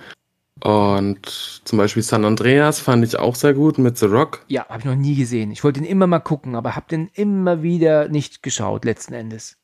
Und 0.63 1.61
zum 1.65 1.77
Beispiel 1.77 2.03
San 2.03 2.23
Andreas 2.23 2.79
fand 2.79 3.03
ich 3.03 3.19
auch 3.19 3.35
sehr 3.35 3.53
gut 3.53 3.77
mit 3.77 3.97
The 3.97 4.05
Rock. 4.05 4.45
Ja, 4.47 4.65
habe 4.69 4.79
ich 4.79 4.85
noch 4.85 4.95
nie 4.95 5.15
gesehen. 5.15 5.51
Ich 5.51 5.61
wollte 5.65 5.81
ihn 5.81 5.85
immer 5.85 6.07
mal 6.07 6.19
gucken, 6.19 6.55
aber 6.55 6.77
habe 6.77 6.85
den 6.89 7.09
immer 7.13 7.63
wieder 7.63 8.07
nicht 8.07 8.41
geschaut, 8.43 8.85
letzten 8.85 9.13
Endes. 9.13 9.57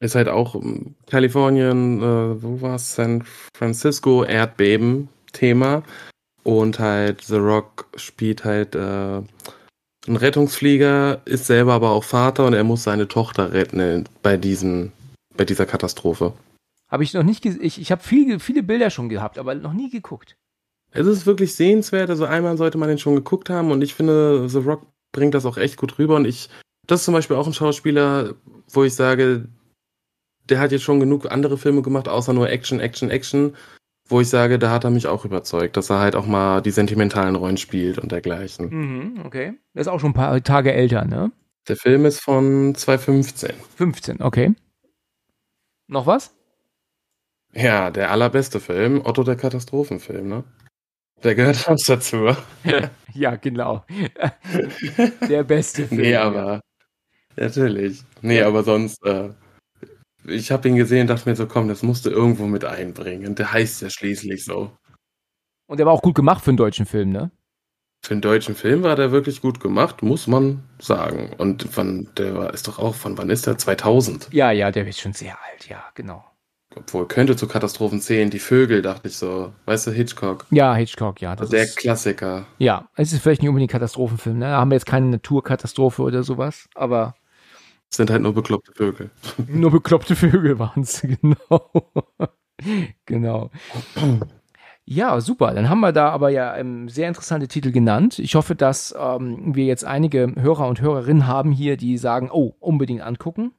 Ist 0.00 0.16
halt 0.16 0.26
auch 0.26 0.56
ähm, 0.56 0.96
Kalifornien, 1.06 2.02
äh, 2.02 2.42
wo 2.42 2.60
war 2.60 2.74
es? 2.74 2.96
San 2.96 3.22
Francisco, 3.56 4.24
Erdbeben, 4.24 5.08
Thema. 5.32 5.84
Und 6.42 6.80
halt 6.80 7.20
The 7.20 7.36
Rock 7.36 7.86
spielt 7.94 8.44
halt 8.44 8.74
äh, 8.74 9.18
ein 10.08 10.16
Rettungsflieger, 10.16 11.20
ist 11.24 11.46
selber 11.46 11.74
aber 11.74 11.90
auch 11.90 12.02
Vater 12.02 12.46
und 12.46 12.54
er 12.54 12.64
muss 12.64 12.82
seine 12.82 13.06
Tochter 13.06 13.52
retten 13.52 14.08
bei, 14.24 14.36
diesen, 14.36 14.90
bei 15.36 15.44
dieser 15.44 15.66
Katastrophe. 15.66 16.32
Habe 16.92 17.04
ich 17.04 17.14
noch 17.14 17.22
nicht 17.22 17.42
gesehen. 17.42 17.64
Ich, 17.64 17.80
ich 17.80 17.90
habe 17.90 18.02
viel, 18.02 18.38
viele 18.38 18.62
Bilder 18.62 18.90
schon 18.90 19.08
gehabt, 19.08 19.38
aber 19.38 19.54
noch 19.54 19.72
nie 19.72 19.88
geguckt. 19.88 20.36
Es 20.90 21.06
ist 21.06 21.24
wirklich 21.24 21.54
sehenswert. 21.54 22.10
Also 22.10 22.26
einmal 22.26 22.58
sollte 22.58 22.76
man 22.76 22.90
den 22.90 22.98
schon 22.98 23.14
geguckt 23.14 23.48
haben 23.48 23.70
und 23.70 23.80
ich 23.80 23.94
finde, 23.94 24.46
The 24.46 24.58
Rock 24.58 24.86
bringt 25.10 25.32
das 25.32 25.46
auch 25.46 25.56
echt 25.56 25.78
gut 25.78 25.98
rüber. 25.98 26.16
Und 26.16 26.26
ich, 26.26 26.50
das 26.86 27.00
ist 27.00 27.06
zum 27.06 27.14
Beispiel 27.14 27.36
auch 27.36 27.46
ein 27.46 27.54
Schauspieler, 27.54 28.34
wo 28.70 28.84
ich 28.84 28.94
sage, 28.94 29.48
der 30.50 30.60
hat 30.60 30.70
jetzt 30.70 30.82
schon 30.82 31.00
genug 31.00 31.32
andere 31.32 31.56
Filme 31.56 31.80
gemacht, 31.80 32.08
außer 32.08 32.34
nur 32.34 32.50
Action, 32.50 32.78
Action, 32.78 33.08
Action, 33.08 33.56
wo 34.06 34.20
ich 34.20 34.28
sage, 34.28 34.58
da 34.58 34.70
hat 34.70 34.84
er 34.84 34.90
mich 34.90 35.06
auch 35.06 35.24
überzeugt, 35.24 35.78
dass 35.78 35.88
er 35.88 35.98
halt 35.98 36.14
auch 36.14 36.26
mal 36.26 36.60
die 36.60 36.72
sentimentalen 36.72 37.36
Rollen 37.36 37.56
spielt 37.56 37.98
und 37.98 38.12
dergleichen. 38.12 38.68
Mhm, 38.68 39.22
okay. 39.24 39.54
Der 39.72 39.80
ist 39.80 39.88
auch 39.88 40.00
schon 40.00 40.10
ein 40.10 40.14
paar 40.14 40.42
Tage 40.42 40.74
älter, 40.74 41.06
ne? 41.06 41.32
Der 41.68 41.76
Film 41.76 42.04
ist 42.04 42.20
von 42.20 42.74
2015. 42.74 43.54
15, 43.76 44.20
okay. 44.20 44.54
Noch 45.86 46.06
was? 46.06 46.34
Ja, 47.54 47.90
der 47.90 48.10
allerbeste 48.10 48.60
Film, 48.60 49.02
Otto 49.04 49.22
der 49.24 49.36
Katastrophenfilm, 49.36 50.28
ne? 50.28 50.44
Der 51.22 51.34
gehört 51.34 51.56
auch 51.68 51.76
dazu. 51.86 52.34
ja, 53.14 53.36
genau. 53.36 53.84
der 55.28 55.44
beste 55.44 55.86
Film. 55.86 56.00
Nee, 56.00 56.16
aber. 56.16 56.60
Natürlich. 57.36 58.02
Nee, 58.20 58.40
ja. 58.40 58.48
aber 58.48 58.62
sonst, 58.62 59.02
äh, 59.04 59.30
ich 60.26 60.50
habe 60.50 60.68
ihn 60.68 60.76
gesehen 60.76 61.02
und 61.02 61.06
dachte 61.08 61.28
mir 61.28 61.36
so, 61.36 61.46
komm, 61.46 61.68
das 61.68 61.82
musst 61.82 62.04
du 62.04 62.10
irgendwo 62.10 62.46
mit 62.46 62.64
einbringen. 62.64 63.34
Der 63.34 63.52
heißt 63.52 63.82
ja 63.82 63.90
schließlich 63.90 64.44
so. 64.44 64.76
Und 65.66 65.78
der 65.78 65.86
war 65.86 65.92
auch 65.92 66.02
gut 66.02 66.14
gemacht 66.14 66.44
für 66.44 66.50
einen 66.50 66.58
deutschen 66.58 66.86
Film, 66.86 67.10
ne? 67.10 67.30
Für 68.04 68.14
einen 68.14 68.20
deutschen 68.20 68.56
Film 68.56 68.82
war 68.82 68.96
der 68.96 69.12
wirklich 69.12 69.40
gut 69.40 69.60
gemacht, 69.60 70.02
muss 70.02 70.26
man 70.26 70.64
sagen. 70.80 71.32
Und 71.38 71.62
von, 71.62 72.08
der 72.18 72.34
war, 72.36 72.52
ist 72.52 72.66
doch 72.66 72.78
auch, 72.78 72.94
von 72.94 73.16
wann 73.16 73.30
ist 73.30 73.46
der? 73.46 73.58
2000. 73.58 74.28
Ja, 74.32 74.50
ja, 74.50 74.70
der 74.72 74.86
ist 74.86 75.00
schon 75.00 75.12
sehr 75.12 75.38
alt, 75.40 75.68
ja, 75.68 75.84
genau. 75.94 76.24
Obwohl 76.76 77.06
könnte 77.06 77.36
zu 77.36 77.46
Katastrophen 77.46 78.00
zählen, 78.00 78.30
die 78.30 78.38
Vögel, 78.38 78.82
dachte 78.82 79.08
ich 79.08 79.16
so. 79.16 79.52
Weißt 79.66 79.86
du, 79.86 79.90
Hitchcock. 79.90 80.46
Ja, 80.50 80.74
Hitchcock, 80.74 81.20
ja. 81.20 81.36
Das 81.36 81.50
der 81.50 81.64
ist, 81.64 81.76
Klassiker. 81.76 82.46
Ja, 82.58 82.88
es 82.96 83.12
ist 83.12 83.22
vielleicht 83.22 83.42
nicht 83.42 83.48
unbedingt 83.48 83.70
ein 83.70 83.72
Katastrophenfilm, 83.72 84.38
ne? 84.38 84.46
Da 84.46 84.56
haben 84.58 84.70
wir 84.70 84.76
jetzt 84.76 84.86
keine 84.86 85.06
Naturkatastrophe 85.06 86.02
oder 86.02 86.22
sowas, 86.22 86.68
aber. 86.74 87.14
Es 87.90 87.96
sind 87.96 88.10
halt 88.10 88.22
nur 88.22 88.34
bekloppte 88.34 88.72
Vögel. 88.72 89.10
nur 89.48 89.70
bekloppte 89.70 90.16
Vögel 90.16 90.58
waren 90.58 90.82
es, 90.82 91.00
genau. 91.22 91.90
genau. 93.06 93.50
Ja, 94.84 95.20
super. 95.20 95.54
Dann 95.54 95.68
haben 95.68 95.80
wir 95.80 95.92
da 95.92 96.10
aber 96.10 96.30
ja 96.30 96.56
ähm, 96.56 96.88
sehr 96.88 97.08
interessante 97.08 97.48
Titel 97.48 97.70
genannt. 97.70 98.18
Ich 98.18 98.34
hoffe, 98.34 98.54
dass 98.54 98.94
ähm, 98.98 99.54
wir 99.54 99.64
jetzt 99.64 99.84
einige 99.84 100.34
Hörer 100.36 100.66
und 100.66 100.80
Hörerinnen 100.80 101.26
haben 101.26 101.52
hier, 101.52 101.76
die 101.76 101.98
sagen, 101.98 102.30
oh, 102.32 102.54
unbedingt 102.58 103.02
angucken. 103.02 103.52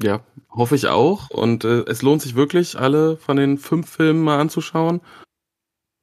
Ja, 0.00 0.20
hoffe 0.50 0.74
ich 0.74 0.86
auch. 0.86 1.30
Und 1.30 1.64
äh, 1.64 1.84
es 1.86 2.02
lohnt 2.02 2.22
sich 2.22 2.34
wirklich, 2.34 2.78
alle 2.78 3.16
von 3.16 3.36
den 3.36 3.58
fünf 3.58 3.88
Filmen 3.90 4.22
mal 4.22 4.38
anzuschauen. 4.38 5.00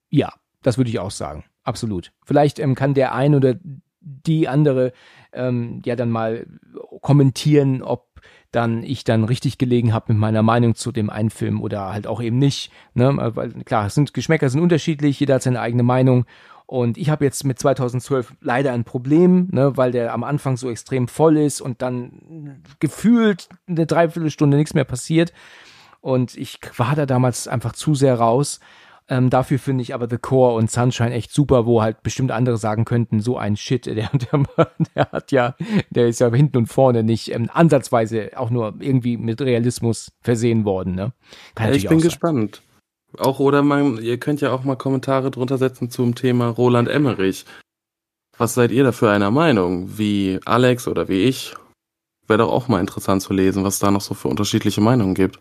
Ja, 0.10 0.34
das 0.62 0.78
würde 0.78 0.90
ich 0.90 1.00
auch 1.00 1.12
sagen. 1.12 1.46
Absolut. 1.64 2.12
Vielleicht 2.26 2.60
ähm, 2.60 2.76
kann 2.76 2.94
der 2.94 3.14
ein 3.14 3.36
oder 3.36 3.56
die 4.02 4.48
andere 4.48 4.94
ähm, 5.34 5.82
ja 5.86 5.96
dann 5.96 6.10
mal 6.10 6.48
kommentieren, 7.02 7.84
ob 7.84 8.10
dann 8.52 8.84
ich 8.84 9.04
dann 9.04 9.24
richtig 9.24 9.58
gelegen 9.58 9.94
habe 9.94 10.14
mit 10.14 10.20
meiner 10.20 10.42
Meinung 10.42 10.76
zu 10.76 10.92
dem 10.92 11.10
einen 11.10 11.30
Film 11.30 11.62
oder 11.62 11.94
halt 11.94 12.08
auch 12.08 12.22
eben 12.22 12.40
nicht. 12.40 12.72
Ne? 12.94 13.16
Weil 13.16 13.52
klar, 13.64 13.86
es 13.86 13.96
sind 13.96 14.14
Geschmäcker 14.14 14.50
sind 14.50 14.62
unterschiedlich, 14.62 15.20
jeder 15.20 15.36
hat 15.36 15.44
seine 15.44 15.62
eigene 15.62 15.84
Meinung 15.84 16.26
und 16.70 17.00
ich 17.00 17.10
habe 17.10 17.26
jetzt 17.26 17.46
mit 17.46 17.58
2012 17.58 18.36
leider 18.42 18.74
ein 18.74 18.84
Problem, 18.84 19.48
ne, 19.52 19.76
weil 19.76 19.92
der 19.92 20.14
am 20.14 20.24
Anfang 20.24 20.56
so 20.56 20.70
extrem 20.70 21.08
voll 21.08 21.38
ist 21.38 21.62
und 21.62 21.82
dann 21.82 22.62
gefühlt 22.80 23.50
eine 23.68 23.88
Dreiviertelstunde 23.88 24.56
nichts 24.56 24.76
mehr 24.76 24.84
passiert. 24.84 25.34
Und 26.00 26.38
ich 26.38 26.60
war 26.78 26.96
da 26.96 27.08
damals 27.08 27.48
einfach 27.48 27.74
zu 27.74 27.96
sehr 27.96 28.20
raus. 28.20 28.60
Ähm, 29.08 29.32
dafür 29.32 29.58
finde 29.58 29.82
ich 29.82 29.96
aber 29.96 30.08
The 30.08 30.20
Core 30.20 30.54
und 30.54 30.70
Sunshine 30.70 31.12
echt 31.12 31.34
super, 31.34 31.66
wo 31.66 31.82
halt 31.82 32.04
bestimmt 32.04 32.30
andere 32.30 32.58
sagen 32.58 32.86
könnten, 32.86 33.20
so 33.20 33.36
ein 33.36 33.58
Shit, 33.58 33.88
der, 33.88 33.96
der, 34.14 34.46
der 34.96 35.12
hat 35.12 35.32
ja, 35.32 35.56
der 35.90 36.08
ist 36.08 36.20
ja 36.20 36.32
hinten 36.32 36.58
und 36.58 36.68
vorne 36.68 37.02
nicht 37.02 37.34
ähm, 37.34 37.50
ansatzweise 37.52 38.30
auch 38.36 38.52
nur 38.52 38.76
irgendwie 38.80 39.18
mit 39.18 39.42
Realismus 39.42 40.12
versehen 40.22 40.66
worden. 40.66 40.94
Ne? 40.94 41.14
Ja, 41.58 41.72
ich 41.72 41.88
bin 41.88 42.00
gespannt. 42.00 42.62
Auch 43.18 43.40
oder 43.40 43.64
man, 43.64 43.98
ihr 43.98 44.20
könnt 44.20 44.42
ja 44.42 44.52
auch 44.52 44.64
mal 44.64 44.76
Kommentare 44.76 45.32
drunter 45.32 45.58
setzen 45.58 45.90
zum 45.90 46.16
Thema 46.16 46.48
Roland 46.48 46.88
Emmerich. 46.88 47.46
Was 48.38 48.54
seid 48.54 48.72
ihr 48.72 48.84
da 48.84 48.92
für 48.92 49.10
einer 49.10 49.32
Meinung? 49.32 49.98
Wie 49.98 50.40
Alex 50.46 50.88
oder 50.88 51.10
wie 51.10 51.24
ich? 51.24 51.56
Wäre 52.28 52.40
doch 52.40 52.52
auch 52.52 52.68
mal 52.68 52.80
interessant 52.80 53.22
zu 53.22 53.34
lesen, 53.34 53.64
was 53.64 53.80
da 53.80 53.92
noch 53.92 54.02
so 54.02 54.14
für 54.14 54.28
unterschiedliche 54.28 54.82
Meinungen 54.82 55.16
gibt. 55.16 55.40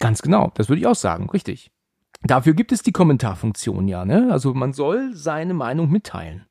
Ganz 0.00 0.22
genau, 0.22 0.50
das 0.54 0.68
würde 0.68 0.80
ich 0.80 0.86
auch 0.86 0.96
sagen, 0.96 1.30
richtig. 1.30 1.70
Dafür 2.22 2.54
gibt 2.54 2.72
es 2.72 2.82
die 2.82 2.92
Kommentarfunktion 2.92 3.86
ja, 3.88 4.04
ne? 4.04 4.28
Also 4.32 4.54
man 4.54 4.72
soll 4.72 5.14
seine 5.14 5.54
Meinung 5.54 5.90
mitteilen. 5.90 6.46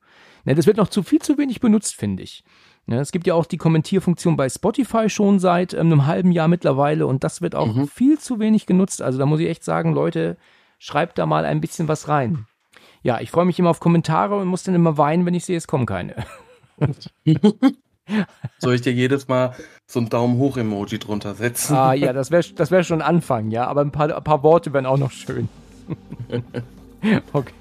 Ne, 0.46 0.56
das 0.56 0.68
wird 0.68 0.78
noch 0.78 0.90
zu 0.90 1.04
viel 1.04 1.20
zu 1.20 1.38
wenig 1.38 1.60
benutzt, 1.60 1.96
finde 1.96 2.24
ich. 2.24 2.44
Ja, 2.92 3.00
es 3.00 3.12
gibt 3.12 3.26
ja 3.26 3.36
auch 3.36 3.46
die 3.46 3.58
Kommentierfunktion 3.58 4.36
bei 4.36 4.50
Spotify 4.50 5.10
schon 5.10 5.40
seit 5.40 5.74
ähm, 5.74 5.80
einem 5.88 6.06
halben 6.08 6.32
Jahr 6.32 6.48
mittlerweile 6.48 7.08
und 7.08 7.24
das 7.24 7.42
wird 7.42 7.56
auch 7.56 7.74
mhm. 7.74 7.88
viel 7.88 8.20
zu 8.20 8.40
wenig 8.40 8.66
genutzt. 8.66 9.02
Also 9.02 9.18
da 9.18 9.26
muss 9.26 9.40
ich 9.40 9.48
echt 9.48 9.64
sagen, 9.64 9.94
Leute, 9.94 10.38
schreibt 10.78 11.18
da 11.18 11.26
mal 11.26 11.46
ein 11.46 11.62
bisschen 11.62 11.88
was 11.88 12.08
rein. 12.08 12.48
Ja, 13.02 13.20
ich 13.22 13.32
freue 13.32 13.46
mich 13.46 13.58
immer 13.58 13.70
auf 13.70 13.80
Kommentare 13.80 14.36
und 14.36 14.48
muss 14.48 14.64
dann 14.64 14.76
immer 14.76 14.98
weinen, 14.98 15.26
wenn 15.26 15.34
ich 15.34 15.46
sehe, 15.46 15.58
es 15.58 15.68
kommen 15.68 15.86
keine. 15.86 16.16
Soll 18.60 18.76
ich 18.76 18.82
dir 18.82 18.92
jedes 18.92 19.28
Mal 19.28 19.56
so 19.88 20.00
ein 20.00 20.10
Daumen 20.10 20.38
hoch 20.38 20.58
Emoji 20.58 21.00
drunter 21.00 21.34
setzen? 21.34 21.76
Ah 21.76 21.94
ja, 21.94 22.12
das 22.14 22.30
wäre 22.30 22.44
das 22.56 22.72
wär 22.72 22.84
schon 22.84 23.02
ein 23.02 23.08
Anfang, 23.08 23.52
ja, 23.52 23.68
aber 23.68 23.82
ein 23.82 23.92
paar, 23.92 24.16
ein 24.16 24.24
paar 24.24 24.44
Worte 24.44 24.74
wären 24.74 24.86
auch 24.86 24.98
noch 24.98 25.12
schön. 25.12 25.48
Okay, 27.34 27.54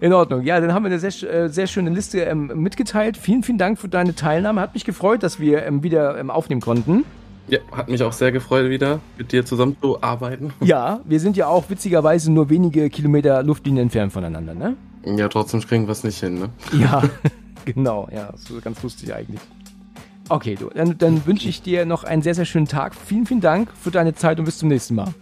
in 0.00 0.12
Ordnung. 0.12 0.42
Ja, 0.42 0.60
dann 0.60 0.72
haben 0.72 0.84
wir 0.84 0.90
eine 0.90 0.98
sehr, 0.98 1.32
äh, 1.32 1.48
sehr 1.48 1.66
schöne 1.66 1.90
Liste 1.90 2.20
ähm, 2.20 2.50
mitgeteilt. 2.54 3.16
Vielen, 3.16 3.42
vielen 3.42 3.58
Dank 3.58 3.78
für 3.78 3.88
deine 3.88 4.14
Teilnahme. 4.14 4.60
Hat 4.60 4.74
mich 4.74 4.84
gefreut, 4.84 5.22
dass 5.22 5.40
wir 5.40 5.64
ähm, 5.64 5.82
wieder 5.82 6.18
ähm, 6.18 6.30
aufnehmen 6.30 6.60
konnten. 6.60 7.04
Ja, 7.48 7.58
hat 7.72 7.88
mich 7.88 8.02
auch 8.02 8.12
sehr 8.12 8.30
gefreut, 8.30 8.70
wieder 8.70 9.00
mit 9.18 9.32
dir 9.32 9.44
zusammen 9.44 9.76
zu 9.80 10.02
arbeiten. 10.02 10.52
Ja, 10.60 11.00
wir 11.04 11.18
sind 11.18 11.36
ja 11.36 11.48
auch 11.48 11.68
witzigerweise 11.68 12.30
nur 12.30 12.48
wenige 12.48 12.88
Kilometer 12.90 13.42
Luftlinie 13.42 13.82
entfernt 13.82 14.12
voneinander, 14.12 14.54
ne? 14.54 14.76
Ja, 15.04 15.28
trotzdem 15.28 15.60
kriegen 15.60 15.86
wir 15.86 15.92
es 15.92 16.04
nicht 16.04 16.20
hin, 16.20 16.38
ne? 16.38 16.50
Ja, 16.72 17.02
genau. 17.64 18.08
Ja, 18.12 18.30
das 18.30 18.50
ist 18.50 18.62
ganz 18.62 18.82
lustig 18.82 19.12
eigentlich. 19.14 19.40
Okay, 20.28 20.54
du, 20.54 20.70
dann, 20.72 20.96
dann 20.98 21.26
wünsche 21.26 21.48
ich 21.48 21.60
dir 21.62 21.86
noch 21.86 22.04
einen 22.04 22.22
sehr, 22.22 22.36
sehr 22.36 22.44
schönen 22.44 22.68
Tag. 22.68 22.94
Vielen, 22.94 23.26
vielen 23.26 23.40
Dank 23.40 23.70
für 23.74 23.90
deine 23.90 24.14
Zeit 24.14 24.38
und 24.38 24.44
bis 24.44 24.58
zum 24.58 24.68
nächsten 24.68 24.94
Mal. 24.94 25.12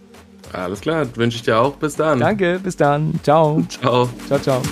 Alles 0.52 0.80
klar, 0.80 1.06
wünsche 1.16 1.36
ich 1.36 1.42
dir 1.42 1.58
auch. 1.58 1.74
Bis 1.76 1.96
dann. 1.96 2.20
Danke, 2.20 2.58
bis 2.58 2.76
dann. 2.76 3.18
Ciao. 3.22 3.62
Ciao. 3.68 4.08
Ciao, 4.26 4.38
ciao. 4.38 4.62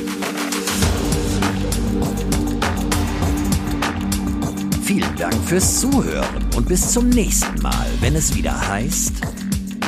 Vielen 4.82 5.16
Dank 5.16 5.34
fürs 5.44 5.80
Zuhören 5.80 6.46
und 6.56 6.68
bis 6.68 6.92
zum 6.92 7.08
nächsten 7.08 7.60
Mal, 7.60 7.86
wenn 8.00 8.14
es 8.14 8.34
wieder 8.36 8.68
heißt 8.68 9.14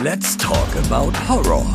Let's 0.02 0.36
Talk 0.36 0.68
About 0.88 1.12
Horror. 1.28 1.66